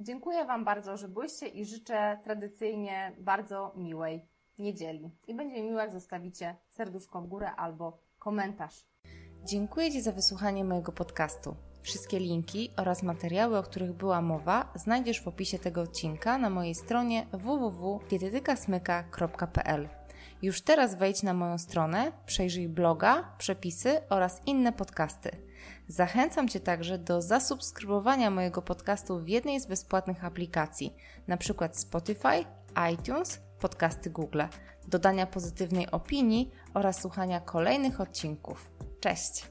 Dziękuję 0.00 0.44
Wam 0.44 0.64
bardzo, 0.64 0.96
że 0.96 1.08
byliście 1.08 1.48
i 1.48 1.64
życzę 1.64 2.18
tradycyjnie 2.22 3.12
bardzo 3.18 3.72
miłej 3.76 4.28
niedzieli. 4.58 5.10
I 5.26 5.34
będzie 5.34 5.54
mi 5.54 5.62
miło, 5.62 5.80
jak 5.80 5.92
zostawicie 5.92 6.56
serduszko 6.68 7.20
w 7.20 7.26
górę 7.26 7.50
albo 7.56 7.98
komentarz. 8.18 8.93
Dziękuję 9.46 9.92
Ci 9.92 10.02
za 10.02 10.12
wysłuchanie 10.12 10.64
mojego 10.64 10.92
podcastu. 10.92 11.56
Wszystkie 11.82 12.18
linki 12.18 12.70
oraz 12.76 13.02
materiały, 13.02 13.58
o 13.58 13.62
których 13.62 13.92
była 13.92 14.22
mowa, 14.22 14.72
znajdziesz 14.74 15.22
w 15.22 15.28
opisie 15.28 15.58
tego 15.58 15.80
odcinka 15.80 16.38
na 16.38 16.50
mojej 16.50 16.74
stronie 16.74 17.26
www.dietetykasmyka.pl. 17.32 19.88
Już 20.42 20.62
teraz 20.62 20.94
wejdź 20.94 21.22
na 21.22 21.34
moją 21.34 21.58
stronę, 21.58 22.12
przejrzyj 22.26 22.68
bloga, 22.68 23.34
przepisy 23.38 24.00
oraz 24.08 24.42
inne 24.46 24.72
podcasty. 24.72 25.30
Zachęcam 25.88 26.48
Cię 26.48 26.60
także 26.60 26.98
do 26.98 27.22
zasubskrybowania 27.22 28.30
mojego 28.30 28.62
podcastu 28.62 29.20
w 29.20 29.28
jednej 29.28 29.60
z 29.60 29.66
bezpłatnych 29.66 30.24
aplikacji, 30.24 30.94
np. 31.28 31.68
Spotify, 31.72 32.44
iTunes, 32.92 33.40
podcasty 33.60 34.10
Google, 34.10 34.42
dodania 34.88 35.26
pozytywnej 35.26 35.90
opinii 35.90 36.50
oraz 36.74 37.00
słuchania 37.00 37.40
kolejnych 37.40 38.00
odcinków. 38.00 38.73
Cześć! 39.04 39.44